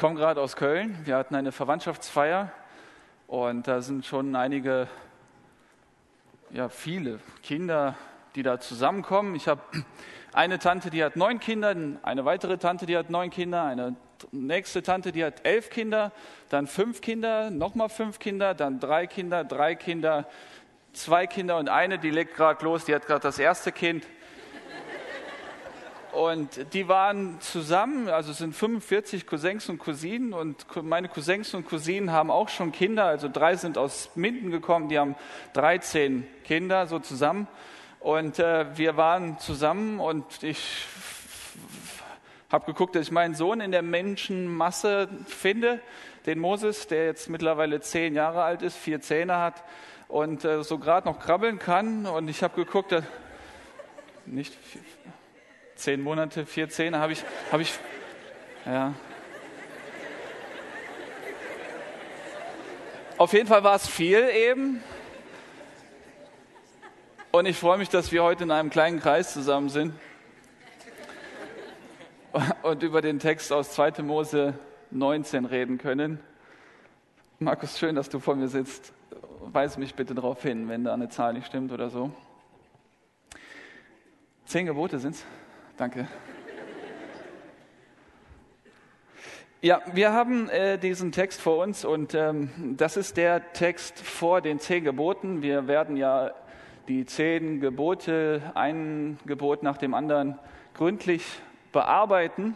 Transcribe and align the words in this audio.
komme 0.00 0.14
gerade 0.14 0.40
aus 0.40 0.56
Köln. 0.56 0.96
Wir 1.04 1.14
hatten 1.14 1.34
eine 1.34 1.52
Verwandtschaftsfeier 1.52 2.50
und 3.26 3.68
da 3.68 3.82
sind 3.82 4.06
schon 4.06 4.34
einige, 4.34 4.88
ja, 6.48 6.70
viele 6.70 7.18
Kinder, 7.42 7.96
die 8.34 8.42
da 8.42 8.58
zusammenkommen. 8.58 9.34
Ich 9.34 9.46
habe 9.46 9.60
eine 10.32 10.58
Tante, 10.58 10.88
die 10.88 11.04
hat 11.04 11.16
neun 11.16 11.38
Kinder, 11.38 11.76
eine 12.00 12.24
weitere 12.24 12.56
Tante, 12.56 12.86
die 12.86 12.96
hat 12.96 13.10
neun 13.10 13.28
Kinder, 13.28 13.64
eine 13.64 13.94
nächste 14.32 14.82
Tante, 14.82 15.12
die 15.12 15.22
hat 15.22 15.44
elf 15.46 15.68
Kinder, 15.68 16.12
dann 16.48 16.66
fünf 16.66 17.02
Kinder, 17.02 17.50
nochmal 17.50 17.90
fünf 17.90 18.18
Kinder, 18.18 18.54
dann 18.54 18.80
drei 18.80 19.06
Kinder, 19.06 19.44
drei 19.44 19.74
Kinder, 19.74 20.26
zwei 20.94 21.26
Kinder 21.26 21.58
und 21.58 21.68
eine, 21.68 21.98
die 21.98 22.10
legt 22.10 22.36
gerade 22.36 22.64
los, 22.64 22.86
die 22.86 22.94
hat 22.94 23.04
gerade 23.06 23.20
das 23.20 23.38
erste 23.38 23.70
Kind. 23.70 24.06
Und 26.12 26.72
die 26.74 26.88
waren 26.88 27.40
zusammen, 27.40 28.08
also 28.08 28.32
sind 28.32 28.54
45 28.54 29.26
Cousins 29.26 29.68
und 29.68 29.78
Cousinen 29.78 30.32
und 30.32 30.66
meine 30.82 31.08
Cousins 31.08 31.54
und 31.54 31.66
Cousinen 31.68 32.10
haben 32.10 32.30
auch 32.30 32.48
schon 32.48 32.72
Kinder, 32.72 33.04
also 33.04 33.28
drei 33.32 33.56
sind 33.56 33.78
aus 33.78 34.10
Minden 34.16 34.50
gekommen, 34.50 34.88
die 34.88 34.98
haben 34.98 35.14
13 35.52 36.26
Kinder 36.44 36.86
so 36.86 36.98
zusammen. 36.98 37.46
Und 38.00 38.38
äh, 38.38 38.66
wir 38.76 38.96
waren 38.96 39.38
zusammen 39.38 40.00
und 40.00 40.42
ich 40.42 40.86
habe 42.50 42.66
geguckt, 42.66 42.96
dass 42.96 43.02
ich 43.02 43.12
meinen 43.12 43.34
Sohn 43.34 43.60
in 43.60 43.70
der 43.70 43.82
Menschenmasse 43.82 45.08
finde, 45.26 45.80
den 46.26 46.38
Moses, 46.38 46.88
der 46.88 47.06
jetzt 47.06 47.28
mittlerweile 47.28 47.80
zehn 47.80 48.14
Jahre 48.14 48.42
alt 48.42 48.62
ist, 48.62 48.76
vier 48.76 49.00
Zähne 49.00 49.36
hat 49.36 49.62
und 50.08 50.44
äh, 50.44 50.64
so 50.64 50.78
gerade 50.78 51.06
noch 51.06 51.20
krabbeln 51.20 51.58
kann. 51.58 52.06
Und 52.06 52.28
ich 52.28 52.42
habe 52.42 52.56
geguckt, 52.56 52.90
dass, 52.92 53.04
nicht 54.26 54.56
zehn 55.80 56.02
Monate, 56.02 56.46
vier 56.46 56.68
Zähne 56.68 56.98
habe 56.98 57.12
ich, 57.12 57.24
habe 57.50 57.62
ich, 57.62 57.78
ja. 58.66 58.94
Auf 63.16 63.32
jeden 63.32 63.46
Fall 63.46 63.64
war 63.64 63.76
es 63.76 63.86
viel 63.86 64.28
eben. 64.34 64.82
Und 67.32 67.46
ich 67.46 67.56
freue 67.56 67.78
mich, 67.78 67.88
dass 67.88 68.12
wir 68.12 68.22
heute 68.22 68.44
in 68.44 68.50
einem 68.50 68.70
kleinen 68.70 69.00
Kreis 69.00 69.32
zusammen 69.32 69.68
sind 69.68 69.94
und 72.62 72.82
über 72.82 73.02
den 73.02 73.18
Text 73.18 73.52
aus 73.52 73.72
2. 73.72 74.02
Mose 74.02 74.54
19 74.90 75.44
reden 75.44 75.78
können. 75.78 76.20
Markus, 77.38 77.78
schön, 77.78 77.94
dass 77.94 78.08
du 78.08 78.18
vor 78.20 78.36
mir 78.36 78.48
sitzt. 78.48 78.92
Weise 79.40 79.80
mich 79.80 79.94
bitte 79.94 80.14
darauf 80.14 80.42
hin, 80.42 80.68
wenn 80.68 80.84
da 80.84 80.92
eine 80.92 81.08
Zahl 81.08 81.32
nicht 81.32 81.46
stimmt 81.46 81.72
oder 81.72 81.88
so. 81.88 82.10
Zehn 84.44 84.66
Gebote 84.66 84.98
sind's. 84.98 85.24
Danke. 85.80 86.06
Ja, 89.62 89.80
wir 89.94 90.12
haben 90.12 90.50
äh, 90.50 90.76
diesen 90.76 91.10
Text 91.10 91.40
vor 91.40 91.56
uns 91.56 91.86
und 91.86 92.12
ähm, 92.12 92.50
das 92.76 92.98
ist 92.98 93.16
der 93.16 93.54
Text 93.54 93.98
vor 93.98 94.42
den 94.42 94.58
zehn 94.58 94.84
Geboten. 94.84 95.40
Wir 95.40 95.68
werden 95.68 95.96
ja 95.96 96.32
die 96.86 97.06
zehn 97.06 97.62
Gebote, 97.62 98.42
ein 98.52 99.18
Gebot 99.24 99.62
nach 99.62 99.78
dem 99.78 99.94
anderen, 99.94 100.38
gründlich 100.74 101.24
bearbeiten. 101.72 102.54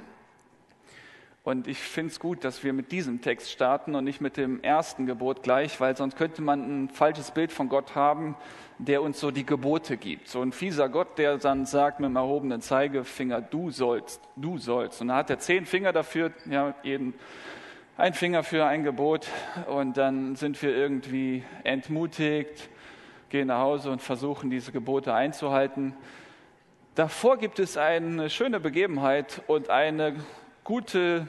Und 1.44 1.68
ich 1.68 1.78
finde 1.78 2.10
es 2.10 2.20
gut, 2.20 2.42
dass 2.42 2.64
wir 2.64 2.72
mit 2.72 2.90
diesem 2.90 3.20
Text 3.20 3.50
starten 3.50 3.94
und 3.94 4.04
nicht 4.04 4.22
mit 4.22 4.38
dem 4.38 4.62
ersten 4.62 5.04
Gebot 5.04 5.42
gleich, 5.42 5.78
weil 5.78 5.94
sonst 5.94 6.16
könnte 6.16 6.40
man 6.40 6.84
ein 6.84 6.88
falsches 6.88 7.32
Bild 7.32 7.52
von 7.52 7.68
Gott 7.68 7.94
haben, 7.94 8.34
der 8.78 9.02
uns 9.02 9.20
so 9.20 9.30
die 9.30 9.44
Gebote 9.44 9.98
gibt. 9.98 10.28
So 10.28 10.40
ein 10.40 10.52
fieser 10.52 10.88
Gott, 10.88 11.18
der 11.18 11.36
dann 11.36 11.66
sagt 11.66 12.00
mit 12.00 12.08
dem 12.08 12.16
erhobenen 12.16 12.62
Zeigefinger, 12.62 13.42
du 13.42 13.70
sollst, 13.70 14.22
du 14.36 14.56
sollst. 14.56 15.02
Und 15.02 15.08
dann 15.08 15.18
hat 15.18 15.28
er 15.28 15.38
zehn 15.38 15.66
Finger 15.66 15.92
dafür, 15.92 16.32
ja, 16.46 16.74
jeden, 16.82 17.12
ein 17.98 18.14
Finger 18.14 18.42
für 18.42 18.64
ein 18.64 18.82
Gebot. 18.82 19.28
Und 19.68 19.98
dann 19.98 20.36
sind 20.36 20.62
wir 20.62 20.74
irgendwie 20.74 21.44
entmutigt, 21.62 22.70
gehen 23.28 23.48
nach 23.48 23.60
Hause 23.60 23.90
und 23.90 24.00
versuchen, 24.00 24.48
diese 24.48 24.72
Gebote 24.72 25.12
einzuhalten. 25.12 25.94
Davor 26.94 27.36
gibt 27.36 27.58
es 27.58 27.76
eine 27.76 28.30
schöne 28.30 28.60
Begebenheit 28.60 29.42
und 29.46 29.68
eine 29.68 30.16
gute, 30.64 31.28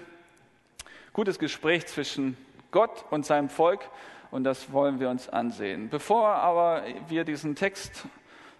gutes 1.16 1.40
Gespräch 1.40 1.86
zwischen 1.88 2.36
Gott 2.72 3.06
und 3.10 3.26
seinem 3.26 3.48
Volk 3.48 3.90
und 4.32 4.44
das 4.44 4.74
wollen 4.74 5.00
wir 5.00 5.10
uns 5.10 5.30
ansehen. 5.30 5.88
Bevor 5.88 6.28
aber 6.28 6.84
wir 7.08 7.24
diesen 7.24 7.56
Text 7.56 8.06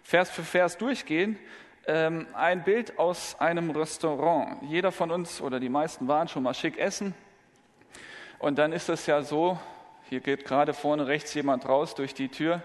Vers 0.04 0.30
für 0.30 0.44
Vers 0.44 0.78
durchgehen, 0.78 1.38
ähm, 1.86 2.28
ein 2.34 2.64
Bild 2.64 2.98
aus 2.98 3.36
einem 3.42 3.72
Restaurant. 3.72 4.62
Jeder 4.62 4.94
von 4.94 5.12
uns 5.12 5.42
oder 5.42 5.60
die 5.60 5.68
meisten 5.68 6.08
waren 6.08 6.30
schon 6.30 6.44
mal 6.44 6.54
schick 6.54 6.78
essen 6.78 7.14
und 8.40 8.58
dann 8.58 8.72
ist 8.72 8.88
es 8.88 9.06
ja 9.06 9.22
so, 9.22 9.60
hier 10.10 10.22
geht 10.22 10.46
gerade 10.46 10.74
vorne 10.74 11.08
rechts 11.08 11.34
jemand 11.34 11.68
raus 11.68 11.94
durch 11.94 12.14
die 12.14 12.30
Tür 12.30 12.64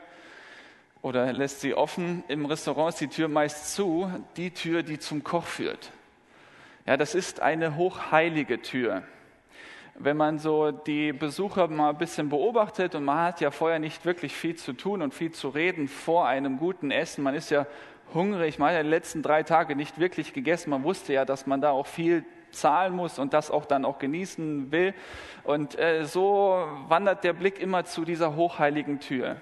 oder 1.02 1.32
lässt 1.32 1.62
sie 1.62 1.74
offen. 1.74 2.22
Im 2.28 2.46
Restaurant 2.46 2.90
ist 2.90 3.00
die 3.00 3.08
Tür 3.08 3.26
meist 3.26 3.74
zu, 3.74 4.08
die 4.36 4.52
Tür, 4.52 4.84
die 4.84 5.00
zum 5.00 5.24
Koch 5.24 5.46
führt. 5.46 5.90
Ja, 6.86 6.96
das 6.96 7.16
ist 7.16 7.40
eine 7.40 7.74
hochheilige 7.74 8.62
Tür. 8.62 9.02
Wenn 9.94 10.16
man 10.16 10.38
so 10.38 10.70
die 10.70 11.12
Besucher 11.12 11.68
mal 11.68 11.90
ein 11.90 11.98
bisschen 11.98 12.28
beobachtet 12.28 12.94
und 12.94 13.04
man 13.04 13.26
hat 13.26 13.40
ja 13.40 13.50
vorher 13.50 13.78
nicht 13.78 14.04
wirklich 14.04 14.34
viel 14.34 14.56
zu 14.56 14.72
tun 14.72 15.02
und 15.02 15.12
viel 15.12 15.32
zu 15.32 15.48
reden 15.48 15.88
vor 15.88 16.26
einem 16.26 16.58
guten 16.58 16.90
Essen, 16.90 17.22
man 17.22 17.34
ist 17.34 17.50
ja 17.50 17.66
hungrig, 18.14 18.58
man 18.58 18.68
hat 18.68 18.76
ja 18.76 18.82
die 18.82 18.88
letzten 18.88 19.22
drei 19.22 19.42
Tage 19.42 19.76
nicht 19.76 19.98
wirklich 19.98 20.32
gegessen, 20.32 20.70
man 20.70 20.84
wusste 20.84 21.12
ja, 21.12 21.24
dass 21.24 21.46
man 21.46 21.60
da 21.60 21.70
auch 21.70 21.86
viel 21.86 22.24
zahlen 22.50 22.94
muss 22.94 23.18
und 23.18 23.32
das 23.32 23.50
auch 23.50 23.64
dann 23.64 23.84
auch 23.84 23.98
genießen 23.98 24.72
will. 24.72 24.94
Und 25.44 25.78
äh, 25.78 26.04
so 26.04 26.66
wandert 26.88 27.24
der 27.24 27.32
Blick 27.32 27.60
immer 27.60 27.84
zu 27.84 28.04
dieser 28.04 28.36
hochheiligen 28.36 29.00
Tür. 29.00 29.36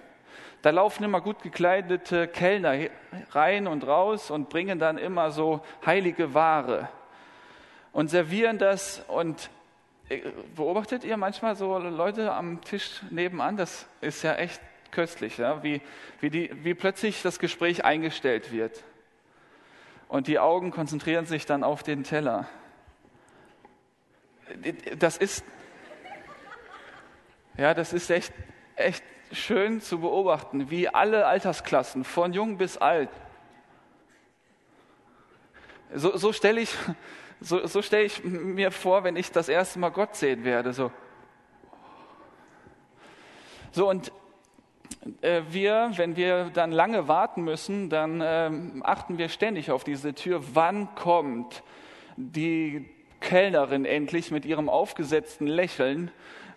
Da 0.63 0.71
laufen 0.71 1.05
immer 1.05 1.21
gut 1.21 1.43
gekleidete 1.43 2.27
Kellner 2.27 2.89
rein 3.31 3.67
und 3.69 3.87
raus 3.87 4.31
und 4.31 4.49
bringen 4.49 4.79
dann 4.79 4.99
immer 4.99 5.31
so 5.31 5.61
heilige 5.87 6.35
Ware 6.35 6.89
und 7.93 8.11
servieren 8.11 8.59
das. 8.59 9.05
Und 9.07 9.51
beobachtet 10.55 11.05
ihr 11.05 11.17
manchmal 11.17 11.57
so 11.57 11.79
Leute 11.79 12.33
am 12.33 12.61
Tisch 12.63 13.03
nebenan? 13.11 13.57
Das 13.57 13.87
ist 14.01 14.23
ja 14.23 14.35
echt 14.35 14.61
köstlich, 14.91 15.39
ja? 15.39 15.63
Wie, 15.63 15.81
wie, 16.21 16.31
die, 16.31 16.51
wie 16.65 16.75
plötzlich 16.75 17.23
das 17.23 17.39
Gespräch 17.39 17.85
eingestellt 17.85 18.53
wird. 18.53 18.83
Und 20.09 20.27
die 20.27 20.39
Augen 20.39 20.71
konzentrieren 20.71 21.27
sich 21.27 21.45
dann 21.45 21.63
auf 21.63 21.83
den 21.83 22.05
Teller. 22.05 22.49
Das 24.99 25.19
ist, 25.19 25.45
ja, 27.59 27.75
das 27.75 27.93
ist 27.93 28.11
echt, 28.11 28.33
echt 28.77 29.05
schön 29.33 29.83
zu 29.83 30.01
beobachten, 30.01 30.71
wie 30.71 30.89
alle 30.89 31.27
Altersklassen, 31.27 32.05
von 32.05 32.33
jung 32.33 32.57
bis 32.57 32.79
alt, 32.79 33.11
so, 35.95 36.17
so 36.17 36.33
stelle 36.33 36.61
ich, 36.61 36.75
so, 37.41 37.67
so 37.67 37.83
stell 37.83 38.05
ich 38.05 38.25
mir 38.25 38.71
vor, 38.71 39.05
wenn 39.05 39.17
ich 39.17 39.31
das 39.31 39.49
erste 39.49 39.79
Mal 39.79 39.91
Gott 39.91 40.17
sehen 40.17 40.45
werde. 40.45 40.73
So, 40.73 40.91
so 43.71 43.89
und 43.89 44.13
äh, 45.23 45.43
wir, 45.51 45.93
wenn 45.97 46.17
wir 46.17 46.51
dann 46.53 46.73
lange 46.73 47.09
warten 47.09 47.43
müssen, 47.43 47.91
dann 47.91 48.21
äh, 48.21 48.51
achten 48.83 49.19
wir 49.19 49.29
ständig 49.29 49.71
auf 49.71 49.85
diese 49.85 50.15
Tür. 50.15 50.43
Wann 50.55 50.95
kommt 50.95 51.63
die 52.17 52.89
Kellnerin 53.21 53.85
endlich 53.85 54.31
mit 54.31 54.45
ihrem 54.45 54.69
aufgesetzten 54.69 55.47
Lächeln 55.47 56.11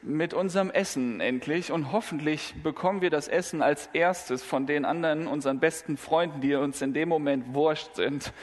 mit 0.04 0.34
unserem 0.34 0.72
Essen 0.72 1.20
endlich 1.22 1.72
und 1.72 1.92
hoffentlich 1.92 2.56
bekommen 2.64 3.02
wir 3.02 3.10
das 3.10 3.28
Essen 3.28 3.62
als 3.62 3.88
erstes 3.94 4.44
von 4.44 4.66
den 4.66 4.86
anderen, 4.86 5.28
unseren 5.28 5.60
besten 5.60 5.98
Freunden, 5.98 6.42
die 6.42 6.56
uns 6.56 6.82
in 6.82 6.94
dem 6.94 7.10
Moment 7.10 7.54
wurscht 7.54 7.96
sind 7.96 8.34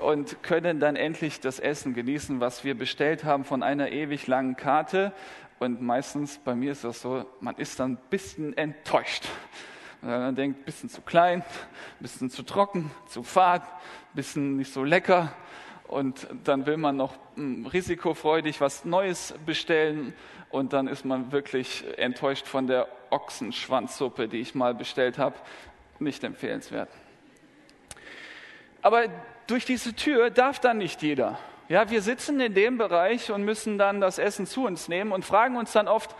und 0.00 0.42
können 0.42 0.80
dann 0.80 0.96
endlich 0.96 1.40
das 1.40 1.58
Essen 1.58 1.94
genießen, 1.94 2.40
was 2.40 2.64
wir 2.64 2.76
bestellt 2.76 3.24
haben 3.24 3.44
von 3.44 3.62
einer 3.62 3.90
ewig 3.90 4.26
langen 4.26 4.56
Karte. 4.56 5.12
Und 5.58 5.82
meistens, 5.82 6.38
bei 6.38 6.54
mir 6.54 6.72
ist 6.72 6.84
das 6.84 7.02
so, 7.02 7.26
man 7.40 7.56
ist 7.56 7.78
dann 7.78 7.92
ein 7.92 7.98
bisschen 8.08 8.56
enttäuscht. 8.56 9.26
Man 10.00 10.34
denkt, 10.34 10.60
ein 10.60 10.64
bisschen 10.64 10.88
zu 10.88 11.02
klein, 11.02 11.40
ein 11.40 12.02
bisschen 12.02 12.30
zu 12.30 12.42
trocken, 12.42 12.90
zu 13.06 13.22
fad, 13.22 13.62
ein 13.62 14.14
bisschen 14.14 14.56
nicht 14.56 14.72
so 14.72 14.84
lecker 14.84 15.34
und 15.90 16.28
dann 16.44 16.66
will 16.66 16.76
man 16.76 16.96
noch 16.96 17.14
hm, 17.34 17.66
risikofreudig 17.66 18.60
was 18.60 18.84
Neues 18.84 19.34
bestellen 19.44 20.14
und 20.50 20.72
dann 20.72 20.86
ist 20.86 21.04
man 21.04 21.32
wirklich 21.32 21.84
enttäuscht 21.96 22.46
von 22.46 22.68
der 22.68 22.86
Ochsenschwanzsuppe, 23.10 24.28
die 24.28 24.38
ich 24.38 24.54
mal 24.54 24.72
bestellt 24.72 25.18
habe. 25.18 25.34
Nicht 25.98 26.22
empfehlenswert. 26.22 26.88
Aber 28.82 29.04
durch 29.48 29.64
diese 29.64 29.94
Tür 29.94 30.30
darf 30.30 30.60
dann 30.60 30.78
nicht 30.78 31.02
jeder. 31.02 31.38
Ja, 31.68 31.90
wir 31.90 32.02
sitzen 32.02 32.40
in 32.40 32.54
dem 32.54 32.78
Bereich 32.78 33.30
und 33.32 33.44
müssen 33.44 33.76
dann 33.76 34.00
das 34.00 34.18
Essen 34.18 34.46
zu 34.46 34.66
uns 34.66 34.88
nehmen 34.88 35.12
und 35.12 35.24
fragen 35.24 35.56
uns 35.56 35.72
dann 35.72 35.88
oft, 35.88 36.14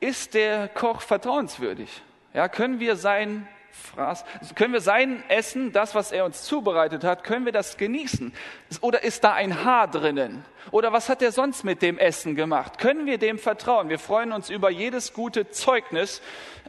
ist 0.00 0.34
der 0.34 0.68
Koch 0.68 1.00
vertrauenswürdig? 1.00 2.02
Ja, 2.34 2.48
können 2.48 2.78
wir 2.78 2.94
sein 2.94 3.48
Fraß, 3.94 4.24
können 4.54 4.72
wir 4.72 4.80
sein 4.80 5.22
Essen, 5.28 5.72
das, 5.72 5.94
was 5.94 6.12
er 6.12 6.24
uns 6.24 6.42
zubereitet 6.42 7.04
hat, 7.04 7.24
können 7.24 7.44
wir 7.44 7.52
das 7.52 7.76
genießen? 7.76 8.32
Oder 8.80 9.02
ist 9.02 9.24
da 9.24 9.32
ein 9.32 9.64
Haar 9.64 9.88
drinnen? 9.88 10.44
Oder 10.70 10.92
was 10.92 11.08
hat 11.08 11.22
er 11.22 11.32
sonst 11.32 11.64
mit 11.64 11.82
dem 11.82 11.98
Essen 11.98 12.34
gemacht? 12.34 12.78
Können 12.78 13.06
wir 13.06 13.18
dem 13.18 13.38
vertrauen? 13.38 13.88
Wir 13.88 13.98
freuen 13.98 14.32
uns 14.32 14.50
über 14.50 14.70
jedes 14.70 15.12
gute 15.12 15.50
Zeugnis 15.50 16.20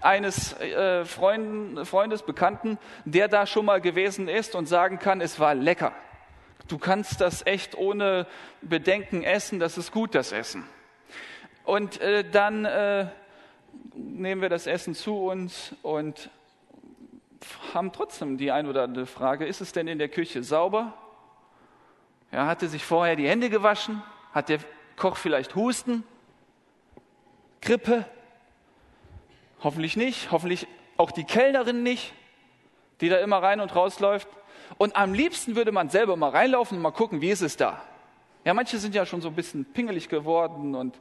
eines 0.02 0.54
äh, 0.60 1.06
Freund, 1.06 1.86
Freundes, 1.88 2.24
Bekannten, 2.24 2.78
der 3.06 3.28
da 3.28 3.46
schon 3.46 3.66
mal 3.66 3.82
gewesen 3.82 4.28
ist 4.28 4.56
und 4.56 4.68
sagen 4.68 5.00
kann, 5.00 5.22
es 5.22 5.40
war 5.40 5.56
lecker. 5.56 5.94
Du 6.68 6.78
kannst 6.78 7.20
das 7.20 7.46
echt 7.46 7.76
ohne 7.76 8.28
Bedenken 8.62 9.24
essen, 9.24 9.60
das 9.60 9.78
ist 9.78 9.92
gut, 9.92 10.16
das 10.16 10.32
Essen. 10.32 10.64
Und 11.64 12.00
äh, 12.00 12.24
dann 12.30 12.66
äh, 12.66 13.08
nehmen 13.94 14.42
wir 14.42 14.50
das 14.50 14.68
Essen 14.68 14.96
zu 14.96 15.18
uns 15.18 15.76
und 15.82 16.30
haben 17.74 17.92
trotzdem 17.92 18.38
die 18.38 18.52
ein 18.52 18.68
oder 18.68 18.84
andere 18.84 19.06
Frage, 19.06 19.46
ist 19.46 19.62
es 19.62 19.72
denn 19.72 19.88
in 19.88 20.00
der 20.00 20.10
Küche 20.10 20.44
sauber? 20.44 20.94
Ja, 22.32 22.46
hatte 22.46 22.68
sich 22.68 22.84
vorher 22.84 23.16
die 23.16 23.28
Hände 23.28 23.50
gewaschen? 23.50 24.04
Hat 24.34 24.50
der 24.50 24.60
Koch 24.96 25.18
vielleicht 25.18 25.56
Husten? 25.56 26.04
Grippe? 27.62 28.06
Hoffentlich 29.62 29.98
nicht. 29.98 30.32
Hoffentlich 30.32 30.68
auch 30.98 31.12
die 31.12 31.24
Kellnerin 31.24 31.84
nicht, 31.84 32.14
die 33.02 33.10
da 33.10 33.18
immer 33.18 33.42
rein 33.42 33.60
und 33.62 33.76
rausläuft. 33.76 34.28
Und 34.78 34.96
am 34.96 35.14
liebsten 35.14 35.56
würde 35.56 35.72
man 35.72 35.90
selber 35.90 36.16
mal 36.16 36.30
reinlaufen 36.30 36.78
und 36.78 36.84
mal 36.84 36.92
gucken, 36.92 37.22
wie 37.22 37.30
ist 37.30 37.42
es 37.42 37.58
da. 37.58 37.82
Ja, 38.46 38.54
manche 38.54 38.78
sind 38.78 38.96
ja 38.96 39.06
schon 39.06 39.22
so 39.22 39.30
ein 39.30 39.36
bisschen 39.36 39.66
pingelig 39.66 40.10
geworden 40.10 40.76
und 40.76 41.00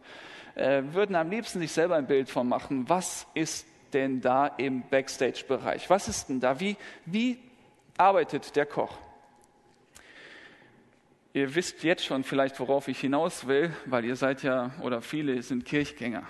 äh, 0.54 0.82
würden 0.92 1.14
am 1.14 1.30
liebsten 1.30 1.60
sich 1.60 1.72
selber 1.72 1.96
ein 1.96 2.06
Bild 2.06 2.28
von 2.28 2.48
machen. 2.48 2.88
Was 2.88 3.26
ist 3.34 3.66
denn 3.94 4.20
da 4.20 4.46
im 4.46 4.82
Backstage-Bereich? 4.88 5.88
Was 5.90 6.08
ist 6.08 6.28
denn 6.28 6.40
da? 6.40 6.60
Wie, 6.60 6.76
wie 7.06 7.38
arbeitet 7.96 8.54
der 8.56 8.66
Koch? 8.66 8.96
Ihr 11.34 11.54
wisst 11.54 11.82
jetzt 11.84 12.04
schon 12.04 12.24
vielleicht, 12.24 12.58
worauf 12.58 12.88
ich 12.88 13.00
hinaus 13.00 13.46
will, 13.46 13.70
weil 13.86 14.04
ihr 14.04 14.16
seid 14.16 14.42
ja, 14.42 14.72
oder 14.82 15.02
viele 15.02 15.42
sind 15.42 15.64
Kirchgänger. 15.64 16.24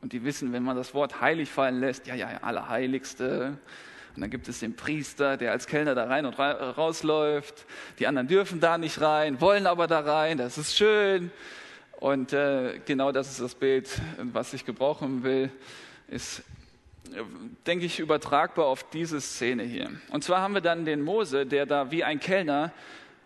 Und 0.00 0.12
die 0.12 0.24
wissen, 0.24 0.52
wenn 0.52 0.62
man 0.62 0.76
das 0.76 0.94
Wort 0.94 1.20
heilig 1.20 1.50
fallen 1.50 1.80
lässt, 1.80 2.06
ja, 2.06 2.14
ja, 2.14 2.28
Allerheiligste. 2.42 3.58
Und 4.14 4.22
dann 4.22 4.30
gibt 4.30 4.48
es 4.48 4.60
den 4.60 4.74
Priester, 4.74 5.36
der 5.36 5.52
als 5.52 5.66
Kellner 5.66 5.94
da 5.94 6.04
rein 6.04 6.24
und 6.24 6.38
rausläuft. 6.38 7.66
Die 7.98 8.06
anderen 8.06 8.26
dürfen 8.26 8.58
da 8.58 8.78
nicht 8.78 9.00
rein, 9.00 9.40
wollen 9.40 9.66
aber 9.66 9.86
da 9.86 10.00
rein, 10.00 10.38
das 10.38 10.56
ist 10.58 10.76
schön. 10.76 11.30
Und 12.00 12.32
äh, 12.32 12.80
genau 12.84 13.12
das 13.12 13.28
ist 13.28 13.40
das 13.40 13.54
Bild, 13.54 13.88
was 14.18 14.54
ich 14.54 14.64
gebrauchen 14.64 15.24
will, 15.24 15.50
ist 16.08 16.42
denke 17.66 17.86
ich, 17.86 17.98
übertragbar 17.98 18.66
auf 18.66 18.88
diese 18.90 19.20
Szene 19.20 19.62
hier. 19.62 19.90
Und 20.10 20.24
zwar 20.24 20.40
haben 20.40 20.54
wir 20.54 20.60
dann 20.60 20.84
den 20.84 21.02
Mose, 21.02 21.46
der 21.46 21.66
da 21.66 21.90
wie 21.90 22.04
ein 22.04 22.20
Kellner 22.20 22.72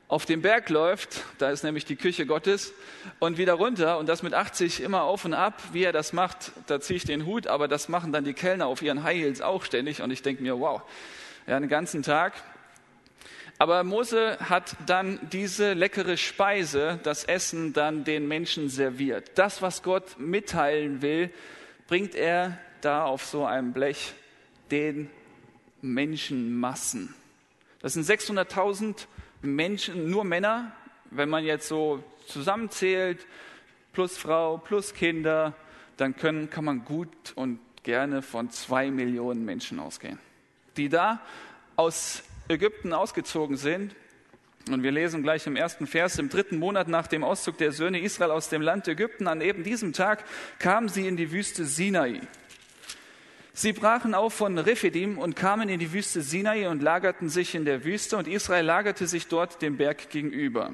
auf 0.09 0.27
den 0.27 0.43
Berg 0.43 0.69
läuft, 0.69 1.25
da 1.39 1.51
ist 1.51 1.65
nämlich 1.65 1.87
die 1.87 1.97
Küche 1.97 2.27
Gottes, 2.27 2.75
und 3.19 3.39
wieder 3.39 3.55
runter 3.55 3.99
und 3.99 4.11
das 4.11 4.23
mit 4.23 4.35
80 4.35 4.83
immer 4.83 5.05
auf 5.05 5.25
und 5.25 5.33
ab. 5.33 5.63
Wie 5.73 5.85
er 5.85 5.93
das 5.93 6.13
macht, 6.13 6.53
da 6.67 6.81
ziehe 6.81 6.99
ich 6.99 7.05
den 7.05 7.25
Hut, 7.25 7.47
aber 7.47 7.67
das 7.67 7.89
machen 7.89 8.13
dann 8.13 8.25
die 8.25 8.35
Kellner 8.35 8.67
auf 8.67 8.83
ihren 8.83 9.05
High 9.05 9.17
Heels 9.17 9.41
auch 9.41 9.65
ständig 9.65 10.03
und 10.03 10.11
ich 10.11 10.21
denke 10.21 10.43
mir, 10.43 10.61
wow, 10.61 10.83
ja, 11.47 11.57
einen 11.57 11.71
ganzen 11.71 12.03
Tag. 12.03 12.35
Aber 13.59 13.85
Mose 13.85 14.37
hat 14.41 14.77
dann 14.85 15.19
diese 15.33 15.73
leckere 15.73 16.19
Speise, 16.19 17.01
das 17.05 17.25
Essen, 17.25 17.73
dann 17.73 18.05
den 18.05 18.29
Menschen 18.29 18.69
serviert. 18.69 19.31
Das, 19.37 19.63
was 19.63 19.83
Gott 19.83 20.19
mitteilen 20.19 21.01
will, 21.01 21.31
bringt 21.87 22.15
er 22.15 22.59
da 22.85 23.05
auf 23.05 23.25
so 23.25 23.45
einem 23.45 23.73
Blech 23.73 24.13
den 24.71 25.11
Menschenmassen. 25.81 27.15
Das 27.81 27.95
sind 27.95 28.07
600.000 28.07 29.07
Menschen, 29.43 30.11
nur 30.11 30.25
Männer, 30.25 30.73
wenn 31.11 31.29
man 31.29 31.45
jetzt 31.45 31.69
so 31.69 32.03
zusammenzählt, 32.27 33.27
plus 33.93 34.17
Frau, 34.17 34.59
plus 34.59 34.95
Kinder, 34.95 35.55
dann 35.97 36.17
können, 36.17 36.49
kann 36.49 36.65
man 36.65 36.85
gut 36.85 37.33
und 37.35 37.59
gerne 37.83 38.23
von 38.23 38.51
zwei 38.51 38.91
Millionen 38.91 39.45
Menschen 39.45 39.79
ausgehen, 39.79 40.19
die 40.77 40.89
da 40.89 41.21
aus 41.77 42.23
Ägypten 42.49 42.93
ausgezogen 42.93 43.57
sind. 43.57 43.95
Und 44.71 44.85
wir 44.85 44.93
lesen 44.93 45.25
gleich 45.25 45.47
im 45.49 45.57
ersten 45.57 45.89
Vers, 45.89 46.19
im 46.21 46.29
dritten 46.29 46.57
Monat 46.57 46.87
nach 46.87 47.09
dem 47.09 47.25
Auszug 47.25 47.59
der 47.59 47.73
Söhne 47.73 48.01
Israel 48.01 48.31
aus 48.31 48.49
dem 48.49 48.63
Land 48.63 48.87
Ägypten, 48.87 49.27
an 49.27 49.41
eben 49.41 49.65
diesem 49.65 49.93
Tag 49.93 50.25
kamen 50.61 50.89
sie 50.89 51.09
in 51.09 51.17
die 51.17 51.33
Wüste 51.33 51.65
Sinai. 51.65 52.21
Sie 53.55 53.75
brachen 53.75 54.15
auf 54.15 54.33
von 54.33 54.57
Rephidim 54.57 55.19
und 55.19 55.37
kamen 55.37 55.69
in 55.69 55.79
die 55.79 55.93
Wüste 55.93 56.23
Sinai 56.23 56.69
und 56.69 56.83
lagerten 56.83 57.29
sich 57.29 57.55
in 57.55 57.67
der 57.67 57.85
Wüste 57.85 58.17
und 58.17 58.27
Israel 58.27 58.65
lagerte 58.65 59.07
sich 59.07 59.29
dort 59.29 59.61
dem 59.61 59.77
Berg 59.77 60.09
gegenüber. 60.09 60.73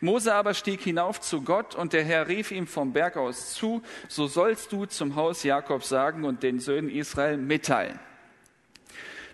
Mose 0.00 0.34
aber 0.34 0.54
stieg 0.54 0.80
hinauf 0.80 1.20
zu 1.20 1.42
Gott 1.42 1.76
und 1.76 1.92
der 1.92 2.02
Herr 2.02 2.26
rief 2.26 2.50
ihm 2.50 2.66
vom 2.66 2.92
Berg 2.92 3.16
aus 3.16 3.54
zu, 3.54 3.80
so 4.08 4.26
sollst 4.26 4.72
du 4.72 4.86
zum 4.86 5.14
Haus 5.14 5.44
Jakob 5.44 5.84
sagen 5.84 6.24
und 6.24 6.42
den 6.42 6.58
Söhnen 6.58 6.90
Israel 6.90 7.36
mitteilen. 7.36 8.00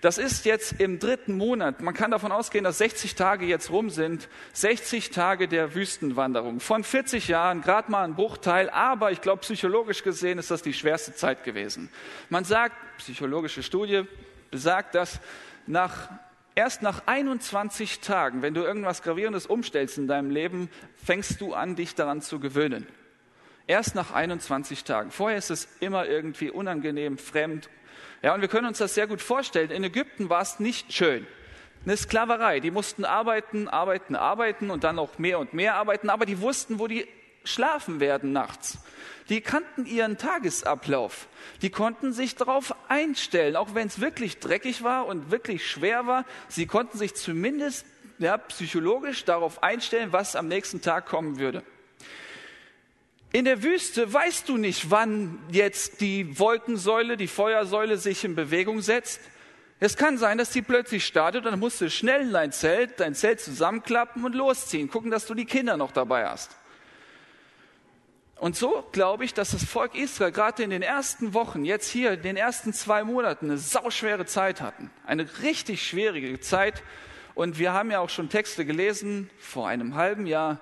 Das 0.03 0.19
ist 0.19 0.45
jetzt 0.47 0.81
im 0.81 0.99
dritten 0.99 1.37
Monat. 1.37 1.81
Man 1.81 1.95
kann 1.95 2.11
davon 2.11 2.33
ausgehen, 2.33 2.65
dass 2.65 2.79
60 2.79 3.15
Tage 3.15 3.47
jetzt 3.47 3.71
rum 3.71 3.89
sind. 3.89 4.29
60 4.53 5.11
Tage 5.11 5.47
der 5.47 5.77
Wüstenwanderung. 5.77 6.59
Von 6.59 6.83
40 6.83 7.29
Jahren, 7.29 7.61
gerade 7.61 7.89
mal 7.89 8.03
ein 8.03 8.17
Bruchteil. 8.17 8.69
Aber 8.69 9.13
ich 9.13 9.21
glaube, 9.21 9.43
psychologisch 9.43 10.03
gesehen 10.03 10.41
ist 10.41 10.51
das 10.51 10.61
die 10.61 10.73
schwerste 10.73 11.15
Zeit 11.15 11.45
gewesen. 11.45 11.89
Man 12.31 12.43
sagt, 12.43 12.75
psychologische 12.99 13.63
Studie 13.63 14.03
besagt, 14.51 14.97
dass 14.97 15.21
nach 15.67 16.11
Erst 16.55 16.83
nach 16.83 17.05
21 17.07 18.01
Tagen, 18.01 18.43
wenn 18.43 18.53
du 18.53 18.61
irgendwas 18.61 19.01
Gravierendes 19.01 19.47
umstellst 19.47 19.97
in 19.97 20.07
deinem 20.07 20.31
Leben, 20.31 20.69
fängst 21.03 21.41
du 21.41 21.55
an, 21.55 21.77
dich 21.77 21.95
daran 21.95 22.21
zu 22.21 22.41
gewöhnen. 22.41 22.87
Erst 23.67 23.95
nach 23.95 24.13
21 24.13 24.85
Tagen. 24.85 25.11
Vorher 25.11 25.39
ist 25.39 25.51
es 25.51 25.67
immer 25.81 26.05
irgendwie 26.07 26.51
unangenehm, 26.51 27.17
fremd, 27.17 27.71
ja, 28.23 28.35
und 28.35 28.41
wir 28.41 28.49
können 28.49 28.69
uns 28.69 28.79
das 28.79 28.95
sehr 28.95 29.07
gut 29.07 29.21
vorstellen. 29.21 29.71
In 29.71 29.83
Ägypten 29.83 30.31
war 30.31 30.43
es 30.43 30.61
nicht 30.61 30.93
schön. 30.93 31.27
Eine 31.85 31.97
Sklaverei. 31.97 32.61
Die 32.61 32.71
mussten 32.71 33.05
arbeiten, 33.05 33.69
arbeiten, 33.69 34.15
arbeiten 34.15 34.71
und 34.71 34.85
dann 34.85 34.97
noch 34.97 35.19
mehr 35.19 35.41
und 35.41 35.53
mehr 35.53 35.75
arbeiten, 35.75 36.09
aber 36.09 36.25
die 36.27 36.41
wussten, 36.41 36.79
wo 36.79 36.87
die 36.87 37.09
schlafen 37.45 37.99
werden 37.99 38.33
nachts. 38.33 38.79
Die 39.29 39.41
kannten 39.41 39.87
ihren 39.87 40.19
Tagesablauf. 40.19 41.27
Die 41.61 41.71
konnten 41.71 42.13
sich 42.13 42.37
darauf 42.37 42.75
einstellen, 42.89 43.57
auch 43.57 43.75
wenn 43.75 43.89
es 43.89 44.01
wirklich 44.01 44.39
dreckig 44.39 44.85
war 44.85 45.07
und 45.07 45.33
wirklich 45.33 45.69
schwer 45.69 46.07
war. 46.07 46.25
Sie 46.49 46.67
konnten 46.67 46.99
sich 46.99 47.15
zumindest 47.17 47.85
ja, 48.19 48.39
psychologisch 48.39 49.25
darauf 49.25 49.63
einstellen, 49.65 50.13
was 50.13 50.37
am 50.37 50.47
nächsten 50.47 50.81
Tag 50.81 51.07
kommen 51.07 51.39
würde. 51.39 51.65
In 53.33 53.47
der 53.47 53.63
Wüste 53.63 54.13
weißt 54.13 54.49
du 54.51 54.59
nicht, 54.59 54.91
wann 54.91 55.39
jetzt 55.51 56.03
die 56.03 56.39
Wolkensäule, 56.39 57.17
die 57.17 57.29
Feuersäule 57.29 57.97
sich 57.97 58.25
in 58.25 58.35
Bewegung 58.35 58.83
setzt. 58.83 59.21
Es 59.81 59.97
kann 59.97 60.19
sein, 60.19 60.37
dass 60.37 60.51
die 60.51 60.61
plötzlich 60.61 61.07
startet 61.07 61.47
und 61.47 61.53
dann 61.53 61.59
musst 61.61 61.81
du 61.81 61.89
schnell 61.89 62.21
in 62.21 62.33
dein 62.33 62.53
Zelt, 62.53 63.01
dein 63.01 63.15
Zelt 63.15 63.41
zusammenklappen 63.41 64.23
und 64.25 64.35
losziehen. 64.35 64.91
Gucken, 64.91 65.11
dass 65.11 65.27
du 65.27 65.33
die 65.35 65.47
Kinder 65.47 65.79
noch 65.79 65.93
dabei 65.93 66.29
hast. 66.29 66.55
Und 68.37 68.55
so 68.55 68.87
glaube 68.93 69.25
ich, 69.25 69.33
dass 69.33 69.53
das 69.53 69.65
Volk 69.65 69.95
Israel 69.95 70.31
gerade 70.31 70.63
in 70.63 70.71
den 70.71 70.83
ersten 70.83 71.33
Wochen, 71.33 71.65
jetzt 71.65 71.89
hier 71.89 72.13
in 72.13 72.23
den 72.23 72.37
ersten 72.37 72.75
zwei 72.75 73.03
Monaten, 73.03 73.47
eine 73.47 73.57
sauschwere 73.57 74.27
Zeit 74.27 74.61
hatten. 74.61 74.91
Eine 75.07 75.27
richtig 75.43 75.87
schwierige 75.87 76.39
Zeit. 76.41 76.83
Und 77.35 77.59
wir 77.59 77.73
haben 77.73 77.91
ja 77.91 78.01
auch 78.01 78.11
schon 78.11 78.29
Texte 78.29 78.67
gelesen 78.67 79.31
vor 79.39 79.69
einem 79.69 79.95
halben 79.95 80.27
Jahr, 80.27 80.61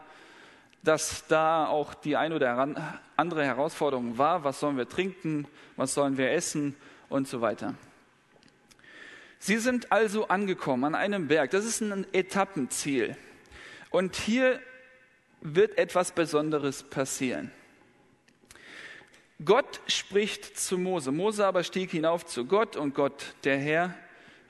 dass 0.82 1.26
da 1.26 1.66
auch 1.66 1.94
die 1.94 2.16
ein 2.16 2.32
oder 2.32 2.68
andere 3.16 3.44
Herausforderung 3.44 4.18
war. 4.18 4.44
Was 4.44 4.60
sollen 4.60 4.76
wir 4.76 4.88
trinken? 4.88 5.46
Was 5.76 5.94
sollen 5.94 6.16
wir 6.16 6.30
essen? 6.32 6.76
Und 7.08 7.26
so 7.26 7.40
weiter. 7.40 7.74
Sie 9.40 9.56
sind 9.56 9.90
also 9.90 10.28
angekommen 10.28 10.84
an 10.84 10.94
einem 10.94 11.26
Berg. 11.26 11.50
Das 11.50 11.64
ist 11.64 11.80
ein 11.80 12.06
Etappenziel. 12.12 13.16
Und 13.90 14.14
hier 14.14 14.60
wird 15.40 15.76
etwas 15.78 16.12
Besonderes 16.12 16.82
passieren. 16.84 17.50
Gott 19.44 19.80
spricht 19.86 20.58
zu 20.58 20.76
Mose. 20.76 21.10
Mose 21.10 21.46
aber 21.46 21.64
stieg 21.64 21.90
hinauf 21.90 22.26
zu 22.26 22.44
Gott 22.44 22.76
und 22.76 22.94
Gott, 22.94 23.34
der 23.44 23.58
Herr, 23.58 23.94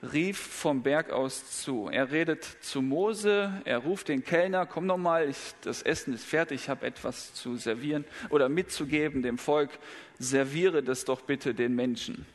rief 0.01 0.37
vom 0.37 0.81
Berg 0.81 1.11
aus 1.11 1.61
zu. 1.61 1.87
Er 1.89 2.11
redet 2.11 2.43
zu 2.43 2.81
Mose, 2.81 3.61
er 3.65 3.79
ruft 3.79 4.07
den 4.07 4.23
Kellner, 4.23 4.65
komm 4.65 4.85
noch 4.87 4.97
mal, 4.97 5.31
das 5.61 5.81
Essen 5.83 6.13
ist 6.13 6.25
fertig, 6.25 6.61
ich 6.61 6.69
habe 6.69 6.85
etwas 6.85 7.33
zu 7.33 7.55
servieren 7.57 8.05
oder 8.29 8.49
mitzugeben 8.49 9.21
dem 9.21 9.37
Volk, 9.37 9.69
serviere 10.17 10.81
das 10.81 11.05
doch 11.05 11.21
bitte 11.21 11.53
den 11.53 11.75
Menschen. 11.75 12.25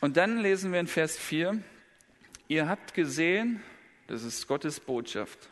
Und 0.00 0.16
dann 0.16 0.38
lesen 0.38 0.72
wir 0.72 0.80
in 0.80 0.86
Vers 0.86 1.16
4, 1.16 1.62
ihr 2.48 2.68
habt 2.68 2.94
gesehen, 2.94 3.62
das 4.06 4.24
ist 4.24 4.48
Gottes 4.48 4.80
Botschaft, 4.80 5.50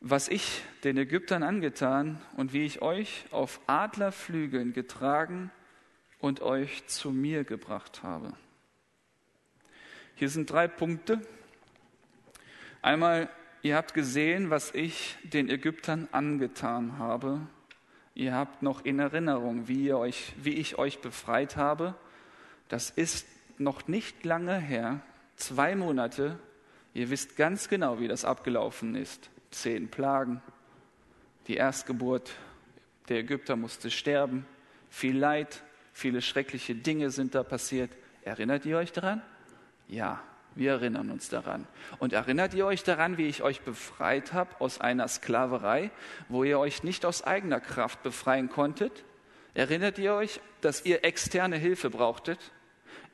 was 0.00 0.28
ich 0.28 0.62
den 0.84 0.98
Ägyptern 0.98 1.42
angetan 1.42 2.20
und 2.36 2.52
wie 2.52 2.66
ich 2.66 2.82
euch 2.82 3.24
auf 3.30 3.60
Adlerflügeln 3.68 4.72
getragen 4.72 5.50
und 6.18 6.42
euch 6.42 6.86
zu 6.88 7.10
mir 7.10 7.44
gebracht 7.44 8.02
habe. 8.02 8.34
Hier 10.22 10.28
sind 10.28 10.52
drei 10.52 10.68
Punkte. 10.68 11.20
Einmal, 12.80 13.28
ihr 13.62 13.74
habt 13.74 13.92
gesehen, 13.92 14.50
was 14.50 14.72
ich 14.72 15.16
den 15.24 15.50
Ägyptern 15.50 16.06
angetan 16.12 16.96
habe. 17.00 17.40
Ihr 18.14 18.32
habt 18.32 18.62
noch 18.62 18.84
in 18.84 19.00
Erinnerung, 19.00 19.66
wie, 19.66 19.92
euch, 19.92 20.32
wie 20.40 20.54
ich 20.54 20.78
euch 20.78 21.00
befreit 21.00 21.56
habe. 21.56 21.96
Das 22.68 22.88
ist 22.88 23.26
noch 23.58 23.88
nicht 23.88 24.24
lange 24.24 24.56
her, 24.60 25.00
zwei 25.34 25.74
Monate. 25.74 26.38
Ihr 26.94 27.10
wisst 27.10 27.36
ganz 27.36 27.68
genau, 27.68 27.98
wie 27.98 28.06
das 28.06 28.24
abgelaufen 28.24 28.94
ist. 28.94 29.28
Zehn 29.50 29.88
Plagen, 29.88 30.40
die 31.48 31.56
Erstgeburt 31.56 32.30
der 33.08 33.18
Ägypter 33.18 33.56
musste 33.56 33.90
sterben, 33.90 34.46
viel 34.88 35.18
Leid, 35.18 35.64
viele 35.92 36.22
schreckliche 36.22 36.76
Dinge 36.76 37.10
sind 37.10 37.34
da 37.34 37.42
passiert. 37.42 37.90
Erinnert 38.22 38.64
ihr 38.66 38.76
euch 38.78 38.92
daran? 38.92 39.20
Ja, 39.88 40.22
wir 40.54 40.72
erinnern 40.72 41.10
uns 41.10 41.28
daran. 41.28 41.66
Und 41.98 42.12
erinnert 42.12 42.54
ihr 42.54 42.66
euch 42.66 42.84
daran, 42.84 43.16
wie 43.18 43.26
ich 43.26 43.42
euch 43.42 43.62
befreit 43.62 44.32
habe 44.32 44.60
aus 44.60 44.80
einer 44.80 45.08
Sklaverei, 45.08 45.90
wo 46.28 46.44
ihr 46.44 46.58
euch 46.58 46.82
nicht 46.82 47.04
aus 47.04 47.22
eigener 47.24 47.60
Kraft 47.60 48.02
befreien 48.02 48.48
konntet? 48.48 49.04
Erinnert 49.54 49.98
ihr 49.98 50.14
euch, 50.14 50.40
dass 50.60 50.84
ihr 50.84 51.04
externe 51.04 51.56
Hilfe 51.56 51.90
brauchtet? 51.90 52.52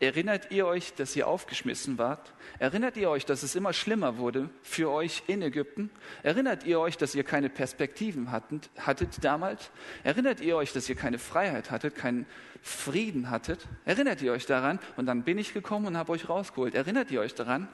Erinnert 0.01 0.53
ihr 0.53 0.65
euch, 0.65 0.95
dass 0.95 1.17
ihr 1.17 1.27
aufgeschmissen 1.27 1.99
wart? 1.99 2.33
Erinnert 2.61 2.97
ihr 2.97 3.11
euch, 3.11 3.27
dass 3.27 3.43
es 3.43 3.57
immer 3.57 3.73
schlimmer 3.73 4.19
wurde 4.19 4.49
für 4.63 4.91
euch 4.91 5.25
in 5.27 5.43
Ägypten? 5.43 5.91
Erinnert 6.23 6.63
ihr 6.63 6.79
euch, 6.79 6.97
dass 6.97 7.17
ihr 7.17 7.25
keine 7.25 7.49
Perspektiven 7.49 8.31
hattet, 8.31 8.71
hattet 8.79 9.25
damals? 9.25 9.71
Erinnert 10.05 10.41
ihr 10.41 10.57
euch, 10.57 10.73
dass 10.73 10.89
ihr 10.89 10.95
keine 10.95 11.19
Freiheit 11.19 11.73
hattet, 11.73 11.97
keinen 11.97 12.27
Frieden 12.63 13.29
hattet? 13.29 13.67
Erinnert 13.85 14.23
ihr 14.23 14.31
euch 14.31 14.47
daran? 14.47 14.79
Und 14.97 15.07
dann 15.07 15.25
bin 15.25 15.37
ich 15.37 15.53
gekommen 15.53 15.87
und 15.87 15.97
habe 15.97 16.13
euch 16.13 16.29
rausgeholt. 16.29 16.77
Erinnert 16.77 17.11
ihr 17.11 17.21
euch 17.21 17.35
daran? 17.35 17.67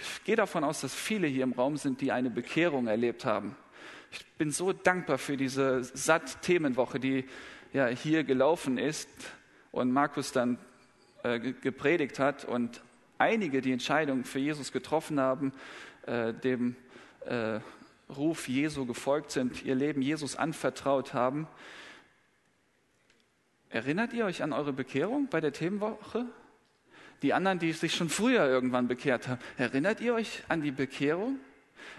Ich 0.00 0.22
gehe 0.22 0.36
davon 0.36 0.62
aus, 0.62 0.80
dass 0.80 0.94
viele 0.94 1.26
hier 1.26 1.42
im 1.42 1.54
Raum 1.54 1.76
sind, 1.76 2.00
die 2.00 2.12
eine 2.12 2.30
Bekehrung 2.30 2.86
erlebt 2.86 3.24
haben. 3.24 3.56
Ich 4.12 4.24
bin 4.38 4.52
so 4.52 4.72
dankbar 4.72 5.18
für 5.18 5.36
diese 5.36 5.82
Satt-Themenwoche, 5.82 7.00
die 7.00 7.24
ja 7.72 7.88
hier 7.88 8.22
gelaufen 8.22 8.78
ist 8.78 9.08
und 9.78 9.92
Markus 9.92 10.32
dann 10.32 10.58
äh, 11.22 11.38
gepredigt 11.38 12.18
hat 12.18 12.44
und 12.44 12.82
einige 13.18 13.60
die 13.60 13.72
Entscheidung 13.72 14.24
für 14.24 14.38
Jesus 14.38 14.72
getroffen 14.72 15.20
haben, 15.20 15.52
äh, 16.06 16.32
dem 16.32 16.76
äh, 17.26 17.60
Ruf 18.14 18.48
Jesu 18.48 18.86
gefolgt 18.86 19.30
sind, 19.30 19.64
ihr 19.64 19.74
Leben 19.74 20.02
Jesus 20.02 20.36
anvertraut 20.36 21.14
haben. 21.14 21.46
Erinnert 23.70 24.14
ihr 24.14 24.24
euch 24.24 24.42
an 24.42 24.52
eure 24.52 24.72
Bekehrung 24.72 25.28
bei 25.28 25.40
der 25.40 25.52
Themenwoche? 25.52 26.24
Die 27.22 27.34
anderen, 27.34 27.58
die 27.58 27.72
sich 27.72 27.94
schon 27.94 28.08
früher 28.08 28.46
irgendwann 28.46 28.88
bekehrt 28.88 29.28
haben, 29.28 29.40
erinnert 29.58 30.00
ihr 30.00 30.14
euch 30.14 30.42
an 30.48 30.62
die 30.62 30.70
Bekehrung? 30.70 31.38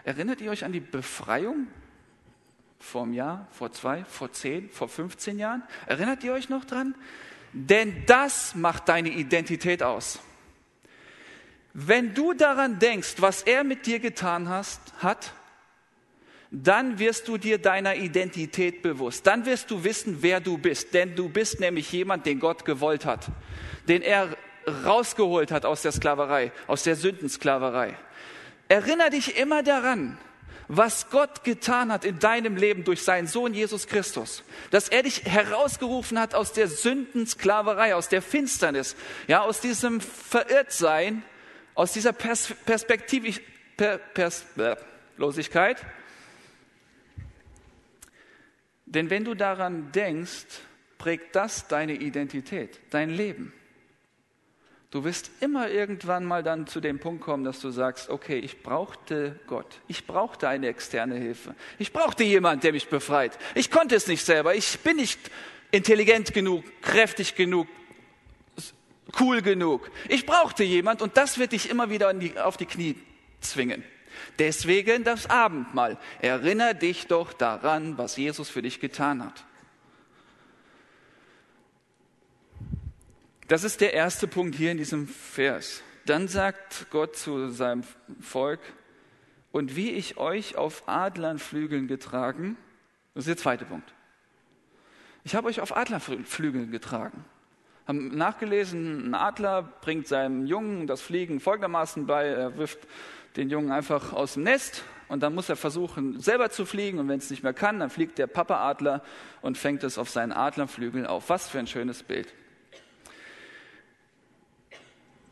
Erinnert 0.03 0.41
ihr 0.41 0.49
euch 0.49 0.65
an 0.65 0.71
die 0.71 0.79
Befreiung 0.79 1.67
vor 2.79 3.03
einem 3.03 3.13
Jahr, 3.13 3.47
vor 3.51 3.71
zwei, 3.71 4.03
vor 4.05 4.31
zehn, 4.31 4.69
vor 4.69 4.87
15 4.87 5.37
Jahren? 5.37 5.61
Erinnert 5.85 6.23
ihr 6.23 6.33
euch 6.33 6.49
noch 6.49 6.65
dran? 6.65 6.95
Denn 7.53 8.03
das 8.05 8.55
macht 8.55 8.89
deine 8.89 9.09
Identität 9.09 9.81
aus. 9.83 10.19
Wenn 11.73 12.13
du 12.13 12.33
daran 12.33 12.79
denkst, 12.79 13.15
was 13.17 13.43
er 13.43 13.63
mit 13.63 13.85
dir 13.85 13.99
getan 13.99 14.49
hast, 14.49 14.81
hat, 14.99 15.33
dann 16.51 16.97
wirst 16.97 17.27
du 17.27 17.37
dir 17.37 17.59
deiner 17.59 17.95
Identität 17.95 18.81
bewusst. 18.81 19.27
Dann 19.27 19.45
wirst 19.45 19.69
du 19.69 19.83
wissen, 19.83 20.17
wer 20.21 20.39
du 20.39 20.57
bist. 20.57 20.93
Denn 20.93 21.15
du 21.15 21.29
bist 21.29 21.59
nämlich 21.59 21.91
jemand, 21.91 22.25
den 22.25 22.39
Gott 22.39 22.65
gewollt 22.65 23.05
hat, 23.05 23.27
den 23.87 24.01
er 24.01 24.35
rausgeholt 24.85 25.51
hat 25.51 25.65
aus 25.65 25.83
der 25.83 25.91
Sklaverei, 25.91 26.51
aus 26.67 26.83
der 26.83 26.95
Sündensklaverei. 26.95 27.95
Erinnere 28.67 29.11
dich 29.11 29.37
immer 29.37 29.63
daran, 29.63 30.17
was 30.71 31.09
Gott 31.09 31.43
getan 31.43 31.91
hat 31.91 32.05
in 32.05 32.19
deinem 32.19 32.55
Leben 32.55 32.83
durch 32.83 33.03
seinen 33.03 33.25
Sohn 33.25 33.55
Jesus 33.55 33.87
Christus, 33.87 34.43
dass 34.69 34.87
er 34.87 35.01
dich 35.01 35.25
herausgerufen 35.25 36.19
hat 36.19 36.35
aus 36.35 36.53
der 36.53 36.67
Sündensklaverei, 36.67 37.95
aus 37.95 38.07
der 38.07 38.21
Finsternis, 38.21 38.95
ja, 39.27 39.41
aus 39.41 39.61
diesem 39.61 39.99
Verirrtsein, 39.99 41.23
aus 41.73 41.91
dieser 41.91 42.13
Pers 42.13 42.53
Perspektive, 42.65 43.41
per, 43.77 43.97
Pers 43.97 44.45
Losigkeit. 45.17 45.83
Denn 48.85 49.09
wenn 49.09 49.25
du 49.25 49.33
daran 49.33 49.91
denkst, 49.91 50.45
prägt 50.99 51.35
das 51.35 51.67
deine 51.67 51.93
Identität, 51.93 52.79
dein 52.91 53.09
Leben. 53.09 53.53
Du 54.91 55.03
wirst 55.03 55.29
immer 55.39 55.69
irgendwann 55.69 56.25
mal 56.25 56.41
dann 56.41 56.65
zu 56.65 56.79
dem 56.79 56.99
Punkt 56.99 57.21
kommen, 57.21 57.43
dass 57.43 57.59
du 57.59 57.69
sagst, 57.69 58.09
okay, 58.09 58.39
ich 58.39 58.63
brauchte 58.63 59.39
Gott, 59.45 59.81
ich 59.87 60.07
brauchte 60.07 60.47
eine 60.47 60.67
externe 60.67 61.15
Hilfe, 61.15 61.53
ich 61.77 61.93
brauchte 61.93 62.23
jemanden, 62.23 62.61
der 62.61 62.71
mich 62.73 62.87
befreit. 62.87 63.37
Ich 63.53 63.69
konnte 63.69 63.95
es 63.95 64.07
nicht 64.07 64.25
selber, 64.25 64.55
ich 64.55 64.79
bin 64.79 64.95
nicht 64.95 65.19
intelligent 65.69 66.33
genug, 66.33 66.63
kräftig 66.81 67.35
genug, 67.35 67.67
cool 69.19 69.43
genug. 69.43 69.91
Ich 70.07 70.25
brauchte 70.25 70.63
jemand 70.63 71.03
und 71.03 71.17
das 71.17 71.37
wird 71.37 71.51
dich 71.51 71.69
immer 71.69 71.91
wieder 71.91 72.11
die, 72.15 72.39
auf 72.39 72.57
die 72.57 72.65
Knie 72.65 72.95
zwingen. 73.41 73.83
Deswegen 74.39 75.03
das 75.03 75.29
Abendmahl. 75.29 75.99
Erinner 76.19 76.73
dich 76.73 77.05
doch 77.05 77.31
daran, 77.31 77.99
was 77.99 78.17
Jesus 78.17 78.49
für 78.49 78.63
dich 78.63 78.79
getan 78.79 79.23
hat. 79.23 79.45
Das 83.49 83.63
ist 83.63 83.81
der 83.81 83.95
erste 83.95 84.27
Punkt 84.27 84.55
hier 84.55 84.71
in 84.71 84.77
diesem 84.77 85.07
Vers. 85.07 85.81
Dann 86.05 86.27
sagt 86.27 86.85
Gott 86.91 87.15
zu 87.15 87.49
seinem 87.49 87.83
Volk, 88.21 88.59
und 89.51 89.75
wie 89.75 89.89
ich 89.89 90.17
euch 90.17 90.55
auf 90.55 90.83
Adlernflügeln 90.87 91.87
getragen, 91.87 92.57
das 93.15 93.23
ist 93.23 93.29
der 93.29 93.37
zweite 93.37 93.65
Punkt. 93.65 93.91
Ich 95.23 95.33
habe 95.33 95.47
euch 95.47 95.61
auf 95.61 95.75
Adlerflügeln 95.75 96.69
getragen. 96.69 97.25
Haben 97.87 98.15
nachgelesen, 98.15 99.09
ein 99.09 99.15
Adler 99.15 99.63
bringt 99.81 100.07
seinem 100.07 100.45
Jungen 100.45 100.85
das 100.85 101.01
Fliegen 101.01 101.39
folgendermaßen 101.39 102.05
bei, 102.05 102.27
er 102.27 102.55
wirft 102.55 102.87
den 103.35 103.49
Jungen 103.49 103.71
einfach 103.71 104.13
aus 104.13 104.35
dem 104.35 104.43
Nest 104.43 104.83
und 105.07 105.23
dann 105.23 105.33
muss 105.33 105.49
er 105.49 105.55
versuchen, 105.55 106.19
selber 106.19 106.51
zu 106.51 106.67
fliegen 106.67 106.99
und 106.99 107.07
wenn 107.07 107.17
es 107.17 107.31
nicht 107.31 107.41
mehr 107.41 107.53
kann, 107.53 107.79
dann 107.79 107.89
fliegt 107.89 108.19
der 108.19 108.27
Papa-Adler 108.27 109.01
und 109.41 109.57
fängt 109.57 109.83
es 109.83 109.97
auf 109.97 110.11
seinen 110.11 110.33
Adlerflügeln 110.33 111.07
auf. 111.07 111.29
Was 111.29 111.49
für 111.49 111.57
ein 111.57 111.65
schönes 111.65 112.03
Bild 112.03 112.31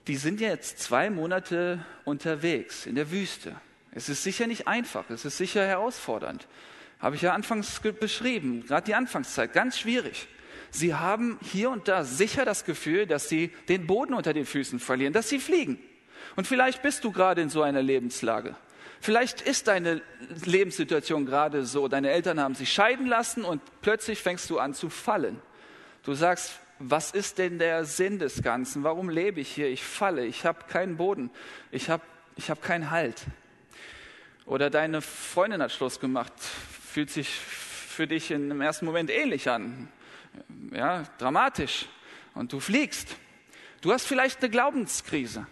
die 0.08 0.16
sind 0.16 0.40
jetzt 0.40 0.80
zwei 0.80 1.10
Monate 1.10 1.86
unterwegs 2.06 2.86
in 2.86 2.96
der 2.96 3.12
Wüste. 3.12 3.56
Es 3.92 4.10
ist 4.10 4.24
sicher 4.24 4.48
nicht 4.48 4.68
einfach, 4.68 5.10
es 5.10 5.26
ist 5.26 5.38
sicher 5.38 5.66
herausfordernd. 5.66 6.48
Habe 7.00 7.16
ich 7.16 7.22
ja 7.22 7.34
anfangs 7.34 7.80
beschrieben, 8.00 8.66
gerade 8.66 8.86
die 8.86 8.96
Anfangszeit, 8.96 9.54
ganz 9.54 9.78
schwierig. 9.78 10.28
Sie 10.72 10.96
haben 10.96 11.40
hier 11.44 11.70
und 11.70 11.88
da 11.88 12.04
sicher 12.04 12.46
das 12.46 12.66
Gefühl, 12.66 13.06
dass 13.06 13.30
sie 13.30 13.52
den 13.70 13.88
Boden 13.88 14.14
unter 14.14 14.34
den 14.34 14.46
Füßen 14.46 14.80
verlieren, 14.80 15.14
dass 15.14 15.30
sie 15.30 15.40
fliegen. 15.40 15.80
Und 16.36 16.48
vielleicht 16.48 16.82
bist 16.82 17.04
du 17.04 17.12
gerade 17.12 17.42
in 17.42 17.50
so 17.50 17.62
einer 17.62 17.82
Lebenslage. 17.82 18.56
Vielleicht 19.00 19.42
ist 19.42 19.68
deine 19.68 20.02
Lebenssituation 20.46 21.26
gerade 21.26 21.66
so, 21.66 21.88
deine 21.88 22.10
Eltern 22.12 22.40
haben 22.40 22.56
sich 22.56 22.72
scheiden 22.72 23.08
lassen 23.08 23.44
und 23.44 23.62
plötzlich 23.82 24.20
fängst 24.20 24.50
du 24.50 24.60
an 24.60 24.74
zu 24.74 24.90
fallen. 24.90 25.40
Du 26.04 26.14
sagst, 26.14 26.60
was 26.80 27.12
ist 27.12 27.38
denn 27.38 27.60
der 27.60 27.86
Sinn 27.86 28.20
des 28.20 28.42
Ganzen? 28.42 28.84
Warum 28.84 29.10
lebe 29.10 29.40
ich 29.42 29.50
hier? 29.50 29.68
Ich 29.68 29.84
falle, 29.84 30.26
ich 30.26 30.46
habe 30.46 30.66
keinen 30.68 30.98
Boden, 30.98 31.32
ich 31.72 31.90
habe 31.90 32.04
ich 32.36 32.50
hab 32.50 32.62
keinen 32.62 32.92
Halt. 32.92 33.26
Oder 34.46 34.70
deine 34.70 35.02
Freundin 35.02 35.62
hat 35.62 35.72
Schluss 35.72 36.00
gemacht, 36.00 36.34
fühlt 36.40 37.10
sich 37.10 37.30
für 37.30 38.08
dich 38.08 38.32
im 38.32 38.62
ersten 38.62 38.86
Moment 38.86 39.10
ähnlich 39.10 39.50
an. 39.50 39.90
Ja, 40.72 41.04
dramatisch. 41.18 41.88
Und 42.36 42.54
du 42.54 42.60
fliegst. 42.60 43.16
Du 43.82 43.92
hast 43.92 44.06
vielleicht 44.06 44.40
eine 44.40 44.50
Glaubenskrise. 44.50 45.48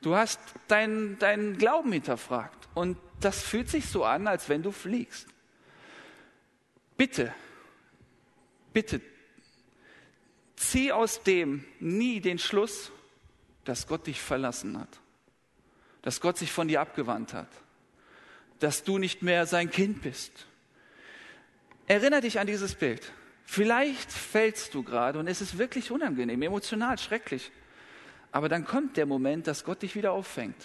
Du 0.00 0.14
hast 0.14 0.40
deinen 0.68 1.18
dein 1.18 1.58
Glauben 1.58 1.92
hinterfragt. 1.92 2.68
Und 2.74 2.96
das 3.20 3.42
fühlt 3.42 3.68
sich 3.68 3.86
so 3.86 4.04
an, 4.04 4.28
als 4.28 4.48
wenn 4.48 4.62
du 4.62 4.70
fliegst. 4.70 5.28
Bitte, 6.96 7.34
bitte 8.72 9.00
zieh 10.70 10.92
aus 10.92 11.22
dem 11.22 11.64
nie 11.80 12.20
den 12.20 12.38
Schluss, 12.38 12.92
dass 13.64 13.86
Gott 13.86 14.06
dich 14.06 14.20
verlassen 14.20 14.78
hat, 14.78 15.00
dass 16.02 16.20
Gott 16.20 16.38
sich 16.38 16.52
von 16.52 16.68
dir 16.68 16.80
abgewandt 16.80 17.32
hat, 17.34 17.48
dass 18.60 18.84
du 18.84 18.98
nicht 18.98 19.22
mehr 19.22 19.46
sein 19.46 19.70
Kind 19.70 20.02
bist. 20.02 20.46
Erinner 21.86 22.20
dich 22.20 22.38
an 22.38 22.46
dieses 22.46 22.74
Bild. 22.74 23.12
Vielleicht 23.44 24.10
fällst 24.10 24.74
du 24.74 24.82
gerade 24.82 25.18
und 25.18 25.26
es 25.26 25.40
ist 25.40 25.58
wirklich 25.58 25.90
unangenehm, 25.90 26.40
emotional, 26.40 26.98
schrecklich. 26.98 27.52
Aber 28.32 28.48
dann 28.48 28.64
kommt 28.64 28.96
der 28.96 29.06
Moment, 29.06 29.46
dass 29.46 29.64
Gott 29.64 29.82
dich 29.82 29.94
wieder 29.94 30.12
auffängt. 30.12 30.56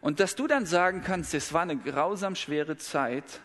Und 0.00 0.20
dass 0.20 0.36
du 0.36 0.46
dann 0.46 0.66
sagen 0.66 1.02
kannst, 1.04 1.34
es 1.34 1.52
war 1.52 1.62
eine 1.62 1.76
grausam 1.76 2.36
schwere 2.36 2.76
Zeit, 2.76 3.40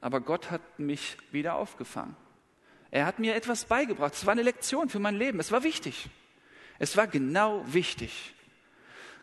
aber 0.00 0.20
Gott 0.20 0.50
hat 0.50 0.78
mich 0.78 1.16
wieder 1.30 1.56
aufgefangen. 1.56 2.16
Er 2.94 3.06
hat 3.06 3.18
mir 3.18 3.34
etwas 3.34 3.64
beigebracht. 3.64 4.14
Es 4.14 4.24
war 4.24 4.34
eine 4.34 4.44
Lektion 4.44 4.88
für 4.88 5.00
mein 5.00 5.16
Leben. 5.16 5.40
Es 5.40 5.50
war 5.50 5.64
wichtig. 5.64 6.08
Es 6.78 6.96
war 6.96 7.08
genau 7.08 7.64
wichtig. 7.66 8.34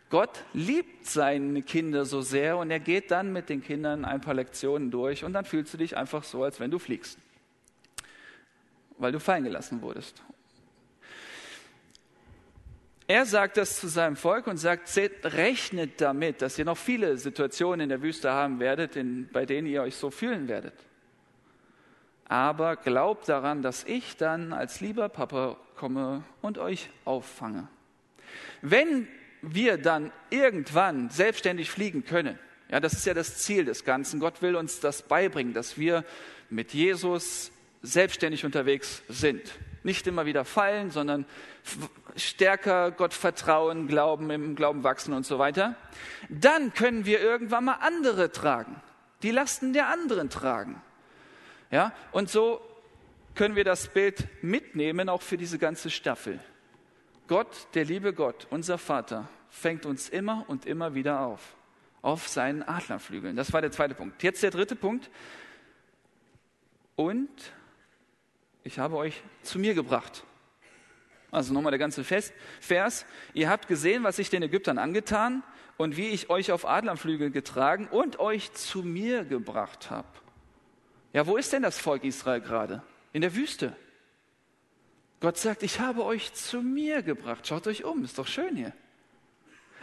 Gott 0.10 0.44
liebt 0.52 1.06
seine 1.06 1.62
Kinder 1.62 2.04
so 2.04 2.20
sehr 2.20 2.58
und 2.58 2.70
er 2.70 2.82
geht 2.82 3.12
dann 3.12 3.32
mit 3.32 3.48
den 3.48 3.64
Kindern 3.64 4.04
ein 4.04 4.20
paar 4.20 4.34
Lektionen 4.34 4.92
durch 4.92 5.24
und 5.24 5.32
dann 5.32 5.46
fühlst 5.46 5.74
du 5.74 5.78
dich 5.78 5.96
einfach 5.96 6.26
so, 6.26 6.44
als 6.44 6.60
wenn 6.60 6.70
du 6.70 6.80
fliegst, 6.80 7.18
weil 8.98 9.14
du 9.14 9.22
fallen 9.22 9.46
gelassen 9.46 9.82
wurdest. 9.82 10.22
Er 13.08 13.26
sagt 13.26 13.56
das 13.56 13.80
zu 13.80 13.88
seinem 13.88 14.18
Volk 14.18 14.48
und 14.48 14.58
sagt, 14.58 14.90
rechnet 15.24 16.02
damit, 16.02 16.42
dass 16.42 16.60
ihr 16.60 16.66
noch 16.66 16.78
viele 16.78 17.18
Situationen 17.18 17.80
in 17.80 17.90
der 17.90 18.02
Wüste 18.02 18.32
haben 18.32 18.60
werdet, 18.60 18.98
in, 18.98 19.30
bei 19.32 19.46
denen 19.46 19.68
ihr 19.68 19.82
euch 19.82 19.96
so 19.96 20.12
fühlen 20.12 20.50
werdet. 20.50 20.74
Aber 22.32 22.78
glaubt 22.78 23.28
daran, 23.28 23.62
dass 23.62 23.84
ich 23.84 24.16
dann 24.16 24.54
als 24.54 24.80
lieber 24.80 25.10
Papa 25.10 25.58
komme 25.76 26.24
und 26.42 26.58
euch 26.60 26.90
auffange. 27.04 27.68
Wenn 28.62 29.06
wir 29.42 29.78
dann 29.78 30.14
irgendwann 30.30 31.10
selbstständig 31.10 31.70
fliegen 31.70 32.06
können, 32.06 32.40
ja, 32.70 32.80
das 32.80 32.94
ist 32.94 33.06
ja 33.06 33.14
das 33.14 33.40
Ziel 33.40 33.66
des 33.66 33.84
Ganzen. 33.84 34.22
Gott 34.22 34.42
will 34.42 34.56
uns 34.56 34.80
das 34.80 35.02
beibringen, 35.02 35.54
dass 35.54 35.78
wir 35.78 36.06
mit 36.50 36.74
Jesus 36.74 37.52
selbstständig 37.82 38.46
unterwegs 38.46 39.04
sind. 39.10 39.42
Nicht 39.84 40.08
immer 40.08 40.26
wieder 40.26 40.46
fallen, 40.46 40.90
sondern 40.90 41.26
stärker 42.16 42.92
Gott 42.92 43.14
vertrauen, 43.14 43.90
glauben, 43.90 44.30
im 44.30 44.56
Glauben 44.56 44.86
wachsen 44.86 45.14
und 45.14 45.26
so 45.26 45.38
weiter. 45.38 45.76
Dann 46.30 46.74
können 46.74 47.06
wir 47.06 47.20
irgendwann 47.20 47.66
mal 47.66 47.80
andere 47.82 48.32
tragen, 48.32 48.82
die 49.22 49.32
Lasten 49.32 49.74
der 49.74 49.90
anderen 49.90 50.30
tragen. 50.30 50.82
Ja, 51.72 51.94
und 52.12 52.30
so 52.30 52.62
können 53.34 53.56
wir 53.56 53.64
das 53.64 53.88
Bild 53.88 54.28
mitnehmen, 54.44 55.10
auch 55.10 55.22
für 55.22 55.38
diese 55.38 55.58
ganze 55.58 55.90
Staffel. 55.90 56.40
Gott, 57.28 57.68
der 57.74 57.86
liebe 57.86 58.14
Gott, 58.14 58.46
unser 58.50 58.78
Vater, 58.78 59.30
fängt 59.50 59.86
uns 59.86 60.10
immer 60.10 60.46
und 60.48 60.66
immer 60.66 60.96
wieder 60.96 61.22
auf, 61.22 61.56
auf 62.02 62.28
seinen 62.28 62.62
Adlerflügeln. 62.62 63.38
Das 63.38 63.54
war 63.54 63.62
der 63.62 63.72
zweite 63.72 63.96
Punkt. 63.96 64.22
Jetzt 64.22 64.44
der 64.44 64.52
dritte 64.52 64.76
Punkt. 64.76 65.10
Und 66.98 67.30
ich 68.64 68.80
habe 68.80 68.98
euch 68.98 69.24
zu 69.44 69.58
mir 69.58 69.74
gebracht. 69.74 70.26
Also 71.32 71.54
nochmal 71.54 71.72
der 71.72 71.80
ganze 71.80 72.04
Vers. 72.04 73.06
Ihr 73.34 73.50
habt 73.50 73.70
gesehen, 73.70 74.04
was 74.04 74.20
ich 74.20 74.30
den 74.30 74.44
Ägyptern 74.44 74.78
angetan 74.78 75.42
und 75.78 75.96
wie 75.96 76.10
ich 76.10 76.30
euch 76.30 76.52
auf 76.52 76.68
Adlerflügel 76.68 77.32
getragen 77.32 77.88
und 77.88 78.20
euch 78.20 78.52
zu 78.52 78.84
mir 78.84 79.24
gebracht 79.24 79.90
habe. 79.90 80.10
Ja, 81.14 81.28
wo 81.28 81.38
ist 81.38 81.52
denn 81.52 81.64
das 81.64 81.78
Volk 81.80 82.04
Israel 82.04 82.42
gerade? 82.42 82.84
In 83.14 83.22
der 83.22 83.36
Wüste. 83.36 83.76
Gott 85.20 85.38
sagt, 85.38 85.62
ich 85.64 85.80
habe 85.80 86.04
euch 86.04 86.34
zu 86.34 86.62
mir 86.62 87.04
gebracht. 87.04 87.48
Schaut 87.48 87.68
euch 87.68 87.84
um, 87.84 88.04
ist 88.04 88.18
doch 88.18 88.28
schön 88.28 88.56
hier. 88.56 88.74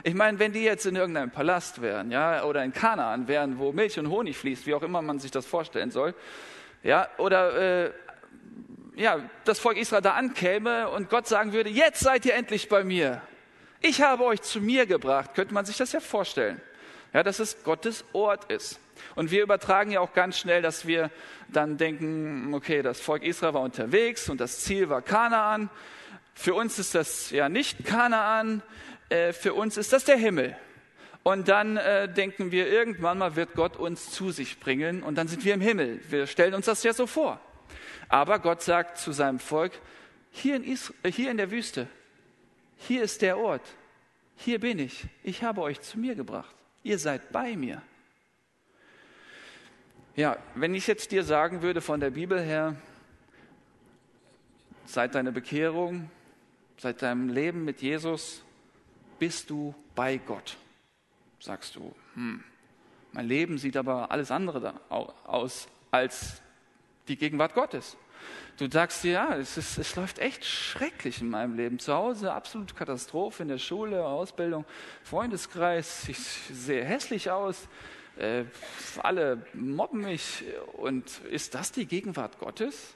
Ich 0.04 0.14
meine, 0.14 0.38
wenn 0.38 0.52
die 0.52 0.62
jetzt 0.62 0.86
in 0.86 0.96
irgendeinem 0.96 1.30
Palast 1.30 1.82
wären, 1.82 2.10
ja, 2.10 2.44
oder 2.44 2.64
in 2.64 2.72
Kanaan 2.72 3.28
wären, 3.28 3.58
wo 3.58 3.72
Milch 3.72 3.98
und 3.98 4.08
Honig 4.08 4.36
fließt, 4.36 4.66
wie 4.66 4.74
auch 4.74 4.82
immer 4.82 5.02
man 5.02 5.18
sich 5.18 5.30
das 5.30 5.44
vorstellen 5.44 5.90
soll, 5.90 6.14
ja, 6.82 7.08
oder 7.18 7.86
äh, 7.86 7.92
ja, 8.94 9.20
das 9.44 9.58
Volk 9.58 9.76
Israel 9.76 10.02
da 10.02 10.14
ankäme 10.14 10.88
und 10.88 11.10
Gott 11.10 11.26
sagen 11.26 11.52
würde, 11.52 11.70
jetzt 11.70 12.00
seid 12.00 12.24
ihr 12.26 12.34
endlich 12.34 12.68
bei 12.68 12.84
mir. 12.84 13.22
Ich 13.80 14.02
habe 14.02 14.24
euch 14.24 14.42
zu 14.42 14.60
mir 14.60 14.86
gebracht, 14.86 15.34
könnte 15.34 15.54
man 15.54 15.64
sich 15.64 15.76
das 15.76 15.92
ja 15.92 16.00
vorstellen. 16.00 16.60
Ja, 17.12 17.22
dass 17.22 17.38
es 17.38 17.62
Gottes 17.62 18.04
Ort 18.12 18.50
ist. 18.50 18.80
Und 19.14 19.30
wir 19.30 19.42
übertragen 19.42 19.90
ja 19.90 20.00
auch 20.00 20.12
ganz 20.12 20.38
schnell, 20.38 20.62
dass 20.62 20.86
wir 20.86 21.10
dann 21.48 21.76
denken, 21.76 22.52
okay, 22.54 22.82
das 22.82 23.00
Volk 23.00 23.22
Israel 23.22 23.54
war 23.54 23.62
unterwegs 23.62 24.28
und 24.28 24.40
das 24.40 24.60
Ziel 24.60 24.88
war 24.88 25.02
Kanaan. 25.02 25.70
Für 26.34 26.54
uns 26.54 26.78
ist 26.78 26.94
das 26.94 27.30
ja 27.30 27.48
nicht 27.48 27.84
Kanaan, 27.84 28.62
äh, 29.08 29.32
für 29.32 29.54
uns 29.54 29.76
ist 29.76 29.92
das 29.92 30.04
der 30.04 30.16
Himmel. 30.16 30.56
Und 31.22 31.48
dann 31.48 31.76
äh, 31.76 32.12
denken 32.12 32.52
wir, 32.52 32.68
irgendwann 32.68 33.18
mal 33.18 33.36
wird 33.36 33.54
Gott 33.54 33.76
uns 33.76 34.10
zu 34.10 34.30
sich 34.30 34.60
bringen 34.60 35.02
und 35.02 35.16
dann 35.16 35.28
sind 35.28 35.44
wir 35.44 35.54
im 35.54 35.60
Himmel. 35.60 36.00
Wir 36.08 36.26
stellen 36.26 36.54
uns 36.54 36.66
das 36.66 36.82
ja 36.82 36.92
so 36.92 37.06
vor. 37.06 37.40
Aber 38.08 38.38
Gott 38.38 38.62
sagt 38.62 38.98
zu 38.98 39.12
seinem 39.12 39.38
Volk, 39.38 39.72
hier 40.30 40.56
in, 40.56 40.64
Isra 40.64 40.94
äh, 41.02 41.12
hier 41.12 41.30
in 41.30 41.36
der 41.36 41.50
Wüste, 41.50 41.88
hier 42.78 43.02
ist 43.02 43.22
der 43.22 43.38
Ort, 43.38 43.66
hier 44.36 44.60
bin 44.60 44.78
ich, 44.78 45.04
ich 45.22 45.42
habe 45.42 45.60
euch 45.62 45.80
zu 45.80 45.98
mir 45.98 46.14
gebracht, 46.14 46.54
ihr 46.82 46.98
seid 46.98 47.32
bei 47.32 47.56
mir. 47.56 47.82
Ja, 50.18 50.36
wenn 50.56 50.74
ich 50.74 50.88
jetzt 50.88 51.12
dir 51.12 51.22
sagen 51.22 51.62
würde 51.62 51.80
von 51.80 52.00
der 52.00 52.10
Bibel 52.10 52.40
her, 52.40 52.74
seit 54.84 55.14
deiner 55.14 55.30
Bekehrung, 55.30 56.10
seit 56.76 57.02
deinem 57.02 57.28
Leben 57.28 57.64
mit 57.64 57.82
Jesus, 57.82 58.42
bist 59.20 59.48
du 59.48 59.76
bei 59.94 60.16
Gott. 60.16 60.56
Sagst 61.38 61.76
du, 61.76 61.94
hm, 62.14 62.42
mein 63.12 63.28
Leben 63.28 63.58
sieht 63.58 63.76
aber 63.76 64.10
alles 64.10 64.32
andere 64.32 64.80
aus 64.88 65.68
als 65.92 66.42
die 67.06 67.16
Gegenwart 67.16 67.54
Gottes. 67.54 67.96
Du 68.56 68.68
sagst 68.68 69.04
dir, 69.04 69.12
ja, 69.12 69.36
es, 69.36 69.56
ist, 69.56 69.78
es 69.78 69.94
läuft 69.94 70.18
echt 70.18 70.44
schrecklich 70.44 71.20
in 71.20 71.30
meinem 71.30 71.54
Leben. 71.54 71.78
Zu 71.78 71.94
Hause 71.94 72.32
absolute 72.32 72.74
Katastrophe, 72.74 73.44
in 73.44 73.50
der 73.50 73.58
Schule, 73.58 74.04
Ausbildung, 74.04 74.64
Freundeskreis, 75.04 76.08
ich 76.08 76.18
sehe 76.18 76.84
hässlich 76.84 77.30
aus, 77.30 77.68
äh, 78.18 78.44
alle 79.02 79.46
mobben 79.54 80.02
mich. 80.02 80.44
Und 80.74 81.20
ist 81.30 81.54
das 81.54 81.72
die 81.72 81.86
Gegenwart 81.86 82.38
Gottes? 82.38 82.94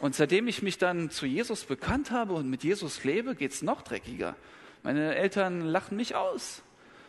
Und 0.00 0.14
seitdem 0.14 0.48
ich 0.48 0.62
mich 0.62 0.78
dann 0.78 1.10
zu 1.10 1.26
Jesus 1.26 1.64
bekannt 1.64 2.10
habe 2.10 2.34
und 2.34 2.48
mit 2.48 2.64
Jesus 2.64 3.04
lebe, 3.04 3.34
geht 3.34 3.52
es 3.52 3.62
noch 3.62 3.82
dreckiger. 3.82 4.36
Meine 4.82 5.14
Eltern 5.14 5.62
lachen 5.62 5.96
mich 5.96 6.14
aus. 6.14 6.62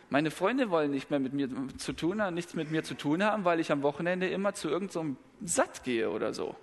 Meine 0.08 0.30
Freunde 0.30 0.70
wollen 0.70 0.92
nicht 0.92 1.10
mehr 1.10 1.18
mit 1.18 1.32
mir 1.32 1.48
zu 1.78 1.92
tun 1.92 2.22
haben, 2.22 2.34
nichts 2.34 2.54
mit 2.54 2.70
mir 2.70 2.84
zu 2.84 2.94
tun 2.94 3.24
haben, 3.24 3.44
weil 3.44 3.58
ich 3.58 3.72
am 3.72 3.82
Wochenende 3.82 4.28
immer 4.28 4.54
zu 4.54 4.68
irgendeinem 4.68 5.16
so 5.42 5.46
Satt 5.46 5.82
gehe 5.82 6.10
oder 6.10 6.32
so. 6.32 6.54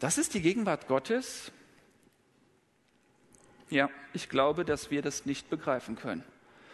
Das 0.00 0.18
ist 0.18 0.34
die 0.34 0.42
Gegenwart 0.42 0.88
Gottes. 0.88 1.52
Ja, 3.70 3.88
ich 4.12 4.28
glaube, 4.28 4.64
dass 4.64 4.90
wir 4.90 5.00
das 5.00 5.26
nicht 5.26 5.48
begreifen 5.48 5.96
können. 5.96 6.24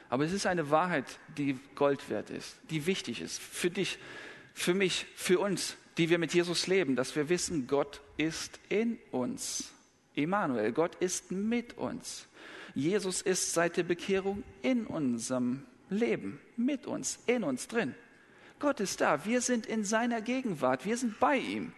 Aber 0.09 0.25
es 0.25 0.33
ist 0.33 0.47
eine 0.47 0.71
Wahrheit, 0.71 1.05
die 1.37 1.59
Gold 1.75 2.09
wert 2.09 2.31
ist, 2.31 2.57
die 2.71 2.87
wichtig 2.87 3.21
ist 3.21 3.41
für 3.41 3.71
dich, 3.71 3.99
für 4.55 4.75
mich, 4.75 5.07
für 5.15 5.39
uns, 5.39 5.77
die 5.99 6.09
wir 6.09 6.19
mit 6.19 6.33
Jesus 6.33 6.67
leben, 6.67 6.97
dass 6.97 7.15
wir 7.15 7.29
wissen, 7.29 7.67
Gott 7.67 8.01
ist 8.17 8.59
in 8.69 8.99
uns. 9.11 9.73
Emanuel, 10.15 10.73
Gott 10.73 10.95
ist 10.97 11.31
mit 11.31 11.77
uns. 11.77 12.27
Jesus 12.75 13.23
ist 13.23 13.53
seit 13.53 13.77
der 13.77 13.83
Bekehrung 13.83 14.43
in 14.63 14.87
unserem 14.87 15.65
Leben, 15.91 16.41
mit 16.57 16.87
uns, 16.87 17.19
in 17.27 17.45
uns 17.45 17.69
drin. 17.69 17.95
Gott 18.59 18.81
ist 18.81 19.01
da, 19.01 19.25
wir 19.25 19.41
sind 19.41 19.67
in 19.67 19.85
seiner 19.85 20.21
Gegenwart, 20.21 20.85
wir 20.85 20.97
sind 20.97 21.19
bei 21.21 21.37
ihm. 21.37 21.73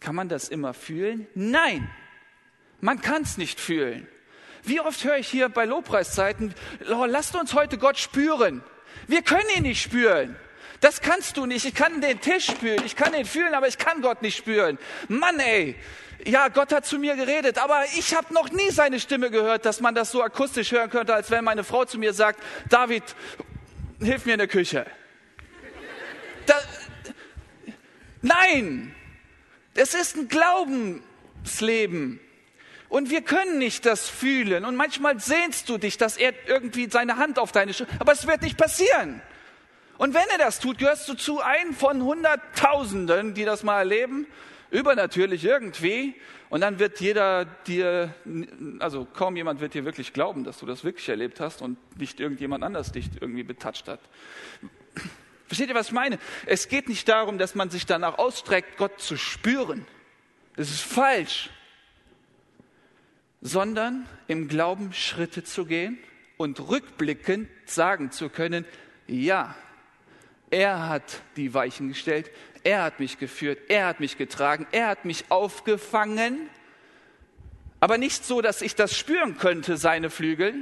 Kann 0.00 0.14
man 0.14 0.28
das 0.28 0.48
immer 0.48 0.74
fühlen? 0.74 1.26
Nein, 1.34 1.88
man 2.80 3.00
kann 3.00 3.22
es 3.22 3.38
nicht 3.38 3.58
fühlen. 3.58 4.06
Wie 4.64 4.80
oft 4.80 5.04
höre 5.04 5.18
ich 5.18 5.28
hier 5.28 5.48
bei 5.48 5.66
Lobpreiszeiten, 5.66 6.54
oh, 6.90 7.04
lasst 7.04 7.36
uns 7.36 7.54
heute 7.54 7.78
Gott 7.78 7.98
spüren. 7.98 8.62
Wir 9.06 9.22
können 9.22 9.48
ihn 9.56 9.62
nicht 9.64 9.82
spüren. 9.82 10.36
Das 10.80 11.00
kannst 11.00 11.36
du 11.36 11.46
nicht. 11.46 11.64
Ich 11.64 11.74
kann 11.74 12.00
den 12.00 12.20
Tisch 12.20 12.46
spüren, 12.46 12.82
ich 12.84 12.96
kann 12.96 13.14
ihn 13.14 13.26
fühlen, 13.26 13.54
aber 13.54 13.68
ich 13.68 13.78
kann 13.78 14.02
Gott 14.02 14.22
nicht 14.22 14.36
spüren. 14.36 14.78
Mann, 15.08 15.38
ey, 15.38 15.76
ja, 16.24 16.48
Gott 16.48 16.72
hat 16.72 16.86
zu 16.86 16.98
mir 16.98 17.16
geredet, 17.16 17.58
aber 17.58 17.84
ich 17.96 18.14
habe 18.14 18.32
noch 18.32 18.50
nie 18.50 18.70
seine 18.70 19.00
Stimme 19.00 19.30
gehört, 19.30 19.66
dass 19.66 19.80
man 19.80 19.94
das 19.94 20.10
so 20.10 20.22
akustisch 20.22 20.72
hören 20.72 20.90
könnte, 20.90 21.14
als 21.14 21.30
wenn 21.30 21.44
meine 21.44 21.64
Frau 21.64 21.84
zu 21.84 21.98
mir 21.98 22.14
sagt, 22.14 22.42
David, 22.68 23.02
hilf 24.00 24.24
mir 24.24 24.32
in 24.32 24.38
der 24.38 24.48
Küche. 24.48 24.86
Da, 26.46 26.54
nein, 28.22 28.94
es 29.74 29.94
ist 29.94 30.16
ein 30.16 30.28
Glaubensleben. 30.28 32.20
Und 32.94 33.10
wir 33.10 33.22
können 33.22 33.58
nicht 33.58 33.86
das 33.86 34.08
fühlen. 34.08 34.64
Und 34.64 34.76
manchmal 34.76 35.18
sehnst 35.18 35.68
du 35.68 35.78
dich, 35.78 35.98
dass 35.98 36.16
er 36.16 36.32
irgendwie 36.46 36.88
seine 36.88 37.16
Hand 37.16 37.40
auf 37.40 37.50
deine 37.50 37.74
Schulter, 37.74 37.92
aber 37.98 38.12
es 38.12 38.24
wird 38.24 38.42
nicht 38.42 38.56
passieren. 38.56 39.20
Und 39.98 40.14
wenn 40.14 40.22
er 40.30 40.38
das 40.38 40.60
tut, 40.60 40.78
gehörst 40.78 41.08
du 41.08 41.14
zu 41.14 41.40
einem 41.40 41.74
von 41.74 42.04
Hunderttausenden, 42.04 43.34
die 43.34 43.44
das 43.44 43.64
mal 43.64 43.78
erleben 43.80 44.28
übernatürlich 44.70 45.44
irgendwie. 45.44 46.14
Und 46.50 46.60
dann 46.60 46.78
wird 46.78 47.00
jeder 47.00 47.46
dir, 47.66 48.14
also 48.78 49.08
kaum 49.12 49.34
jemand 49.34 49.58
wird 49.58 49.74
dir 49.74 49.84
wirklich 49.84 50.12
glauben, 50.12 50.44
dass 50.44 50.58
du 50.58 50.66
das 50.66 50.84
wirklich 50.84 51.08
erlebt 51.08 51.40
hast 51.40 51.62
und 51.62 51.78
nicht 51.98 52.20
irgendjemand 52.20 52.62
anders 52.62 52.92
dich 52.92 53.10
irgendwie 53.20 53.42
betatscht 53.42 53.88
hat. 53.88 53.98
Versteht 55.48 55.68
ihr, 55.68 55.74
was 55.74 55.88
ich 55.88 55.92
meine? 55.94 56.20
Es 56.46 56.68
geht 56.68 56.88
nicht 56.88 57.08
darum, 57.08 57.38
dass 57.38 57.56
man 57.56 57.70
sich 57.70 57.86
danach 57.86 58.18
ausstreckt, 58.18 58.76
Gott 58.76 59.00
zu 59.00 59.16
spüren. 59.16 59.84
Das 60.54 60.70
ist 60.70 60.82
falsch. 60.82 61.50
Sondern 63.44 64.08
im 64.26 64.48
Glauben 64.48 64.92
Schritte 64.92 65.44
zu 65.44 65.66
gehen 65.66 65.98
und 66.36 66.58
rückblickend 66.68 67.48
sagen 67.66 68.10
zu 68.10 68.30
können, 68.30 68.64
ja, 69.06 69.54
er 70.50 70.88
hat 70.88 71.20
die 71.36 71.52
Weichen 71.52 71.88
gestellt, 71.88 72.30
er 72.62 72.82
hat 72.82 73.00
mich 73.00 73.18
geführt, 73.18 73.58
er 73.68 73.86
hat 73.86 74.00
mich 74.00 74.16
getragen, 74.16 74.66
er 74.72 74.88
hat 74.88 75.04
mich 75.04 75.26
aufgefangen. 75.28 76.48
Aber 77.80 77.98
nicht 77.98 78.24
so, 78.24 78.40
dass 78.40 78.62
ich 78.62 78.74
das 78.74 78.96
spüren 78.96 79.36
könnte, 79.36 79.76
seine 79.76 80.08
Flügel, 80.08 80.54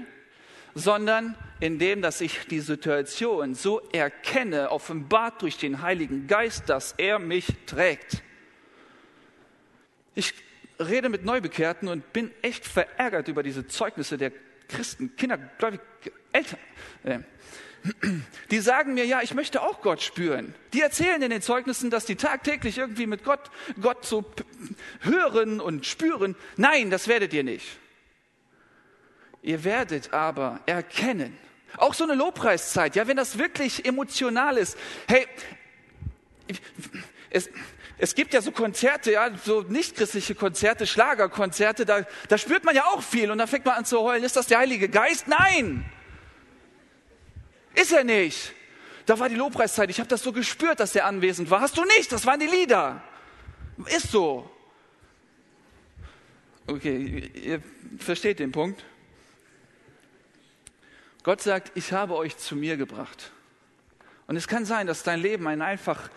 sondern 0.75 1.37
indem, 1.61 2.03
dass 2.03 2.21
ich 2.21 2.49
die 2.49 2.59
Situation 2.59 3.55
so 3.55 3.81
erkenne, 3.93 4.73
offenbart 4.73 5.43
durch 5.43 5.57
den 5.57 5.83
Heiligen 5.83 6.27
Geist, 6.27 6.69
dass 6.69 6.95
er 6.99 7.21
mich 7.21 7.47
trägt. 7.67 8.23
Ich 10.17 10.35
rede 10.79 11.09
mit 11.09 11.25
Neubekehrten 11.25 11.89
und 11.89 12.13
bin 12.13 12.31
echt 12.43 12.67
verärgert 12.67 13.29
über 13.29 13.43
diese 13.43 13.67
Zeugnisse 13.67 14.19
der 14.19 14.33
Christen, 14.69 15.17
Kinder, 15.17 15.39
gläubige 15.59 15.83
Eltern. 16.33 16.59
Äh, 17.05 17.19
die 18.51 18.61
sagen 18.61 18.95
mir, 18.95 19.05
ja, 19.05 19.23
ich 19.23 19.35
möchte 19.35 19.61
auch 19.61 19.81
Gott 19.83 20.03
spüren. 20.03 20.55
Die 20.73 20.81
erzählen 20.81 21.21
in 21.21 21.31
den 21.31 21.43
Zeugnissen, 21.43 21.91
dass 21.91 22.05
die 22.05 22.15
tagtäglich 22.17 22.79
irgendwie 22.79 23.07
mit 23.07 23.25
Gott, 23.25 23.51
Gott 23.81 24.05
so 24.05 24.25
hören 25.01 25.61
und 25.61 25.85
spüren. 25.85 26.37
Nein, 26.57 26.91
das 26.91 27.09
werdet 27.09 27.33
ihr 27.33 27.43
nicht. 27.43 27.67
Ihr 29.43 29.65
werdet 29.65 30.13
aber 30.13 30.61
erkennen, 30.67 31.37
auch 31.77 31.95
so 31.95 32.05
eine 32.05 32.15
Lobpreiszeit, 32.15 32.95
ja, 32.95 33.09
wenn 33.09 33.17
das 33.17 33.39
wirklich 33.39 33.85
emotional 33.85 34.57
ist. 34.57 34.79
Hey, 35.09 35.27
es, 37.31 37.51
es 38.03 38.17
gibt 38.17 38.35
ja 38.35 38.43
so 38.43 38.51
Konzerte, 38.51 39.13
ja, 39.13 39.31
so 39.45 39.61
nichtchristliche 39.61 40.35
Konzerte, 40.35 40.89
Schlagerkonzerte, 40.89 41.87
da, 41.87 42.05
da 42.29 42.37
spürt 42.37 42.65
man 42.65 42.75
ja 42.75 42.87
auch 42.87 43.01
viel 43.01 43.31
und 43.31 43.39
da 43.39 43.47
fängt 43.47 43.65
man 43.65 43.77
an 43.77 43.85
zu 43.85 44.01
heulen. 44.01 44.25
Ist 44.25 44.35
das 44.35 44.49
der 44.49 44.59
Heilige 44.59 44.89
Geist? 44.89 45.29
Nein! 45.29 45.85
Ist 47.77 47.93
er 47.93 48.03
nicht. 48.03 48.55
Da 49.07 49.21
war 49.21 49.29
die 49.29 49.37
Lobpreiszeit. 49.37 49.89
Ich 49.89 50.01
habe 50.01 50.09
das 50.09 50.21
so 50.25 50.33
gespürt, 50.33 50.81
dass 50.81 50.97
er 50.97 51.07
anwesend 51.07 51.49
war. 51.49 51.61
Hast 51.61 51.77
du 51.77 51.85
nicht? 51.85 52.11
Das 52.11 52.27
waren 52.27 52.41
die 52.41 52.49
Lieder. 52.49 53.05
Ist 53.87 54.11
so. 54.11 54.51
Okay, 56.67 57.31
ihr 57.35 57.63
versteht 58.01 58.41
den 58.41 58.51
Punkt. 58.51 58.85
Gott 61.23 61.41
sagt, 61.41 61.71
ich 61.77 61.93
habe 61.93 62.17
euch 62.17 62.37
zu 62.37 62.57
mir 62.57 62.77
gebracht. 62.77 63.31
Und 64.27 64.35
es 64.35 64.49
kann 64.49 64.65
sein, 64.65 64.89
dass 64.89 65.05
dein 65.05 65.21
Leben 65.21 65.47
ein 65.47 65.63
einfach 65.63 66.11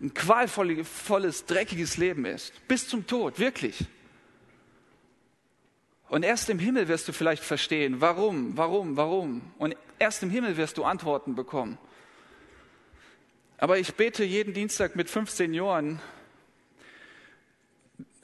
ein 0.00 0.14
qualvolles, 0.14 1.46
dreckiges 1.46 1.96
Leben 1.96 2.24
ist. 2.24 2.52
Bis 2.68 2.88
zum 2.88 3.06
Tod, 3.06 3.38
wirklich. 3.38 3.84
Und 6.08 6.22
erst 6.22 6.48
im 6.48 6.58
Himmel 6.58 6.88
wirst 6.88 7.08
du 7.08 7.12
vielleicht 7.12 7.42
verstehen, 7.42 8.00
warum, 8.00 8.56
warum, 8.56 8.96
warum. 8.96 9.42
Und 9.58 9.76
erst 9.98 10.22
im 10.22 10.30
Himmel 10.30 10.56
wirst 10.56 10.78
du 10.78 10.84
Antworten 10.84 11.34
bekommen. 11.34 11.78
Aber 13.58 13.78
ich 13.78 13.94
bete 13.94 14.24
jeden 14.24 14.54
Dienstag 14.54 14.94
mit 14.94 15.10
15 15.10 15.52
Jahren. 15.52 16.00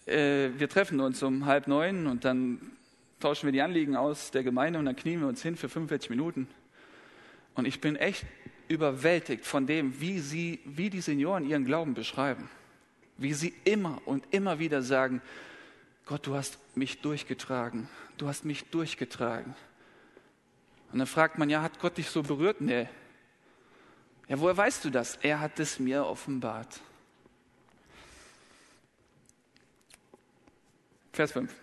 Äh, 0.07 0.51
wir 0.57 0.69
treffen 0.69 1.01
uns 1.01 1.23
um 1.23 1.45
halb 1.45 1.67
neun 1.67 2.07
und 2.07 2.25
dann 2.25 2.73
tauschen 3.21 3.47
wir 3.47 3.53
die 3.53 3.63
Anliegen 3.63 3.97
aus 3.97 4.31
der 4.31 4.45
Gemeinde 4.45 4.79
und 4.79 4.85
dann 4.85 4.97
knien 4.97 5.21
wir 5.21 5.27
uns 5.27 5.43
hin 5.43 5.57
für 5.57 5.69
45 5.69 6.11
Minuten. 6.11 6.47
Und 7.55 7.67
ich 7.67 7.81
bin 7.81 7.97
echt 7.97 8.27
überwältigt 8.69 9.47
von 9.47 9.67
dem, 9.67 10.01
wie, 10.01 10.19
sie, 10.19 10.61
wie 10.65 10.91
die 10.91 11.01
Senioren 11.01 11.49
ihren 11.49 11.65
Glauben 11.65 11.95
beschreiben. 11.95 12.49
Wie 13.17 13.35
sie 13.35 13.55
immer 13.65 14.01
und 14.07 14.25
immer 14.33 14.59
wieder 14.59 14.83
sagen, 14.83 15.23
Gott, 16.07 16.27
du 16.27 16.35
hast 16.35 16.59
mich 16.77 17.01
durchgetragen. 17.01 17.89
Du 18.17 18.29
hast 18.29 18.45
mich 18.45 18.65
durchgetragen. 18.71 19.55
Und 20.93 20.99
dann 20.99 21.07
fragt 21.07 21.39
man, 21.39 21.49
ja, 21.51 21.63
hat 21.63 21.79
Gott 21.81 21.97
dich 21.97 22.09
so 22.09 22.23
berührt? 22.23 22.61
Nee. 22.61 22.89
Ja, 24.29 24.41
woher 24.41 24.57
weißt 24.57 24.85
du 24.85 24.91
das? 24.91 25.17
Er 25.17 25.41
hat 25.41 25.59
es 25.61 25.79
mir 25.79 26.07
offenbart. 26.07 26.81
Vers 31.13 31.33
5. 31.33 31.55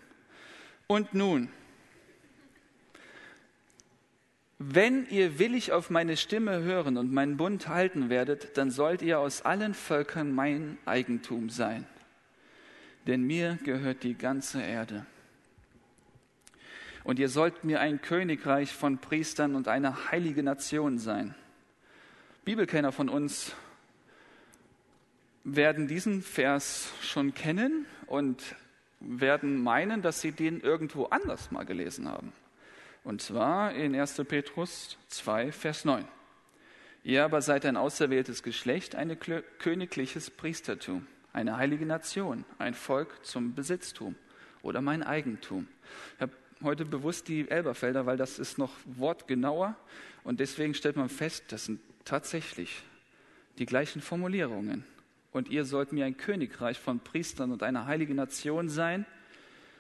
Und 0.87 1.13
nun, 1.13 1.49
wenn 4.63 5.07
ihr 5.09 5.39
willig 5.39 5.71
auf 5.71 5.89
meine 5.89 6.15
Stimme 6.15 6.61
hören 6.61 6.97
und 6.97 7.11
meinen 7.11 7.35
Bund 7.35 7.67
halten 7.67 8.09
werdet, 8.09 8.57
dann 8.57 8.69
sollt 8.69 9.01
ihr 9.01 9.19
aus 9.19 9.41
allen 9.41 9.73
Völkern 9.73 10.33
mein 10.33 10.77
Eigentum 10.85 11.49
sein. 11.49 11.87
Denn 13.07 13.23
mir 13.23 13.57
gehört 13.63 14.03
die 14.03 14.15
ganze 14.15 14.61
Erde. 14.61 15.05
Und 17.03 17.17
ihr 17.17 17.29
sollt 17.29 17.63
mir 17.63 17.79
ein 17.79 18.01
Königreich 18.01 18.71
von 18.71 18.99
Priestern 18.99 19.55
und 19.55 19.67
eine 19.67 20.11
heilige 20.11 20.43
Nation 20.43 20.99
sein. 20.99 21.33
Bibelkenner 22.45 22.91
von 22.91 23.09
uns 23.09 23.55
werden 25.43 25.87
diesen 25.87 26.21
Vers 26.21 26.91
schon 27.01 27.33
kennen 27.33 27.87
und 28.05 28.55
werden 28.99 29.63
meinen, 29.63 30.03
dass 30.03 30.21
sie 30.21 30.31
den 30.31 30.61
irgendwo 30.61 31.05
anders 31.05 31.49
mal 31.49 31.65
gelesen 31.65 32.07
haben. 32.07 32.31
Und 33.03 33.21
zwar 33.21 33.73
in 33.73 33.95
1. 33.95 34.21
Petrus 34.27 34.97
2, 35.07 35.51
Vers 35.51 35.85
9. 35.85 36.05
Ihr 37.03 37.25
aber 37.25 37.41
seid 37.41 37.65
ein 37.65 37.77
auserwähltes 37.77 38.43
Geschlecht, 38.43 38.93
ein 38.93 39.17
königliches 39.57 40.29
Priestertum, 40.29 41.07
eine 41.33 41.57
heilige 41.57 41.85
Nation, 41.85 42.45
ein 42.59 42.75
Volk 42.75 43.25
zum 43.25 43.55
Besitztum 43.55 44.15
oder 44.61 44.81
mein 44.81 45.01
Eigentum. 45.01 45.67
Ich 46.15 46.21
habe 46.21 46.33
heute 46.61 46.85
bewusst 46.85 47.27
die 47.27 47.49
Elberfelder, 47.49 48.05
weil 48.05 48.17
das 48.17 48.37
ist 48.37 48.59
noch 48.59 48.73
wortgenauer 48.85 49.75
und 50.23 50.39
deswegen 50.39 50.75
stellt 50.75 50.95
man 50.95 51.09
fest, 51.09 51.45
das 51.47 51.65
sind 51.65 51.79
tatsächlich 52.05 52.83
die 53.57 53.65
gleichen 53.65 54.01
Formulierungen. 54.01 54.85
Und 55.31 55.49
ihr 55.49 55.65
sollt 55.65 55.93
mir 55.93 56.05
ein 56.05 56.17
Königreich 56.17 56.77
von 56.77 56.99
Priestern 56.99 57.51
und 57.51 57.63
eine 57.63 57.85
heilige 57.85 58.13
Nation 58.13 58.69
sein, 58.69 59.07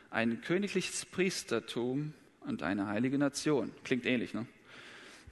ein 0.09 0.41
königliches 0.41 1.05
Priestertum 1.05 2.13
und 2.41 2.63
eine 2.63 2.87
heilige 2.87 3.17
Nation. 3.17 3.71
Klingt 3.83 4.05
ähnlich, 4.05 4.33
ne? 4.33 4.45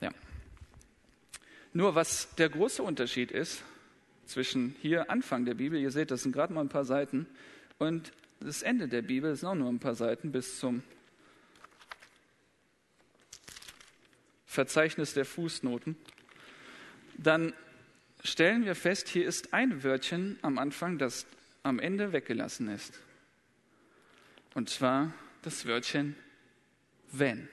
Ja. 0.01 0.11
Nur 1.73 1.95
was 1.95 2.33
der 2.35 2.49
große 2.49 2.81
Unterschied 2.81 3.31
ist 3.31 3.63
zwischen 4.25 4.75
hier 4.81 5.09
Anfang 5.09 5.45
der 5.45 5.55
Bibel, 5.55 5.79
ihr 5.79 5.91
seht, 5.91 6.11
das 6.11 6.23
sind 6.23 6.31
gerade 6.31 6.53
mal 6.53 6.61
ein 6.61 6.69
paar 6.69 6.85
Seiten, 6.85 7.27
und 7.77 8.11
das 8.39 8.61
Ende 8.61 8.87
der 8.87 9.01
Bibel 9.01 9.31
ist 9.31 9.43
auch 9.43 9.55
nur 9.55 9.69
ein 9.69 9.79
paar 9.79 9.95
Seiten 9.95 10.31
bis 10.31 10.59
zum 10.59 10.83
Verzeichnis 14.45 15.13
der 15.13 15.25
Fußnoten, 15.25 15.95
dann 17.17 17.53
stellen 18.23 18.65
wir 18.65 18.75
fest, 18.75 19.07
hier 19.07 19.25
ist 19.25 19.53
ein 19.53 19.83
Wörtchen 19.83 20.37
am 20.41 20.57
Anfang, 20.57 20.97
das 20.97 21.25
am 21.63 21.79
Ende 21.79 22.13
weggelassen 22.13 22.69
ist. 22.69 22.99
Und 24.53 24.69
zwar 24.69 25.13
das 25.41 25.65
Wörtchen 25.65 26.15
wenn. 27.11 27.47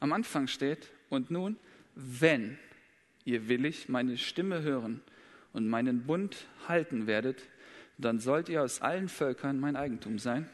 Am 0.00 0.12
Anfang 0.12 0.46
steht, 0.46 0.90
und 1.10 1.30
nun, 1.30 1.56
wenn 1.94 2.58
ihr 3.24 3.48
willig 3.48 3.88
meine 3.88 4.16
Stimme 4.16 4.62
hören 4.62 5.00
und 5.52 5.68
meinen 5.68 6.06
Bund 6.06 6.46
halten 6.66 7.06
werdet, 7.06 7.42
dann 7.96 8.20
sollt 8.20 8.48
ihr 8.48 8.62
aus 8.62 8.80
allen 8.80 9.08
Völkern 9.08 9.58
mein 9.58 9.76
Eigentum 9.76 10.18
sein. 10.18 10.48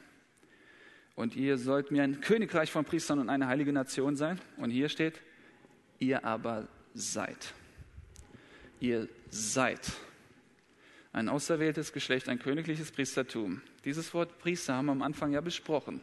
Und 1.14 1.36
ihr 1.36 1.58
sollt 1.58 1.90
mir 1.90 2.02
ein 2.02 2.20
Königreich 2.20 2.72
von 2.72 2.84
Priestern 2.84 3.18
und 3.18 3.28
eine 3.28 3.46
heilige 3.46 3.72
Nation 3.72 4.16
sein. 4.16 4.40
Und 4.56 4.70
hier 4.70 4.88
steht, 4.88 5.20
ihr 5.98 6.24
aber 6.24 6.66
seid. 6.94 7.52
Ihr 8.80 9.08
seid 9.30 9.92
ein 11.12 11.28
auserwähltes 11.28 11.92
Geschlecht, 11.92 12.28
ein 12.28 12.40
königliches 12.40 12.90
Priestertum. 12.90 13.62
Dieses 13.84 14.12
Wort 14.14 14.38
Priester 14.38 14.74
haben 14.74 14.86
wir 14.86 14.92
am 14.92 15.02
Anfang 15.02 15.32
ja 15.32 15.40
besprochen. 15.40 16.00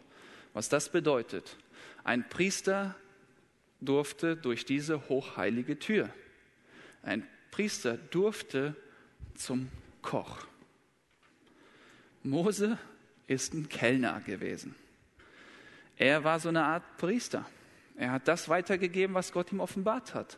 Was 0.54 0.70
das 0.70 0.90
bedeutet. 0.90 1.58
Ein 2.04 2.28
Priester 2.28 2.96
durfte 3.80 4.36
durch 4.36 4.66
diese 4.66 5.10
hochheilige 5.10 5.80
Tür. 5.80 6.10
Ein 7.04 7.28
Priester 7.52 7.98
durfte 7.98 8.76
zum 9.36 9.70
Koch. 10.02 10.46
Mose 12.24 12.78
ist 13.28 13.54
ein 13.54 13.70
Kellner 13.70 14.22
gewesen. 14.22 14.76
Er 15.98 16.24
war 16.24 16.40
so 16.40 16.50
eine 16.50 16.64
Art 16.64 16.84
Priester. 16.98 17.46
Er 17.96 18.12
hat 18.12 18.28
das 18.28 18.50
weitergegeben, 18.50 19.16
was 19.16 19.32
Gott 19.32 19.52
ihm 19.52 19.60
offenbart 19.60 20.14
hat. 20.14 20.38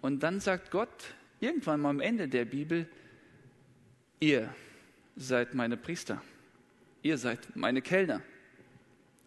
Und 0.00 0.22
dann 0.22 0.40
sagt 0.40 0.70
Gott 0.70 1.14
irgendwann 1.40 1.80
mal 1.80 1.90
am 1.90 2.00
Ende 2.00 2.28
der 2.28 2.44
Bibel, 2.44 2.88
ihr 4.20 4.52
seid 5.16 5.54
meine 5.54 5.76
Priester. 5.76 6.22
Ihr 7.02 7.18
seid 7.18 7.56
meine 7.56 7.82
Kellner. 7.82 8.22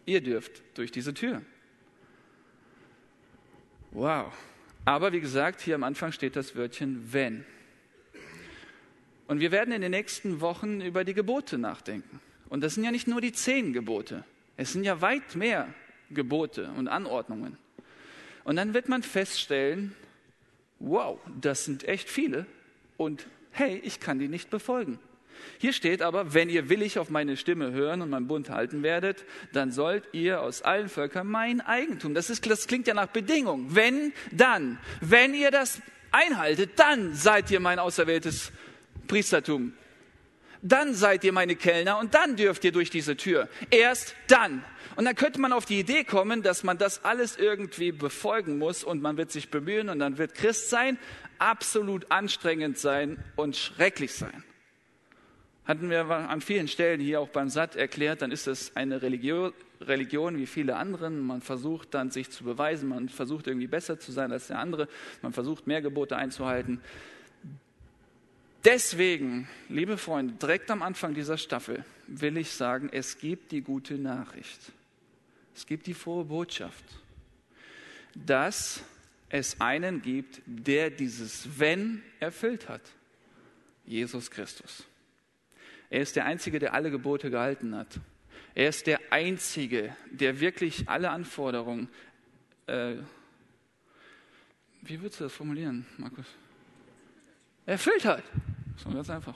Ihr 0.04 0.20
dürft 0.20 0.62
durch 0.74 0.90
diese 0.90 1.14
Tür. 1.14 1.42
Wow. 3.92 4.32
Aber 4.84 5.12
wie 5.12 5.20
gesagt, 5.20 5.60
hier 5.60 5.74
am 5.74 5.84
Anfang 5.84 6.12
steht 6.12 6.34
das 6.34 6.56
Wörtchen 6.56 7.12
wenn. 7.12 7.44
Und 9.28 9.40
wir 9.40 9.52
werden 9.52 9.72
in 9.72 9.80
den 9.80 9.92
nächsten 9.92 10.40
Wochen 10.40 10.80
über 10.80 11.04
die 11.04 11.14
Gebote 11.14 11.56
nachdenken. 11.56 12.20
Und 12.48 12.62
das 12.62 12.74
sind 12.74 12.84
ja 12.84 12.90
nicht 12.90 13.06
nur 13.06 13.20
die 13.20 13.32
zehn 13.32 13.72
Gebote. 13.72 14.24
Es 14.56 14.72
sind 14.72 14.84
ja 14.84 15.00
weit 15.00 15.36
mehr 15.36 15.72
Gebote 16.10 16.70
und 16.76 16.88
Anordnungen. 16.88 17.56
Und 18.44 18.56
dann 18.56 18.74
wird 18.74 18.88
man 18.88 19.02
feststellen, 19.02 19.94
wow, 20.78 21.18
das 21.40 21.64
sind 21.64 21.84
echt 21.84 22.08
viele. 22.08 22.46
Und 22.96 23.26
hey, 23.52 23.80
ich 23.84 24.00
kann 24.00 24.18
die 24.18 24.28
nicht 24.28 24.50
befolgen. 24.50 24.98
Hier 25.58 25.72
steht 25.72 26.02
aber, 26.02 26.34
wenn 26.34 26.48
ihr 26.48 26.68
willig 26.68 26.98
auf 26.98 27.10
meine 27.10 27.36
Stimme 27.36 27.72
hören 27.72 28.02
und 28.02 28.10
meinen 28.10 28.26
Bund 28.26 28.50
halten 28.50 28.82
werdet, 28.82 29.24
dann 29.52 29.70
sollt 29.70 30.04
ihr 30.12 30.40
aus 30.42 30.62
allen 30.62 30.88
Völkern 30.88 31.26
mein 31.26 31.60
Eigentum. 31.60 32.14
Das, 32.14 32.30
ist, 32.30 32.48
das 32.48 32.66
klingt 32.66 32.86
ja 32.86 32.94
nach 32.94 33.08
Bedingung. 33.08 33.74
Wenn, 33.74 34.12
dann. 34.30 34.78
Wenn 35.00 35.34
ihr 35.34 35.50
das 35.50 35.80
einhaltet, 36.10 36.72
dann 36.76 37.14
seid 37.14 37.50
ihr 37.50 37.60
mein 37.60 37.78
auserwähltes 37.78 38.52
Priestertum. 39.08 39.72
Dann 40.62 40.94
seid 40.94 41.24
ihr 41.24 41.32
meine 41.32 41.56
Kellner 41.56 41.98
und 41.98 42.14
dann 42.14 42.36
dürft 42.36 42.64
ihr 42.64 42.70
durch 42.70 42.88
diese 42.88 43.16
Tür. 43.16 43.48
Erst 43.70 44.14
dann. 44.28 44.64
Und 44.94 45.06
dann 45.06 45.16
könnte 45.16 45.40
man 45.40 45.52
auf 45.52 45.64
die 45.64 45.80
Idee 45.80 46.04
kommen, 46.04 46.42
dass 46.42 46.62
man 46.62 46.78
das 46.78 47.04
alles 47.04 47.36
irgendwie 47.36 47.90
befolgen 47.90 48.58
muss 48.58 48.84
und 48.84 49.02
man 49.02 49.16
wird 49.16 49.32
sich 49.32 49.50
bemühen 49.50 49.88
und 49.88 49.98
dann 49.98 50.18
wird 50.18 50.34
Christ 50.34 50.70
sein, 50.70 50.98
absolut 51.38 52.10
anstrengend 52.10 52.78
sein 52.78 53.18
und 53.34 53.56
schrecklich 53.56 54.12
sein 54.14 54.44
hatten 55.64 55.90
wir 55.90 56.06
an 56.10 56.40
vielen 56.40 56.66
Stellen 56.66 57.00
hier 57.00 57.20
auch 57.20 57.28
beim 57.28 57.48
Satt 57.48 57.76
erklärt, 57.76 58.22
dann 58.22 58.32
ist 58.32 58.48
es 58.48 58.74
eine 58.76 59.00
Religion, 59.02 59.52
Religion 59.80 60.36
wie 60.36 60.46
viele 60.46 60.76
anderen. 60.76 61.20
Man 61.20 61.40
versucht 61.40 61.94
dann 61.94 62.10
sich 62.10 62.30
zu 62.30 62.44
beweisen, 62.44 62.88
man 62.88 63.08
versucht 63.08 63.46
irgendwie 63.46 63.68
besser 63.68 63.98
zu 63.98 64.10
sein 64.10 64.32
als 64.32 64.48
der 64.48 64.58
andere, 64.58 64.88
man 65.22 65.32
versucht 65.32 65.66
mehr 65.66 65.80
Gebote 65.80 66.16
einzuhalten. 66.16 66.80
Deswegen, 68.64 69.48
liebe 69.68 69.98
Freunde, 69.98 70.34
direkt 70.34 70.70
am 70.70 70.82
Anfang 70.82 71.14
dieser 71.14 71.36
Staffel 71.36 71.84
will 72.06 72.36
ich 72.36 72.50
sagen, 72.52 72.88
es 72.92 73.18
gibt 73.18 73.50
die 73.52 73.60
gute 73.60 73.94
Nachricht. 73.94 74.72
Es 75.54 75.66
gibt 75.66 75.86
die 75.86 75.94
frohe 75.94 76.24
Botschaft, 76.24 76.84
dass 78.14 78.82
es 79.28 79.60
einen 79.60 80.02
gibt, 80.02 80.40
der 80.46 80.90
dieses 80.90 81.58
Wenn 81.58 82.02
erfüllt 82.20 82.68
hat. 82.68 82.82
Jesus 83.84 84.30
Christus. 84.30 84.84
Er 85.92 86.00
ist 86.00 86.16
der 86.16 86.24
Einzige, 86.24 86.58
der 86.58 86.72
alle 86.72 86.90
Gebote 86.90 87.30
gehalten 87.30 87.76
hat. 87.76 88.00
Er 88.54 88.70
ist 88.70 88.86
der 88.86 88.98
Einzige, 89.10 89.94
der 90.10 90.40
wirklich 90.40 90.88
alle 90.88 91.10
Anforderungen, 91.10 91.90
äh, 92.66 92.94
wie 94.80 95.02
würdest 95.02 95.20
du 95.20 95.24
das 95.24 95.34
formulieren, 95.34 95.84
Markus? 95.98 96.24
Erfüllt 97.66 98.06
hat. 98.06 98.24
So 98.82 98.88
ganz 98.88 99.10
einfach. 99.10 99.34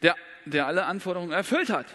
Der, 0.00 0.16
der 0.46 0.66
alle 0.66 0.86
Anforderungen 0.86 1.32
erfüllt 1.32 1.68
hat. 1.68 1.94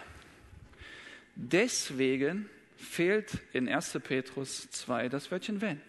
Deswegen 1.33 2.47
fehlt 2.77 3.39
in 3.53 3.67
1. 3.67 3.97
Petrus 4.03 4.69
2 4.69 5.09
das 5.09 5.31
Wörtchen 5.31 5.61
wenn. 5.61 5.81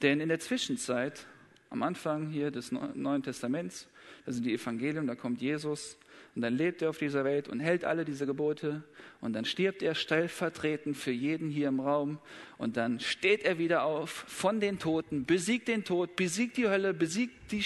Denn 0.00 0.20
in 0.20 0.30
der 0.30 0.40
Zwischenzeit, 0.40 1.26
am 1.74 1.82
Anfang 1.82 2.28
hier 2.28 2.52
des 2.52 2.70
Neuen 2.70 3.24
Testaments, 3.24 3.88
das 4.24 4.36
sind 4.36 4.46
die 4.46 4.54
Evangelium, 4.54 5.08
da 5.08 5.16
kommt 5.16 5.42
Jesus 5.42 5.98
und 6.36 6.42
dann 6.42 6.54
lebt 6.56 6.82
er 6.82 6.90
auf 6.90 6.98
dieser 6.98 7.24
Welt 7.24 7.48
und 7.48 7.58
hält 7.58 7.84
alle 7.84 8.04
diese 8.04 8.26
Gebote 8.26 8.84
und 9.20 9.32
dann 9.32 9.44
stirbt 9.44 9.82
er 9.82 9.96
stellvertretend 9.96 10.96
für 10.96 11.10
jeden 11.10 11.50
hier 11.50 11.66
im 11.66 11.80
Raum 11.80 12.20
und 12.58 12.76
dann 12.76 13.00
steht 13.00 13.42
er 13.42 13.58
wieder 13.58 13.82
auf 13.82 14.08
von 14.08 14.60
den 14.60 14.78
Toten, 14.78 15.24
besiegt 15.24 15.66
den 15.66 15.82
Tod, 15.82 16.14
besiegt 16.14 16.58
die 16.58 16.68
Hölle, 16.68 16.94
besiegt 16.94 17.50
die, 17.50 17.64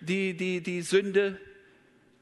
die, 0.00 0.36
die, 0.36 0.60
die 0.60 0.82
Sünde, 0.82 1.36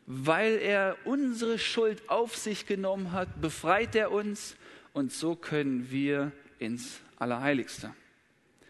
weil 0.07 0.55
er 0.55 0.97
unsere 1.05 1.59
Schuld 1.59 2.09
auf 2.09 2.35
sich 2.35 2.65
genommen 2.65 3.13
hat, 3.13 3.43
befreit 3.43 3.95
er 3.95 4.11
uns 4.11 4.57
und 4.95 5.13
so 5.13 5.37
können 5.37 5.91
wir 5.91 6.33
ins 6.59 7.03
Allerheiligste. 7.19 7.95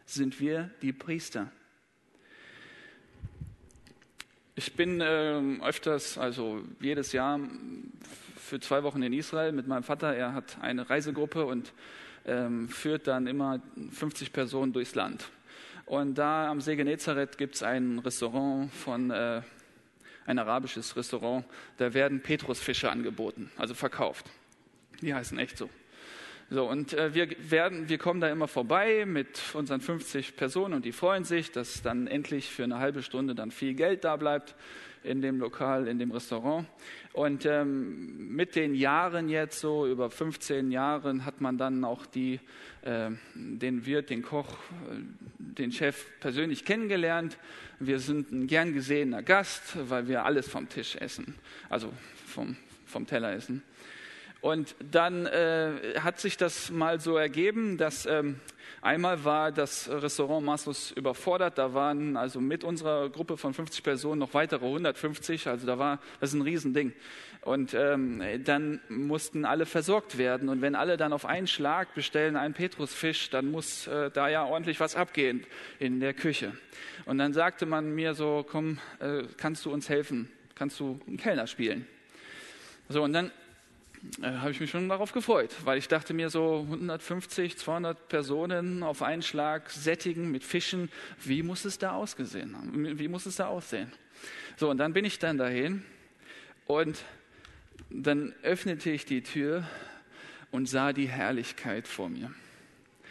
Sind 0.05 0.41
wir 0.41 0.69
die 0.83 0.93
Priester. 0.93 1.53
Ich 4.61 4.75
bin 4.75 5.01
äh, 5.01 5.41
öfters, 5.63 6.19
also 6.19 6.63
jedes 6.81 7.13
Jahr 7.13 7.41
für 8.37 8.61
zwei 8.61 8.83
Wochen 8.83 9.03
in 9.03 9.15
Israel 9.15 9.53
mit 9.53 9.67
meinem 9.67 9.85
Vater. 9.85 10.15
Er 10.15 10.35
hat 10.35 10.59
eine 10.61 10.91
Reisegruppe 10.91 11.47
und 11.47 11.73
ähm, 12.27 12.69
führt 12.69 13.07
dann 13.07 13.27
immer 13.27 13.63
50 13.91 14.35
Personen 14.35 14.75
durchs 14.75 14.95
Land. 14.95 15.31
Und 15.87 16.17
da 16.17 16.51
am 16.51 16.61
See 16.61 16.77
Genezareth 16.77 17.39
gibt 17.39 17.55
es 17.55 17.63
ein 17.63 18.01
Restaurant 18.01 18.71
von, 18.75 19.11
äh, 19.11 19.41
ein 20.27 20.39
arabisches 20.39 20.95
Restaurant, 20.95 21.47
da 21.79 21.95
werden 21.95 22.21
Petrusfische 22.21 22.91
angeboten, 22.91 23.51
also 23.57 23.73
verkauft. 23.73 24.27
Die 25.01 25.15
heißen 25.15 25.39
echt 25.39 25.57
so. 25.57 25.71
So, 26.53 26.69
und 26.69 26.95
äh, 26.95 27.15
wir, 27.15 27.29
werden, 27.49 27.89
wir 27.89 27.99
kommen 27.99 28.21
da 28.21 28.29
immer 28.29 28.49
vorbei 28.49 29.05
mit 29.07 29.41
unseren 29.55 29.81
50 29.81 30.35
Personen 30.35 30.75
und 30.75 30.85
die 30.85 30.91
freuen 30.91 31.23
sich, 31.23 31.53
dass 31.53 31.81
dann 31.81 32.09
endlich 32.09 32.51
für 32.51 32.65
eine 32.65 32.81
halbe 32.81 33.05
Stunde 33.05 33.37
dann 33.37 33.53
viel 33.53 33.75
Geld 33.75 34.03
da 34.03 34.17
bleibt 34.17 34.57
in 35.05 35.23
dem 35.23 35.39
Lokal, 35.39 35.87
in 35.87 36.01
dem 36.01 36.11
Restaurant. 36.11 36.67
Und 37.13 37.47
ähm, 37.47 38.35
mit 38.35 38.57
den 38.57 38.75
Jahren 38.75 39.29
jetzt, 39.29 39.61
so 39.61 39.87
über 39.87 40.11
15 40.11 40.73
Jahren, 40.73 41.25
hat 41.25 41.41
man 41.41 41.57
dann 41.57 41.85
auch 41.85 42.05
die, 42.05 42.41
äh, 42.83 43.11
den 43.35 43.87
Wirt, 43.87 44.11
den 44.11 44.23
Koch, 44.23 44.49
äh, 44.91 44.97
den 45.39 45.71
Chef 45.71 46.05
persönlich 46.19 46.65
kennengelernt. 46.65 47.39
Wir 47.79 48.01
sind 48.01 48.33
ein 48.33 48.49
gern 48.49 48.75
gesehener 48.75 49.23
Gast, 49.23 49.77
weil 49.89 50.09
wir 50.09 50.25
alles 50.25 50.49
vom 50.49 50.69
Tisch 50.69 50.97
essen, 50.97 51.37
also 51.69 51.93
vom, 52.27 52.57
vom 52.87 53.07
Teller 53.07 53.33
essen. 53.35 53.63
Und 54.41 54.75
dann 54.91 55.27
äh, 55.27 56.01
hat 56.01 56.19
sich 56.19 56.37
das 56.39 56.71
mal 56.71 56.99
so 56.99 57.17
ergeben, 57.17 57.77
dass 57.77 58.07
ähm, 58.07 58.41
einmal 58.81 59.23
war 59.25 59.53
das 59.53 59.91
Restaurant 59.91 60.47
maßlos 60.47 60.93
überfordert. 60.93 61.59
Da 61.59 61.75
waren 61.75 62.17
also 62.17 62.41
mit 62.41 62.65
unserer 62.65 63.11
Gruppe 63.11 63.37
von 63.37 63.53
50 63.53 63.83
Personen 63.83 64.19
noch 64.19 64.33
weitere 64.33 64.65
150. 64.65 65.47
Also 65.47 65.67
da 65.67 65.79
war 65.79 66.01
das 66.21 66.31
ist 66.31 66.37
ein 66.37 66.43
Riesending. 66.43 66.95
Und 67.43 67.75
ähm, 67.75 68.23
dann 68.45 68.81
mussten 68.89 69.45
alle 69.45 69.67
versorgt 69.67 70.17
werden. 70.17 70.49
Und 70.49 70.63
wenn 70.63 70.75
alle 70.75 70.97
dann 70.97 71.13
auf 71.13 71.27
einen 71.27 71.47
Schlag 71.47 71.95
bestellen 71.95 72.37
einen 72.37 72.55
Petrusfisch, 72.55 73.31
dann 73.31 73.51
muss 73.51 73.87
äh, 73.87 74.11
da 74.11 74.29
ja 74.29 74.45
ordentlich 74.45 74.81
was 74.81 74.95
abgehen 74.95 75.47
in 75.79 76.01
der 76.01 76.15
Küche. 76.15 76.53
Und 77.05 77.19
dann 77.19 77.33
sagte 77.33 77.67
man 77.67 77.95
mir 77.95 78.15
so, 78.15 78.45
komm, 78.49 78.79
äh, 79.01 79.25
kannst 79.37 79.65
du 79.65 79.73
uns 79.73 79.89
helfen? 79.89 80.31
Kannst 80.55 80.81
du 80.81 81.01
einen 81.07 81.17
Kellner 81.17 81.47
spielen? 81.47 81.87
So, 82.91 83.03
und 83.03 83.13
dann 83.13 83.31
äh, 84.23 84.27
habe 84.27 84.51
ich 84.51 84.61
mich 84.61 84.71
schon 84.71 84.89
darauf 84.89 85.13
gefreut, 85.13 85.55
weil 85.65 85.79
ich 85.79 85.89
dachte 85.89 86.15
mir 86.15 86.31
so 86.31 86.61
150, 86.61 87.59
200 87.59 88.09
Personen 88.09 88.83
auf 88.83 89.03
einen 89.03 89.23
Schlag 89.23 89.71
sättigen 89.71 90.31
mit 90.31 90.45
Fischen, 90.45 90.91
wie 91.23 91.43
muss 91.43 91.65
es 91.65 91.79
da 91.79 91.93
ausgesehen 91.93 92.57
haben? 92.57 92.99
Wie 92.99 93.09
muss 93.09 93.27
es 93.27 93.37
da 93.37 93.49
aussehen? 93.49 93.93
So, 94.57 94.71
und 94.71 94.79
dann 94.79 94.93
bin 94.93 95.05
ich 95.05 95.19
dann 95.19 95.39
dahin 95.39 95.85
und 96.67 97.05
dann 97.91 98.33
öffnete 98.43 98.91
ich 98.91 99.05
die 99.05 99.23
Tür 99.23 99.69
und 100.51 100.67
sah 100.67 100.93
die 100.93 101.09
Herrlichkeit 101.09 101.87
vor 101.87 102.09
mir. 102.09 102.33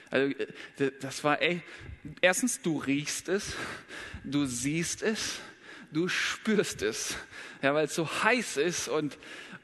Also, 0.10 0.36
äh, 0.78 0.92
das 1.02 1.24
war, 1.24 1.42
ey, 1.42 1.62
erstens, 2.22 2.62
du 2.62 2.78
riechst 2.78 3.30
es, 3.30 3.56
du 4.24 4.46
siehst 4.46 5.04
es, 5.04 5.40
du 5.92 6.08
spürst 6.08 6.82
es, 6.82 7.16
ja, 7.62 7.74
weil 7.74 7.86
es 7.86 7.96
so 7.96 8.08
heiß 8.24 8.58
ist 8.58 8.88
und 8.88 9.18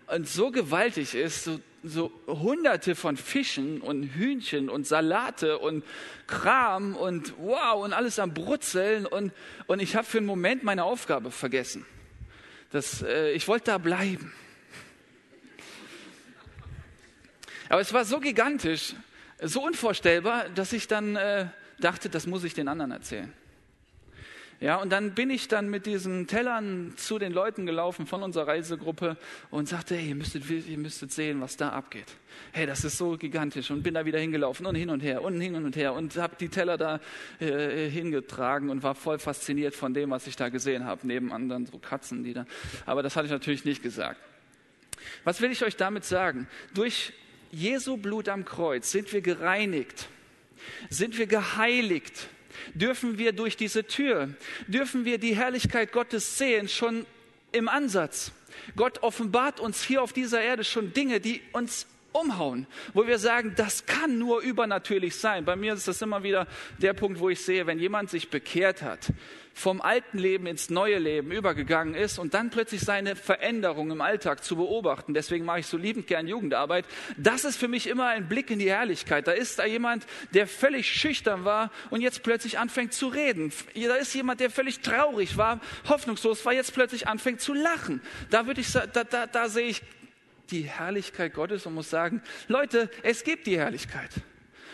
und 0.08 0.28
so 0.28 0.52
gewaltig 0.52 1.15
ist, 1.15 1.44
so, 1.44 1.60
so 1.84 2.12
hunderte 2.28 2.96
von 2.96 3.18
Fischen 3.18 3.82
und 3.82 4.04
Hühnchen 4.04 4.70
und 4.70 4.86
Salate 4.88 5.58
und 5.60 5.84
Kram 6.28 6.96
und 6.96 7.34
wow 7.38 7.84
und 7.84 7.94
alles 7.94 8.20
am 8.20 8.34
Brutzeln 8.34 9.06
und, 9.06 9.32
und 9.68 9.82
ich 9.82 9.96
habe 9.96 10.06
für 10.06 10.20
einen 10.20 10.28
Moment 10.28 10.63
meine 10.63 10.84
Aufgabe 10.84 11.32
vergessen. 11.32 11.86
Das, 12.72 13.02
äh, 13.02 13.32
ich 13.32 13.48
wollte 13.48 13.65
da 13.65 13.78
bleiben. 13.78 14.34
Aber 17.70 17.82
es 17.82 17.94
war 17.94 18.06
so 18.06 18.20
gigantisch, 18.20 18.94
so 19.41 19.63
unvorstellbar, 19.63 20.50
dass 20.50 20.72
ich 20.72 20.88
dann 20.88 21.15
äh, 21.15 21.48
dachte, 21.80 22.10
das 22.10 22.28
muss 22.28 22.44
ich 22.44 22.54
den 22.54 22.68
anderen 22.68 22.91
erzählen. 22.91 23.34
Ja, 24.62 24.78
und 24.78 24.89
dann 24.89 25.13
bin 25.13 25.30
ich 25.30 25.50
dann 25.50 25.70
mit 25.70 25.86
diesen 25.86 26.28
Tellern 26.28 26.94
zu 26.96 27.20
den 27.20 27.34
Leuten 27.34 27.65
gelaufen 27.65 28.08
von 28.08 28.24
unserer 28.24 28.48
Reisegruppe 28.48 29.18
und 29.52 29.68
sagte, 29.68 29.96
hey, 29.96 30.10
ihr 30.10 30.15
müsstet, 30.15 30.50
ihr 30.50 30.78
müsstet 30.78 31.12
sehen, 31.12 31.41
was 31.41 31.58
da 31.58 31.70
abgeht. 31.70 32.08
Hey, 32.54 32.65
das 32.65 32.86
ist 32.86 32.98
so 32.98 33.18
gigantisch 33.18 33.70
und 33.72 33.84
bin 33.84 33.94
da 33.96 34.06
wieder 34.06 34.20
hingelaufen 34.20 34.65
und 34.65 34.76
hin 34.76 34.89
und 34.89 35.02
her 35.02 35.22
und 35.24 35.41
hin 35.41 35.56
und 35.56 35.76
her 35.76 35.94
und 35.94 36.15
habe 36.15 36.36
die 36.39 36.48
Teller 36.48 36.78
da 36.78 37.02
äh, 37.39 37.89
hingetragen 37.89 38.70
und 38.70 38.82
war 38.82 38.96
voll 38.96 39.20
fasziniert 39.20 39.76
von 39.76 39.94
dem, 39.94 40.12
was 40.12 40.26
ich 40.26 40.38
da 40.38 40.48
gesehen 40.48 40.86
habe, 40.86 41.06
neben 41.06 41.34
anderen 41.34 41.65
so 41.65 41.78
Katzen, 41.78 42.24
die 42.24 42.34
da. 42.34 42.46
Aber 42.86 43.04
das 43.04 43.18
hatte 43.18 43.26
ich 43.26 43.32
natürlich 43.32 43.65
nicht 43.65 43.84
gesagt. 43.84 44.22
Was 45.26 45.41
will 45.41 45.52
ich 45.52 45.63
euch 45.65 45.76
damit 45.76 46.06
sagen? 46.06 46.48
Durch 46.74 47.12
Jesu 47.52 47.98
Blut 47.98 48.30
am 48.30 48.46
Kreuz 48.46 48.89
sind 48.89 49.12
wir 49.12 49.22
gereinigt, 49.22 50.08
sind 50.89 51.18
wir 51.18 51.28
geheiligt 51.28 52.30
dürfen 52.74 53.18
wir 53.18 53.32
durch 53.32 53.58
diese 53.58 53.86
Tür, 53.86 54.30
dürfen 54.68 55.06
wir 55.06 55.18
die 55.18 55.36
Herrlichkeit 55.36 55.91
Gottes 55.91 56.38
sehen, 56.38 56.68
schon 56.68 57.06
im 57.52 57.70
Ansatz. 57.70 58.32
Gott 58.76 59.04
offenbart 59.04 59.60
uns 59.60 59.84
hier 59.84 60.02
auf 60.02 60.13
dieser 60.13 60.41
Erde 60.41 60.63
schon 60.63 60.94
Dinge, 60.94 61.20
die 61.20 61.41
uns 61.52 61.88
umhauen, 62.12 62.65
wo 62.94 63.06
wir 63.08 63.20
sagen, 63.20 63.54
das 63.58 63.86
kann 63.86 64.18
nur 64.18 64.41
übernatürlich 64.41 65.15
sein. 65.15 65.46
Bei 65.46 65.56
mir 65.56 65.74
ist 65.74 65.88
das 65.88 66.02
immer 66.02 66.24
wieder 66.24 66.48
der 66.78 66.94
Punkt, 66.94 67.20
wo 67.20 67.30
ich 67.30 67.41
sehe, 67.41 67.68
wenn 67.68 67.80
jemand 67.80 68.10
sich 68.10 68.30
bekehrt 68.30 68.82
hat, 68.82 69.12
vom 69.58 69.82
alten 69.82 70.18
Leben 70.18 70.48
ins 70.48 70.70
neue 70.70 71.00
Leben 71.00 71.32
übergegangen 71.32 71.96
ist 71.96 72.20
und 72.20 72.34
dann 72.34 72.50
plötzlich 72.50 72.82
seine 72.82 73.15
Veränderung 73.15 73.89
im 73.89 74.02
Alltag 74.02 74.44
zu 74.44 74.58
beobachten. 74.58 75.13
Deswegen 75.13 75.46
mache 75.46 75.62
ich 75.62 75.68
so 75.68 75.78
liebend 75.78 76.08
gern 76.08 76.28
Jugendarbeit. 76.28 76.86
Das 77.15 77.46
ist 77.46 77.56
für 77.56 77.70
mich 77.70 77.88
immer 77.88 78.08
ein 78.08 78.28
Blick 78.28 78.52
in 78.52 78.60
die 78.60 78.70
Herrlichkeit. 78.70 79.28
Da 79.28 79.32
ist 79.32 79.58
da 79.58 79.65
jemand, 79.65 80.06
der 80.34 80.46
völlig 80.46 80.91
schüchtern 80.91 81.46
war 81.46 81.72
und 81.89 82.02
jetzt 82.02 82.22
plötzlich 82.22 82.60
anfängt 82.60 82.94
zu 82.94 83.08
reden. 83.08 83.54
Da 83.74 83.96
ist 83.96 84.13
jemand, 84.13 84.41
der 84.41 84.50
völlig 84.50 84.82
traurig 84.82 85.38
war, 85.38 85.62
hoffnungslos 85.88 86.46
war, 86.46 86.52
jetzt 86.52 86.74
plötzlich 86.74 87.08
anfängt 87.08 87.39
zu 87.39 87.54
lachen. 87.54 88.02
Da 88.30 88.48
würde 88.48 88.60
ich, 88.60 88.74
da, 88.74 88.86
da, 88.86 89.26
da 89.26 89.48
sehe 89.48 89.68
ich 89.68 89.82
die 90.52 90.63
Herrlichkeit 90.63 91.34
Gottes 91.34 91.65
und 91.65 91.76
muss 91.76 91.89
sagen, 91.89 92.22
Leute, 92.50 92.89
es 93.04 93.24
gibt 93.24 93.48
die 93.48 93.58
Herrlichkeit. 93.58 94.12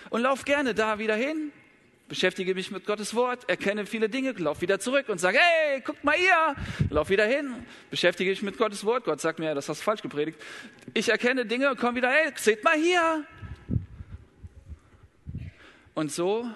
Und 0.10 0.22
lauf 0.22 0.44
gerne 0.44 0.74
da 0.74 0.98
wieder 0.98 1.15
hin, 1.15 1.52
beschäftige 2.12 2.54
mich 2.54 2.71
mit 2.71 2.86
Gottes 2.86 3.15
Wort, 3.15 3.47
erkenne 3.47 3.86
viele 3.86 4.10
Dinge, 4.10 4.34
lauf 4.34 4.60
wieder 4.60 4.82
zurück 4.82 5.08
und 5.08 5.17
sage, 5.17 5.38
hey, 5.39 5.80
guckt 5.80 6.04
mal 6.04 6.17
hier, 6.17 6.58
lauf 6.89 7.10
wieder 7.10 7.26
hin, 7.26 7.65
beschäftige 7.89 8.30
mich 8.32 8.41
mit 8.41 8.58
Gottes 8.58 8.84
Wort. 8.84 9.06
Gott 9.06 9.21
sagt 9.21 9.39
mir, 9.39 9.56
das 9.56 9.69
hast 9.69 9.80
du 9.80 9.86
falsch 9.86 10.02
gepredigt. 10.02 10.38
Ich 10.93 11.08
erkenne 11.08 11.45
Dinge 11.45 11.69
und 11.69 11.80
komme 11.80 11.95
wieder, 11.95 12.12
hey, 12.12 12.30
seht 12.36 12.65
mal 12.65 12.76
hier. 12.76 13.26
Und 15.93 16.12
so 16.12 16.52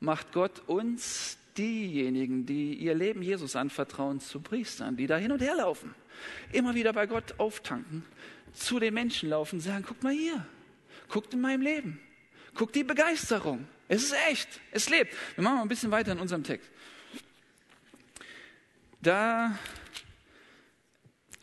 macht 0.00 0.32
Gott 0.32 0.62
uns 0.66 1.36
diejenigen, 1.58 2.46
die 2.46 2.72
ihr 2.72 2.94
Leben 2.94 3.20
Jesus 3.20 3.54
anvertrauen, 3.54 4.18
zu 4.20 4.40
Priestern, 4.40 4.96
die 4.96 5.06
da 5.06 5.18
hin 5.18 5.30
und 5.30 5.42
her 5.42 5.56
laufen, 5.56 5.94
immer 6.52 6.74
wieder 6.74 6.94
bei 6.94 7.06
Gott 7.06 7.34
auftanken, 7.36 8.02
zu 8.54 8.80
den 8.80 8.94
Menschen 8.94 9.28
laufen, 9.28 9.60
sagen, 9.60 9.84
guck 9.86 10.02
mal 10.02 10.14
hier, 10.14 10.46
guckt 11.10 11.34
in 11.34 11.42
meinem 11.42 11.60
Leben, 11.60 12.00
guckt 12.54 12.74
die 12.74 12.84
Begeisterung. 12.84 13.68
Es 13.88 14.02
ist 14.04 14.14
echt, 14.28 14.60
es 14.72 14.88
lebt. 14.88 15.14
Wir 15.34 15.44
machen 15.44 15.56
mal 15.56 15.62
ein 15.62 15.68
bisschen 15.68 15.90
weiter 15.90 16.12
in 16.12 16.18
unserem 16.18 16.42
Text. 16.42 16.68
Da 19.00 19.56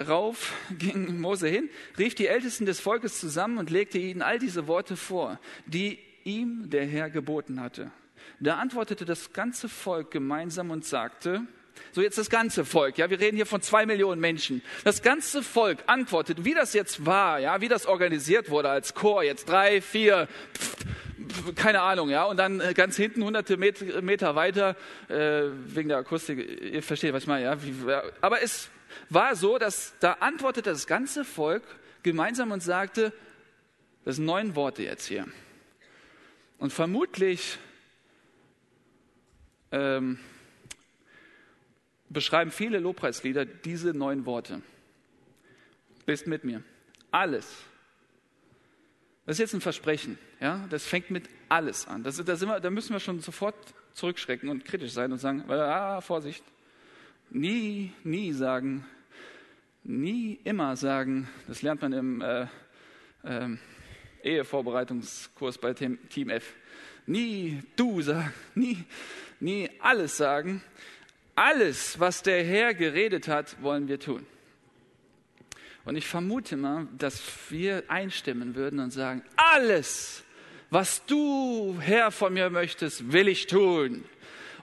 rauf 0.06 0.54
ging 0.78 1.20
Mose 1.20 1.48
hin, 1.48 1.70
rief 1.98 2.16
die 2.16 2.28
Ältesten 2.28 2.66
des 2.66 2.80
Volkes 2.80 3.20
zusammen 3.20 3.58
und 3.58 3.70
legte 3.70 3.98
ihnen 3.98 4.22
all 4.22 4.40
diese 4.40 4.68
Worte 4.68 4.98
vor, 4.98 5.40
die 5.66 6.00
ihm 6.26 6.70
der 6.70 6.86
Herr 6.86 7.10
geboten 7.10 7.62
hatte. 7.62 7.92
Da 8.40 8.58
antwortete 8.58 9.06
das 9.06 9.32
ganze 9.32 9.70
Volk 9.70 10.12
gemeinsam 10.12 10.72
und 10.72 10.86
sagte, 10.86 11.44
so 11.92 12.02
jetzt 12.02 12.18
das 12.18 12.30
ganze 12.30 12.66
Volk, 12.66 12.98
ja, 12.98 13.10
wir 13.10 13.20
reden 13.20 13.36
hier 13.36 13.46
von 13.46 13.62
zwei 13.62 13.86
Millionen 13.86 14.20
Menschen. 14.20 14.62
Das 14.84 15.02
ganze 15.02 15.42
Volk 15.42 15.80
antwortet, 15.88 16.44
wie 16.44 16.54
das 16.54 16.74
jetzt 16.74 17.06
war, 17.06 17.40
ja, 17.40 17.62
wie 17.62 17.68
das 17.68 17.86
organisiert 17.86 18.50
wurde 18.50 18.70
als 18.70 18.94
Chor, 18.94 19.24
jetzt 19.24 19.48
drei, 19.48 19.82
vier, 19.82 20.28
pff, 20.54 20.76
keine 21.56 21.82
Ahnung, 21.82 22.10
ja, 22.10 22.24
und 22.26 22.38
dann 22.38 22.60
äh, 22.60 22.74
ganz 22.74 22.96
hinten 22.96 23.24
hunderte 23.24 23.58
Meter 23.58 24.36
weiter, 24.36 24.76
äh, 25.10 25.44
wegen 25.68 25.90
der 25.90 25.98
Akustik, 26.00 26.62
ihr 26.62 26.84
versteht, 26.84 27.14
was 27.14 27.24
ich 27.24 27.28
meine, 27.28 27.46
ja, 27.46 28.04
aber 28.22 28.42
es 28.42 28.70
war 29.10 29.36
so, 29.36 29.58
dass 29.58 29.94
da 30.00 30.14
antwortete 30.14 30.70
das 30.70 30.88
ganze 30.88 31.26
Volk 31.26 31.64
gemeinsam 32.04 32.52
und 32.52 32.62
sagte, 32.62 33.14
das 34.06 34.18
sind 34.18 34.26
neun 34.26 34.56
Worte 34.56 34.84
jetzt 34.84 35.08
hier. 35.08 35.26
Und 36.60 36.72
vermutlich 36.72 37.58
ähm, 39.72 40.20
beschreiben 42.10 42.52
viele 42.52 42.80
Lobpreislieder 42.80 43.46
diese 43.46 43.94
neun 43.94 44.26
Worte. 44.26 44.62
Bist 46.06 46.28
mit 46.28 46.44
mir. 46.44 46.64
Alles 47.12 47.48
das 49.26 49.36
ist 49.36 49.40
jetzt 49.40 49.54
ein 49.54 49.62
Versprechen. 49.62 50.18
Ja? 50.40 50.66
Das 50.70 50.86
fängt 50.86 51.12
mit 51.12 51.30
alles 51.50 51.88
an. 51.88 52.04
Das, 52.04 52.24
das 52.24 52.42
wir, 52.42 52.60
da 52.60 52.70
müssen 52.70 52.94
wir 52.94 53.00
schon 53.00 53.20
sofort 53.20 53.56
zurückschrecken 53.94 54.50
und 54.50 54.66
kritisch 54.66 54.92
sein 54.92 55.12
und 55.12 55.20
sagen, 55.20 55.50
ah, 55.50 56.02
Vorsicht. 56.02 56.44
Nie, 57.30 57.94
nie 58.04 58.34
sagen, 58.34 58.86
nie 59.84 60.40
immer 60.44 60.76
sagen, 60.76 61.30
das 61.48 61.62
lernt 61.62 61.82
man 61.82 61.94
im 61.94 62.22
äh, 62.22 62.48
äh, 63.24 63.58
Ehevorbereitungskurs 64.24 65.58
bei 65.58 65.74
Team 65.74 66.30
F. 66.30 66.54
Nie 67.06 67.64
du 67.76 68.02
sagen, 68.02 68.34
nie, 68.56 68.84
nie 69.40 69.70
alles 69.80 70.18
sagen. 70.18 70.64
Alles, 71.36 72.00
was 72.00 72.22
der 72.22 72.44
Herr 72.44 72.74
geredet 72.74 73.28
hat, 73.28 73.62
wollen 73.62 73.88
wir 73.88 74.00
tun. 74.00 74.26
Und 75.86 75.96
ich 75.96 76.08
vermute 76.08 76.56
mal, 76.56 76.88
dass 76.98 77.22
wir 77.50 77.84
einstimmen 77.89 78.56
würden 78.56 78.80
und 78.80 78.91
sagen, 78.91 79.24
alles, 79.36 80.24
was 80.69 81.06
du, 81.06 81.78
Herr, 81.80 82.12
von 82.12 82.34
mir 82.34 82.50
möchtest, 82.50 83.12
will 83.12 83.28
ich 83.28 83.48
tun. 83.48 84.06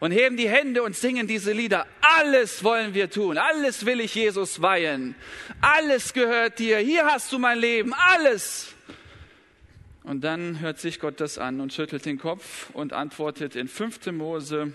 Und 0.00 0.12
heben 0.12 0.38
die 0.38 0.48
Hände 0.48 0.82
und 0.82 0.96
singen 0.96 1.26
diese 1.26 1.52
Lieder. 1.52 1.86
Alles 2.00 2.64
wollen 2.64 2.94
wir 2.94 3.10
tun. 3.10 3.36
Alles 3.36 3.84
will 3.84 4.00
ich 4.00 4.14
Jesus 4.14 4.62
weihen. 4.62 5.14
Alles 5.60 6.14
gehört 6.14 6.58
dir. 6.58 6.78
Hier 6.78 7.04
hast 7.04 7.30
du 7.32 7.38
mein 7.38 7.58
Leben. 7.58 7.92
Alles. 7.92 8.74
Und 10.02 10.22
dann 10.22 10.60
hört 10.60 10.80
sich 10.80 11.00
Gott 11.00 11.20
das 11.20 11.36
an 11.36 11.60
und 11.60 11.74
schüttelt 11.74 12.06
den 12.06 12.18
Kopf 12.18 12.70
und 12.70 12.94
antwortet 12.94 13.54
in 13.56 13.68
5. 13.68 14.06
Mose 14.06 14.72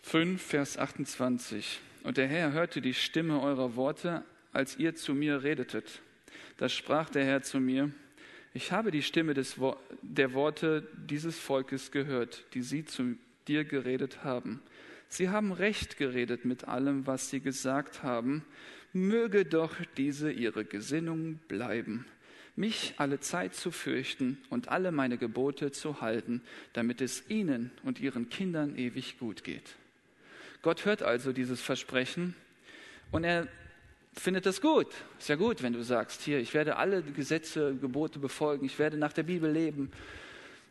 5, 0.00 0.42
Vers 0.42 0.78
28. 0.78 1.80
Und 2.02 2.16
der 2.16 2.28
Herr 2.28 2.52
hörte 2.52 2.80
die 2.80 2.94
Stimme 2.94 3.40
eurer 3.40 3.76
Worte, 3.76 4.24
als 4.52 4.76
ihr 4.78 4.94
zu 4.94 5.14
mir 5.14 5.42
redetet. 5.42 6.00
Da 6.56 6.68
sprach 6.68 7.10
der 7.10 7.24
Herr 7.24 7.42
zu 7.42 7.60
mir, 7.60 7.90
ich 8.52 8.72
habe 8.72 8.90
die 8.90 9.02
Stimme 9.02 9.34
des, 9.34 9.56
der 10.02 10.32
Worte 10.32 10.88
dieses 10.96 11.38
Volkes 11.38 11.92
gehört, 11.92 12.44
die 12.54 12.62
sie 12.62 12.84
zu 12.84 13.16
dir 13.46 13.64
geredet 13.64 14.24
haben. 14.24 14.62
Sie 15.08 15.28
haben 15.28 15.52
recht 15.52 15.98
geredet 15.98 16.44
mit 16.44 16.66
allem, 16.66 17.06
was 17.06 17.30
sie 17.30 17.40
gesagt 17.40 18.02
haben. 18.02 18.44
Möge 18.92 19.44
doch 19.44 19.76
diese 19.96 20.32
ihre 20.32 20.64
Gesinnung 20.64 21.38
bleiben, 21.46 22.06
mich 22.56 22.94
alle 22.96 23.20
Zeit 23.20 23.54
zu 23.54 23.70
fürchten 23.70 24.38
und 24.50 24.68
alle 24.68 24.90
meine 24.90 25.16
Gebote 25.16 25.70
zu 25.70 26.00
halten, 26.00 26.42
damit 26.72 27.00
es 27.00 27.28
ihnen 27.28 27.70
und 27.84 28.00
ihren 28.00 28.28
Kindern 28.30 28.76
ewig 28.76 29.18
gut 29.18 29.44
geht. 29.44 29.76
Gott 30.62 30.84
hört 30.84 31.02
also 31.02 31.32
dieses 31.32 31.60
Versprechen 31.60 32.34
und 33.10 33.24
er 33.24 33.48
findet 34.12 34.46
das 34.46 34.60
gut. 34.60 34.88
Ist 35.18 35.28
ja 35.28 35.36
gut, 35.36 35.62
wenn 35.62 35.72
du 35.72 35.82
sagst, 35.82 36.22
hier, 36.22 36.38
ich 36.38 36.52
werde 36.52 36.76
alle 36.76 37.02
Gesetze, 37.02 37.74
Gebote 37.74 38.18
befolgen, 38.18 38.66
ich 38.66 38.78
werde 38.78 38.98
nach 38.98 39.12
der 39.12 39.22
Bibel 39.22 39.50
leben. 39.50 39.90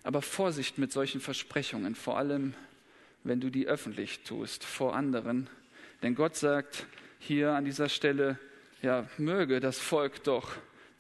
Aber 0.04 0.22
Vorsicht 0.22 0.78
mit 0.78 0.92
solchen 0.92 1.22
Versprechungen, 1.22 1.96
vor 1.96 2.18
allem 2.18 2.54
wenn 3.24 3.42
du 3.42 3.50
die 3.50 3.68
öffentlich 3.68 4.24
tust, 4.24 4.64
vor 4.64 4.96
anderen. 4.96 5.50
Denn 6.04 6.16
Gott 6.16 6.36
sagt 6.36 6.86
hier 7.20 7.52
an 7.52 7.66
dieser 7.66 7.90
Stelle, 7.90 8.38
ja, 8.82 9.08
möge 9.18 9.60
das 9.60 9.78
Volk 9.78 10.24
doch 10.24 10.52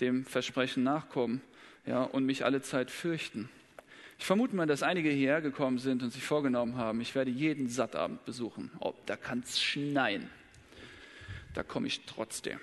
dem 0.01 0.25
Versprechen 0.25 0.83
nachkommen 0.83 1.41
ja, 1.85 2.03
und 2.03 2.25
mich 2.25 2.43
alle 2.43 2.61
Zeit 2.61 2.91
fürchten. 2.91 3.49
Ich 4.19 4.25
vermute 4.25 4.53
mal, 4.55 4.67
dass 4.67 4.83
einige 4.83 5.09
hierher 5.09 5.41
gekommen 5.41 5.79
sind 5.79 6.03
und 6.03 6.11
sich 6.11 6.23
vorgenommen 6.23 6.75
haben, 6.75 6.99
ich 6.99 7.15
werde 7.15 7.31
jeden 7.31 7.69
Sattabend 7.69 8.25
besuchen. 8.25 8.69
Oh, 8.81 8.93
da 9.05 9.15
kann 9.15 9.39
es 9.39 9.61
schneien. 9.61 10.29
Da 11.53 11.63
komme 11.63 11.87
ich 11.87 12.05
trotzdem. 12.05 12.59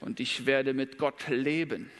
Und 0.00 0.18
ich 0.18 0.46
werde 0.46 0.72
mit 0.72 0.96
Gott 0.96 1.28
leben. 1.28 1.90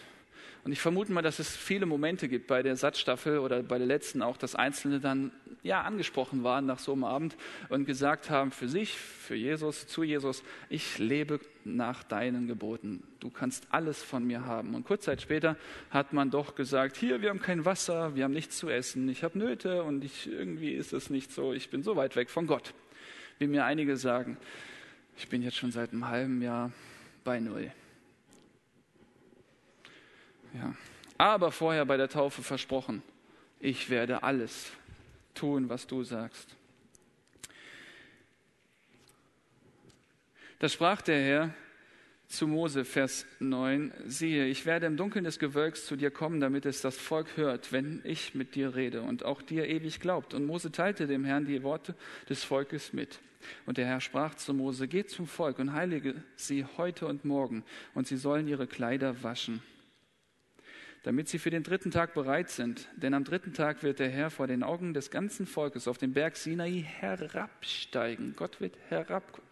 Und 0.64 0.72
ich 0.72 0.80
vermute 0.80 1.12
mal, 1.12 1.22
dass 1.22 1.38
es 1.38 1.54
viele 1.54 1.86
Momente 1.86 2.28
gibt 2.28 2.46
bei 2.46 2.62
der 2.62 2.76
Satzstaffel 2.76 3.38
oder 3.38 3.62
bei 3.62 3.76
der 3.76 3.86
letzten 3.86 4.22
auch, 4.22 4.38
dass 4.38 4.54
Einzelne 4.54 5.00
dann 5.00 5.32
ja 5.62 5.82
angesprochen 5.82 6.42
waren 6.42 6.66
nach 6.66 6.78
so 6.78 6.92
einem 6.92 7.04
Abend 7.04 7.36
und 7.68 7.84
gesagt 7.84 8.30
haben 8.30 8.50
für 8.50 8.68
sich, 8.68 8.96
für 8.96 9.36
Jesus, 9.36 9.86
zu 9.86 10.02
Jesus, 10.02 10.42
ich 10.68 10.98
lebe 10.98 11.40
nach 11.64 12.02
deinen 12.02 12.46
Geboten. 12.48 13.04
Du 13.20 13.30
kannst 13.30 13.66
alles 13.70 14.02
von 14.02 14.24
mir 14.24 14.44
haben. 14.44 14.74
Und 14.74 14.84
kurz 14.84 15.04
Zeit 15.04 15.22
später 15.22 15.56
hat 15.90 16.12
man 16.12 16.30
doch 16.30 16.54
gesagt, 16.54 16.96
hier, 16.96 17.22
wir 17.22 17.30
haben 17.30 17.40
kein 17.40 17.64
Wasser, 17.64 18.16
wir 18.16 18.24
haben 18.24 18.32
nichts 18.32 18.58
zu 18.58 18.68
essen, 18.68 19.08
ich 19.08 19.22
habe 19.22 19.38
Nöte 19.38 19.84
und 19.84 20.04
ich, 20.04 20.28
irgendwie 20.28 20.72
ist 20.72 20.92
es 20.92 21.10
nicht 21.10 21.32
so, 21.32 21.52
ich 21.52 21.70
bin 21.70 21.82
so 21.82 21.96
weit 21.96 22.16
weg 22.16 22.30
von 22.30 22.46
Gott. 22.46 22.74
Wie 23.38 23.46
mir 23.46 23.64
einige 23.64 23.96
sagen, 23.96 24.36
ich 25.16 25.28
bin 25.28 25.42
jetzt 25.42 25.56
schon 25.56 25.72
seit 25.72 25.92
einem 25.92 26.08
halben 26.08 26.42
Jahr 26.42 26.72
bei 27.22 27.38
Null. 27.38 27.70
Ja. 30.54 30.74
Aber 31.18 31.52
vorher 31.52 31.84
bei 31.84 31.96
der 31.96 32.08
Taufe 32.08 32.42
versprochen, 32.42 33.02
ich 33.60 33.90
werde 33.90 34.24
alles 34.24 34.72
tun, 35.34 35.68
was 35.68 35.86
du 35.86 36.04
sagst. 36.04 36.56
Da 40.58 40.68
sprach 40.68 41.02
der 41.02 41.20
Herr 41.20 41.54
zu 42.28 42.46
Mose, 42.46 42.84
Vers 42.84 43.26
9, 43.40 43.92
siehe, 44.06 44.46
ich 44.46 44.64
werde 44.64 44.86
im 44.86 44.96
Dunkeln 44.96 45.24
des 45.24 45.38
Gewölks 45.38 45.84
zu 45.84 45.96
dir 45.96 46.10
kommen, 46.10 46.40
damit 46.40 46.64
es 46.64 46.80
das 46.80 46.96
Volk 46.96 47.36
hört, 47.36 47.72
wenn 47.72 48.00
ich 48.04 48.34
mit 48.34 48.54
dir 48.54 48.74
rede 48.74 49.02
und 49.02 49.24
auch 49.24 49.42
dir 49.42 49.68
ewig 49.68 50.00
glaubt. 50.00 50.32
Und 50.32 50.46
Mose 50.46 50.72
teilte 50.72 51.06
dem 51.06 51.24
Herrn 51.24 51.44
die 51.44 51.62
Worte 51.62 51.94
des 52.30 52.42
Volkes 52.42 52.92
mit. 52.92 53.18
Und 53.66 53.76
der 53.76 53.86
Herr 53.86 54.00
sprach 54.00 54.34
zu 54.34 54.54
Mose, 54.54 54.88
geh 54.88 55.04
zum 55.04 55.26
Volk 55.26 55.58
und 55.58 55.72
heilige 55.72 56.14
sie 56.36 56.64
heute 56.76 57.06
und 57.06 57.24
morgen, 57.24 57.64
und 57.94 58.06
sie 58.06 58.16
sollen 58.16 58.48
ihre 58.48 58.66
Kleider 58.66 59.22
waschen. 59.22 59.62
Damit 61.02 61.28
sie 61.28 61.38
für 61.38 61.50
den 61.50 61.62
dritten 61.62 61.90
Tag 61.90 62.14
bereit 62.14 62.50
sind. 62.50 62.88
Denn 62.96 63.14
am 63.14 63.24
dritten 63.24 63.52
Tag 63.52 63.82
wird 63.82 63.98
der 63.98 64.08
Herr 64.08 64.30
vor 64.30 64.46
den 64.46 64.62
Augen 64.62 64.94
des 64.94 65.10
ganzen 65.10 65.46
Volkes 65.46 65.88
auf 65.88 65.98
den 65.98 66.12
Berg 66.12 66.36
Sinai 66.36 66.84
herabsteigen. 66.86 68.34
Gott 68.36 68.60
wird 68.60 68.76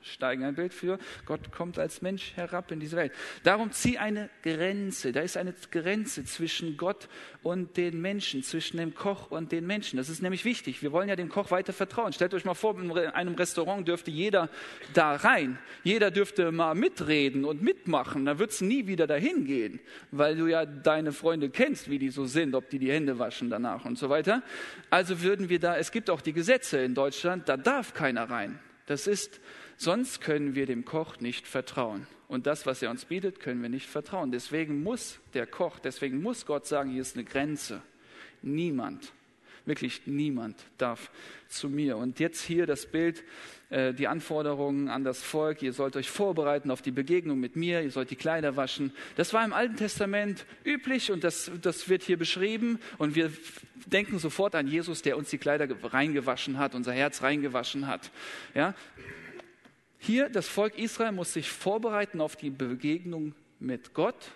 herabsteigen. 0.01 0.45
Ein 0.45 0.55
Bild 0.55 0.73
für 0.73 0.99
Gott 1.27 1.53
kommt 1.53 1.79
als 1.79 2.03
Mensch 2.03 2.33
herab 2.37 2.71
in 2.73 2.81
diese 2.81 2.97
Welt. 2.97 3.13
Darum 3.43 3.71
zieh 3.73 3.99
eine 3.99 4.31
Grenze. 4.43 5.13
Da 5.13 5.21
ist 5.21 5.37
eine 5.37 5.55
Grenze 5.71 6.25
zwischen 6.25 6.77
Gott 6.77 7.09
und 7.43 7.77
den 7.77 8.01
Menschen, 8.01 8.43
zwischen 8.43 8.79
dem 8.79 8.95
Koch 8.95 9.31
und 9.31 9.53
den 9.53 9.67
Menschen. 9.67 9.97
Das 9.97 10.09
ist 10.09 10.23
nämlich 10.23 10.45
wichtig. 10.45 10.83
Wir 10.83 10.93
wollen 10.93 11.09
ja 11.09 11.17
dem 11.17 11.29
Koch 11.29 11.51
weiter 11.51 11.73
vertrauen. 11.73 12.13
Stellt 12.13 12.35
euch 12.35 12.45
mal 12.45 12.55
vor, 12.55 12.79
in 12.81 12.91
einem 12.97 13.35
Restaurant 13.35 13.87
dürfte 13.87 14.11
jeder 14.11 14.49
da 14.95 15.17
rein. 15.17 15.59
Jeder 15.85 16.11
dürfte 16.11 16.51
mal 16.51 16.75
mitreden 16.75 17.45
und 17.45 17.63
mitmachen. 17.63 18.25
Da 18.25 18.39
wird 18.39 18.51
es 18.51 18.61
nie 18.61 18.87
wieder 18.87 19.07
dahin 19.07 19.45
gehen, 19.45 19.81
weil 20.11 20.37
du 20.37 20.47
ja 20.47 20.65
deine 20.65 21.13
Freunde 21.13 21.51
kennst, 21.51 21.91
wie 21.91 21.99
die 21.99 22.11
so 22.11 22.25
sind, 22.25 22.55
ob 22.55 22.71
die 22.71 22.79
die 22.79 22.91
Hände 22.91 23.19
waschen 23.19 23.51
danach 23.51 23.85
und 23.85 23.99
so 23.99 24.09
weiter. 24.09 24.43
Also 24.89 25.23
würden 25.23 25.49
wir 25.49 25.61
da, 25.61 25.77
es 25.77 25.93
gibt 25.93 26.11
auch 26.11 26.21
die 26.21 26.33
Gesetze 26.33 26.79
in 26.79 26.95
Deutschland, 26.95 27.49
da 27.49 27.57
darf 27.57 27.95
keiner 27.95 28.29
rein. 28.31 28.59
Das 28.87 29.07
ist, 29.07 29.41
sonst 29.81 30.21
können 30.21 30.55
wir 30.55 30.67
dem 30.67 30.85
Koch 30.85 31.21
nicht 31.21 31.47
vertrauen. 31.47 32.07
Und 32.29 32.47
das, 32.47 32.67
was 32.67 32.83
er 32.83 32.91
uns 32.91 33.07
bietet, 33.07 33.41
können 33.41 33.63
wir 33.63 33.71
nicht 33.71 33.89
vertrauen. 33.89 34.31
Deswegen 34.31 34.83
muss 34.83 35.19
der 35.33 35.47
Koch, 35.47 35.79
deswegen 35.79 36.23
muss 36.23 36.45
Gott 36.45 36.67
sagen, 36.67 36.91
hier 36.91 37.01
ist 37.01 37.17
eine 37.17 37.25
Grenze. 37.25 37.83
Niemand, 38.43 39.13
wirklich 39.65 40.03
niemand 40.07 40.57
darf 40.77 41.11
zu 41.49 41.69
mir. 41.69 41.97
Und 41.97 42.21
jetzt 42.21 42.43
hier 42.43 42.67
das 42.67 42.87
Bild 42.87 43.25
äh, 43.71 43.95
die 43.95 44.07
Anforderungen 44.07 44.89
an 44.89 45.03
das 45.03 45.23
Volk, 45.23 45.63
ihr 45.63 45.73
sollt 45.73 45.97
euch 45.97 46.11
vorbereiten 46.11 46.71
auf 46.71 46.83
die 46.83 46.91
Begegnung 46.91 47.41
mit 47.41 47.57
mir, 47.57 47.81
ihr 47.83 47.91
sollt 47.91 48.11
die 48.11 48.17
Kleider 48.17 48.57
waschen. 48.57 48.93
Das 49.17 49.33
war 49.33 49.45
im 49.45 49.55
Alten 49.55 49.77
Testament 49.77 50.45
üblich 50.63 51.11
und 51.11 51.25
das, 51.25 51.51
das 51.63 51.89
wird 51.89 52.03
hier 52.03 52.19
beschrieben 52.19 52.81
und 52.99 53.15
wir 53.15 53.33
denken 53.87 54.19
sofort 54.19 54.55
an 54.55 54.67
Jesus, 54.67 55.03
der 55.03 55.17
uns 55.17 55.31
die 55.31 55.39
Kleider 55.39 55.69
reingewaschen 55.83 56.59
hat, 56.59 56.75
unser 56.75 56.93
Herz 56.93 57.23
reingewaschen 57.23 57.87
hat. 57.87 58.11
Ja? 58.55 58.75
Hier, 60.03 60.31
das 60.31 60.49
Volk 60.49 60.79
Israel 60.79 61.13
muss 61.13 61.35
sich 61.35 61.51
vorbereiten 61.51 62.23
auf 62.23 62.35
die 62.35 62.49
Begegnung 62.49 63.35
mit 63.59 63.93
Gott. 63.93 64.33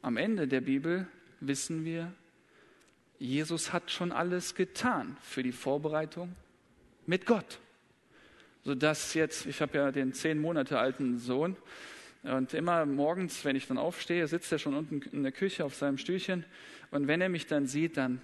Am 0.00 0.16
Ende 0.16 0.48
der 0.48 0.62
Bibel 0.62 1.06
wissen 1.40 1.84
wir, 1.84 2.10
Jesus 3.18 3.74
hat 3.74 3.90
schon 3.90 4.12
alles 4.12 4.54
getan 4.54 5.18
für 5.20 5.42
die 5.42 5.52
Vorbereitung 5.52 6.34
mit 7.04 7.26
Gott. 7.26 7.58
Sodass 8.64 9.12
jetzt, 9.12 9.44
ich 9.44 9.60
habe 9.60 9.76
ja 9.76 9.92
den 9.92 10.14
zehn 10.14 10.38
Monate 10.38 10.78
alten 10.78 11.18
Sohn, 11.18 11.56
und 12.22 12.54
immer 12.54 12.86
morgens, 12.86 13.44
wenn 13.44 13.56
ich 13.56 13.68
dann 13.68 13.78
aufstehe, 13.78 14.26
sitzt 14.26 14.50
er 14.50 14.58
schon 14.58 14.74
unten 14.74 15.00
in 15.12 15.22
der 15.22 15.32
Küche 15.32 15.64
auf 15.64 15.76
seinem 15.76 15.96
Stühlchen. 15.96 16.44
Und 16.90 17.06
wenn 17.06 17.20
er 17.20 17.28
mich 17.28 17.46
dann 17.46 17.66
sieht, 17.66 17.98
dann 17.98 18.20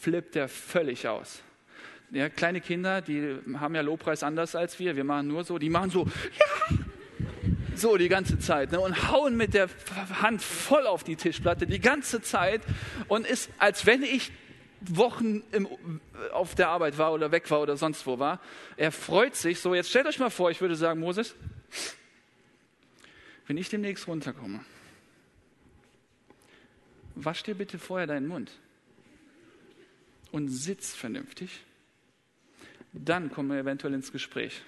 flippt 0.00 0.36
er 0.36 0.48
völlig 0.48 1.08
aus. 1.08 1.42
Ja, 2.10 2.30
kleine 2.30 2.60
Kinder, 2.62 3.02
die 3.02 3.38
haben 3.54 3.74
ja 3.74 3.82
Lobpreis 3.82 4.22
anders 4.22 4.54
als 4.54 4.78
wir. 4.78 4.96
Wir 4.96 5.04
machen 5.04 5.28
nur 5.28 5.44
so, 5.44 5.58
die 5.58 5.68
machen 5.68 5.90
so, 5.90 6.06
ja, 6.06 6.78
so 7.74 7.96
die 7.98 8.08
ganze 8.08 8.38
Zeit 8.38 8.72
ne, 8.72 8.80
und 8.80 9.10
hauen 9.10 9.36
mit 9.36 9.52
der 9.52 9.68
Hand 10.22 10.42
voll 10.42 10.86
auf 10.86 11.04
die 11.04 11.16
Tischplatte 11.16 11.66
die 11.66 11.80
ganze 11.80 12.22
Zeit 12.22 12.62
und 13.08 13.26
ist, 13.26 13.50
als 13.58 13.84
wenn 13.84 14.02
ich 14.02 14.32
Wochen 14.80 15.42
im, 15.52 15.68
auf 16.32 16.54
der 16.54 16.68
Arbeit 16.68 16.98
war 16.98 17.12
oder 17.12 17.30
weg 17.30 17.50
war 17.50 17.60
oder 17.60 17.76
sonst 17.76 18.06
wo 18.06 18.18
war. 18.18 18.40
Er 18.76 18.92
freut 18.92 19.34
sich. 19.34 19.60
So, 19.60 19.74
jetzt 19.74 19.90
stellt 19.90 20.06
euch 20.06 20.18
mal 20.18 20.30
vor, 20.30 20.50
ich 20.50 20.60
würde 20.60 20.76
sagen, 20.76 21.00
Moses, 21.00 21.34
wenn 23.46 23.56
ich 23.56 23.68
demnächst 23.68 24.06
runterkomme, 24.06 24.60
wasch 27.16 27.42
dir 27.42 27.54
bitte 27.54 27.78
vorher 27.78 28.06
deinen 28.06 28.28
Mund 28.28 28.52
und 30.30 30.48
sitz 30.48 30.94
vernünftig. 30.94 31.64
Dann 33.04 33.30
kommen 33.30 33.50
wir 33.50 33.58
eventuell 33.58 33.94
ins 33.94 34.12
Gespräch. 34.12 34.62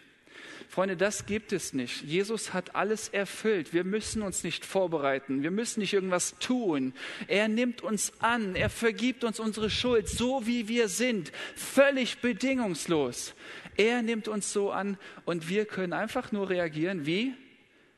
Freunde, 0.69 0.97
das 0.97 1.27
gibt 1.27 1.53
es 1.53 1.73
nicht. 1.73 2.03
Jesus 2.03 2.53
hat 2.53 2.77
alles 2.77 3.09
erfüllt. 3.09 3.73
Wir 3.73 3.83
müssen 3.83 4.23
uns 4.23 4.45
nicht 4.45 4.65
vorbereiten. 4.65 5.43
Wir 5.43 5.51
müssen 5.51 5.81
nicht 5.81 5.93
irgendwas 5.93 6.39
tun. 6.39 6.95
Er 7.27 7.49
nimmt 7.49 7.83
uns 7.83 8.13
an. 8.21 8.55
Er 8.55 8.71
vergibt 8.71 9.25
uns 9.25 9.41
unsere 9.41 9.69
Schuld, 9.69 10.09
so 10.09 10.47
wie 10.47 10.69
wir 10.69 10.89
sind. 10.89 11.33
Völlig 11.57 12.19
bedingungslos. 12.19 13.35
Er 13.77 14.03
nimmt 14.03 14.29
uns 14.29 14.53
so 14.53 14.71
an 14.71 14.97
und 15.25 15.49
wir 15.49 15.65
können 15.65 15.93
einfach 15.93 16.31
nur 16.31 16.51
reagieren. 16.51 17.05
Wie? 17.05 17.35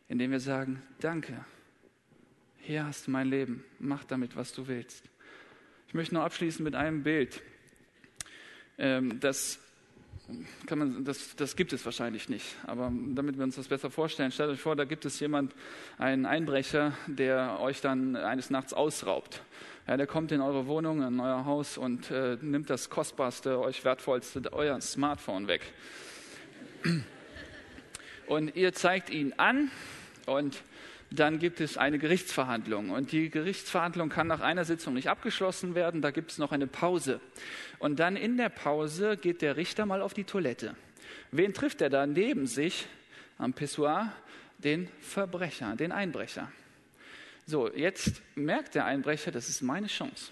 Indem 0.09 0.31
wir 0.31 0.41
sagen, 0.41 0.83
danke. 0.99 1.45
Hier 2.61 2.87
hast 2.87 3.07
du 3.07 3.11
mein 3.11 3.29
Leben. 3.29 3.65
Mach 3.81 4.05
damit, 4.05 4.35
was 4.35 4.53
du 4.53 4.67
willst. 4.67 5.05
Ich 5.89 5.95
möchte 5.95 6.15
noch 6.15 6.23
abschließen 6.23 6.65
mit 6.65 6.75
einem 6.75 7.03
Bild, 7.03 7.43
ähm, 8.79 9.21
das 9.21 9.59
kann 10.67 10.79
man, 10.79 11.05
das, 11.05 11.35
das 11.37 11.57
gibt 11.57 11.73
es 11.73 11.85
wahrscheinlich 11.85 12.29
nicht. 12.29 12.57
Aber 12.67 12.93
damit 13.15 13.37
wir 13.37 13.45
uns 13.45 13.57
das 13.57 13.69
besser 13.69 13.91
vorstellen, 13.91 14.31
stellt 14.31 14.51
euch 14.51 14.61
vor, 14.61 14.77
da 14.77 14.85
gibt 14.85 15.05
es 15.05 15.21
jemand, 15.21 15.55
einen 15.99 16.27
Einbrecher, 16.27 16.93
der 17.07 17.59
euch 17.61 17.81
dann 17.81 18.17
eines 18.17 18.51
Nachts 18.51 18.73
ausraubt. 18.73 19.43
Ja, 19.87 19.97
der 19.97 20.07
kommt 20.07 20.31
in 20.33 20.41
eure 20.41 20.67
Wohnung, 20.67 21.03
in 21.03 21.19
euer 21.19 21.45
Haus 21.45 21.77
und 21.77 22.11
äh, 22.11 22.39
nimmt 22.41 22.71
das 22.71 22.89
kostbarste, 22.89 23.59
euch 23.59 23.85
wertvollste, 23.85 24.53
euer 24.53 24.81
Smartphone 24.81 25.49
weg. 25.49 25.63
Und 28.27 28.55
ihr 28.55 28.73
zeigt 28.73 29.11
ihn 29.11 29.35
an 29.37 29.71
und 30.27 30.63
dann 31.15 31.39
gibt 31.39 31.61
es 31.61 31.77
eine 31.77 31.99
Gerichtsverhandlung. 31.99 32.91
Und 32.91 33.13
die 33.13 33.29
Gerichtsverhandlung 33.29 34.09
kann 34.09 34.27
nach 34.27 34.41
einer 34.41 34.65
Sitzung 34.65 34.95
nicht 34.95 35.09
abgeschlossen 35.09 35.75
werden. 35.75 36.01
Da 36.01 36.11
gibt 36.11 36.31
es 36.31 36.39
noch 36.39 36.53
eine 36.53 36.67
Pause. 36.67 37.21
Und 37.79 37.99
dann 37.99 38.17
in 38.17 38.37
der 38.37 38.49
Pause 38.49 39.17
geht 39.17 39.43
der 39.43 39.57
Richter 39.57 39.87
mal 39.87 40.01
auf 40.01 40.15
die 40.15 40.25
Toilette. 40.25 40.75
Wen 41.31 41.53
trifft 41.53 41.81
er 41.83 41.91
da 41.91 42.07
neben 42.07 42.47
sich 42.47 42.87
am 43.39 43.53
Pissoir? 43.53 44.13
Den 44.59 44.89
Verbrecher, 45.01 45.75
den 45.75 45.91
Einbrecher. 45.91 46.51
So, 47.47 47.73
jetzt 47.73 48.23
merkt 48.37 48.77
der 48.77 48.85
Einbrecher, 48.85 49.33
das 49.33 49.49
ist 49.49 49.61
meine 49.61 49.89
Chance. 49.89 50.31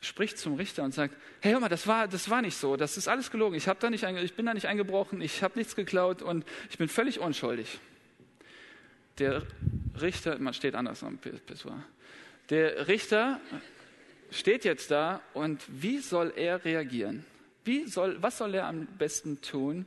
Spricht 0.00 0.38
zum 0.38 0.54
Richter 0.54 0.82
und 0.82 0.94
sagt: 0.94 1.14
Hey, 1.40 1.52
hör 1.52 1.60
mal, 1.60 1.68
das 1.68 1.86
war, 1.86 2.08
das 2.08 2.30
war 2.30 2.40
nicht 2.40 2.56
so, 2.56 2.76
das 2.76 2.96
ist 2.96 3.06
alles 3.06 3.30
gelogen. 3.30 3.54
Ich, 3.54 3.64
da 3.64 3.90
nicht, 3.90 4.04
ich 4.04 4.34
bin 4.34 4.46
da 4.46 4.54
nicht 4.54 4.66
eingebrochen, 4.66 5.20
ich 5.20 5.42
habe 5.42 5.58
nichts 5.58 5.76
geklaut 5.76 6.22
und 6.22 6.46
ich 6.70 6.78
bin 6.78 6.88
völlig 6.88 7.20
unschuldig. 7.20 7.78
Der 9.18 9.42
Richter, 10.02 10.38
man 10.38 10.54
steht 10.54 10.74
anders 10.74 11.02
am 11.02 11.18
Pissoir. 11.18 11.84
Der 12.50 12.88
Richter 12.88 13.40
steht 14.30 14.64
jetzt 14.64 14.90
da 14.90 15.20
und 15.34 15.62
wie 15.68 15.98
soll 15.98 16.32
er 16.36 16.64
reagieren? 16.64 17.24
Wie 17.64 17.86
soll, 17.86 18.22
was 18.22 18.38
soll 18.38 18.54
er 18.54 18.66
am 18.66 18.86
besten 18.86 19.40
tun? 19.40 19.86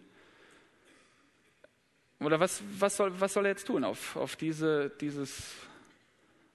Oder 2.20 2.40
was, 2.40 2.62
was, 2.80 2.96
soll, 2.96 3.20
was 3.20 3.34
soll 3.34 3.46
er 3.46 3.52
jetzt 3.52 3.68
tun 3.68 3.84
auf, 3.84 4.16
auf 4.16 4.36
diese, 4.36 4.90
dieses 5.02 5.52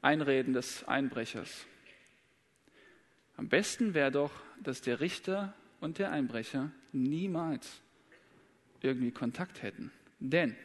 Einreden 0.00 0.54
des 0.54 0.84
Einbrechers? 0.84 1.66
Am 3.36 3.48
besten 3.48 3.94
wäre 3.94 4.11
doch, 4.11 4.32
dass 4.62 4.80
der 4.80 5.00
Richter 5.00 5.54
und 5.80 5.98
der 5.98 6.11
Einbrecher 6.11 6.70
niemals 6.92 7.80
irgendwie 8.80 9.11
Kontakt 9.11 9.62
hätten. 9.62 9.92
Denn 10.18 10.56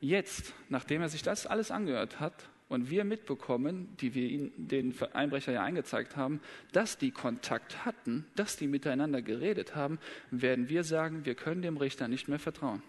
jetzt, 0.00 0.54
nachdem 0.68 1.02
er 1.02 1.08
sich 1.08 1.22
das 1.22 1.46
alles 1.46 1.70
angehört 1.70 2.20
hat 2.20 2.48
und 2.68 2.90
wir 2.90 3.04
mitbekommen, 3.04 3.96
die 4.00 4.14
wir 4.14 4.28
ihn, 4.28 4.52
den 4.56 4.94
Einbrecher 5.12 5.52
ja 5.52 5.62
eingezeigt 5.62 6.16
haben, 6.16 6.40
dass 6.72 6.98
die 6.98 7.10
Kontakt 7.10 7.84
hatten, 7.84 8.26
dass 8.34 8.56
die 8.56 8.66
miteinander 8.66 9.22
geredet 9.22 9.74
haben, 9.74 9.98
werden 10.30 10.68
wir 10.68 10.84
sagen, 10.84 11.24
wir 11.24 11.34
können 11.34 11.62
dem 11.62 11.76
Richter 11.76 12.08
nicht 12.08 12.28
mehr 12.28 12.38
vertrauen. 12.38 12.82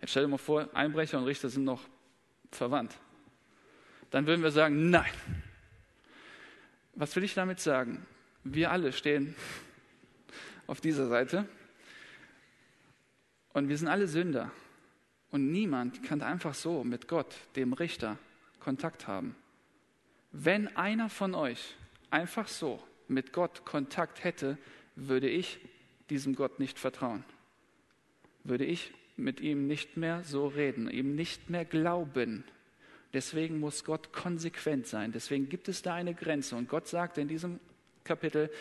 Jetzt 0.00 0.10
stell 0.10 0.24
dir 0.24 0.28
mal 0.28 0.38
vor, 0.38 0.68
Einbrecher 0.74 1.18
und 1.18 1.24
Richter 1.24 1.48
sind 1.48 1.64
noch 1.64 1.82
verwandt. 2.50 2.98
Dann 4.10 4.26
würden 4.26 4.42
wir 4.42 4.50
sagen, 4.50 4.90
nein. 4.90 5.10
Was 6.94 7.16
will 7.16 7.24
ich 7.24 7.34
damit 7.34 7.58
sagen? 7.58 8.06
Wir 8.44 8.70
alle 8.70 8.92
stehen 8.92 9.34
auf 10.66 10.80
dieser 10.80 11.08
Seite 11.08 11.48
und 13.54 13.68
wir 13.68 13.78
sind 13.78 13.88
alle 13.88 14.06
Sünder. 14.06 14.52
Und 15.34 15.50
niemand 15.50 16.04
kann 16.04 16.22
einfach 16.22 16.54
so 16.54 16.84
mit 16.84 17.08
Gott, 17.08 17.34
dem 17.56 17.72
Richter, 17.72 18.18
Kontakt 18.60 19.08
haben. 19.08 19.34
Wenn 20.30 20.68
einer 20.76 21.08
von 21.08 21.34
euch 21.34 21.74
einfach 22.08 22.46
so 22.46 22.80
mit 23.08 23.32
Gott 23.32 23.64
Kontakt 23.64 24.22
hätte, 24.22 24.58
würde 24.94 25.28
ich 25.28 25.58
diesem 26.08 26.36
Gott 26.36 26.60
nicht 26.60 26.78
vertrauen. 26.78 27.24
Würde 28.44 28.64
ich 28.64 28.92
mit 29.16 29.40
ihm 29.40 29.66
nicht 29.66 29.96
mehr 29.96 30.22
so 30.22 30.46
reden, 30.46 30.88
ihm 30.88 31.16
nicht 31.16 31.50
mehr 31.50 31.64
glauben. 31.64 32.44
Deswegen 33.12 33.58
muss 33.58 33.82
Gott 33.82 34.12
konsequent 34.12 34.86
sein. 34.86 35.10
Deswegen 35.10 35.48
gibt 35.48 35.68
es 35.68 35.82
da 35.82 35.94
eine 35.94 36.14
Grenze. 36.14 36.54
Und 36.54 36.68
Gott 36.68 36.86
sagt 36.86 37.18
in 37.18 37.26
diesem 37.26 37.58
Kapitel, 38.04 38.52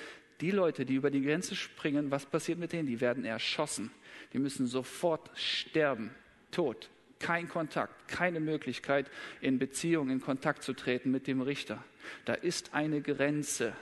die 0.41 0.49
Leute, 0.49 0.87
die 0.87 0.95
über 0.95 1.11
die 1.11 1.21
Grenze 1.21 1.55
springen, 1.55 2.09
was 2.09 2.25
passiert 2.25 2.57
mit 2.57 2.73
denen? 2.73 2.87
Die 2.87 2.99
werden 2.99 3.25
erschossen. 3.25 3.91
Die 4.33 4.39
müssen 4.39 4.65
sofort 4.65 5.29
sterben. 5.37 6.09
Tod, 6.53 6.89
kein 7.19 7.49
Kontakt, 7.49 8.07
keine 8.07 8.39
Möglichkeit, 8.39 9.09
in 9.41 9.59
Beziehung, 9.59 10.09
in 10.09 10.21
Kontakt 10.21 10.63
zu 10.63 10.73
treten 10.73 11.11
mit 11.11 11.27
dem 11.27 11.41
Richter. 11.41 11.83
Da 12.23 12.33
ist 12.33 12.73
eine 12.73 13.01
Grenze. 13.01 13.75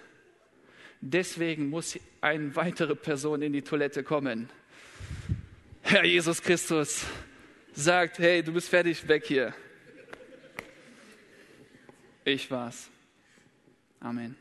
Deswegen 1.02 1.70
muss 1.70 2.00
eine 2.22 2.56
weitere 2.56 2.96
Person 2.96 3.42
in 3.42 3.54
die 3.54 3.62
Toilette 3.64 4.04
kommen. 4.04 4.50
Herr 5.82 6.06
Jesus 6.06 6.42
Christus 6.42 7.06
sagt, 7.74 8.20
hey, 8.20 8.44
du 8.44 8.54
bist 8.54 8.70
fertig, 8.70 9.08
weg 9.08 9.26
hier. 9.26 9.54
Ich 12.24 12.50
war's. 12.52 12.90
Amen. 14.00 14.41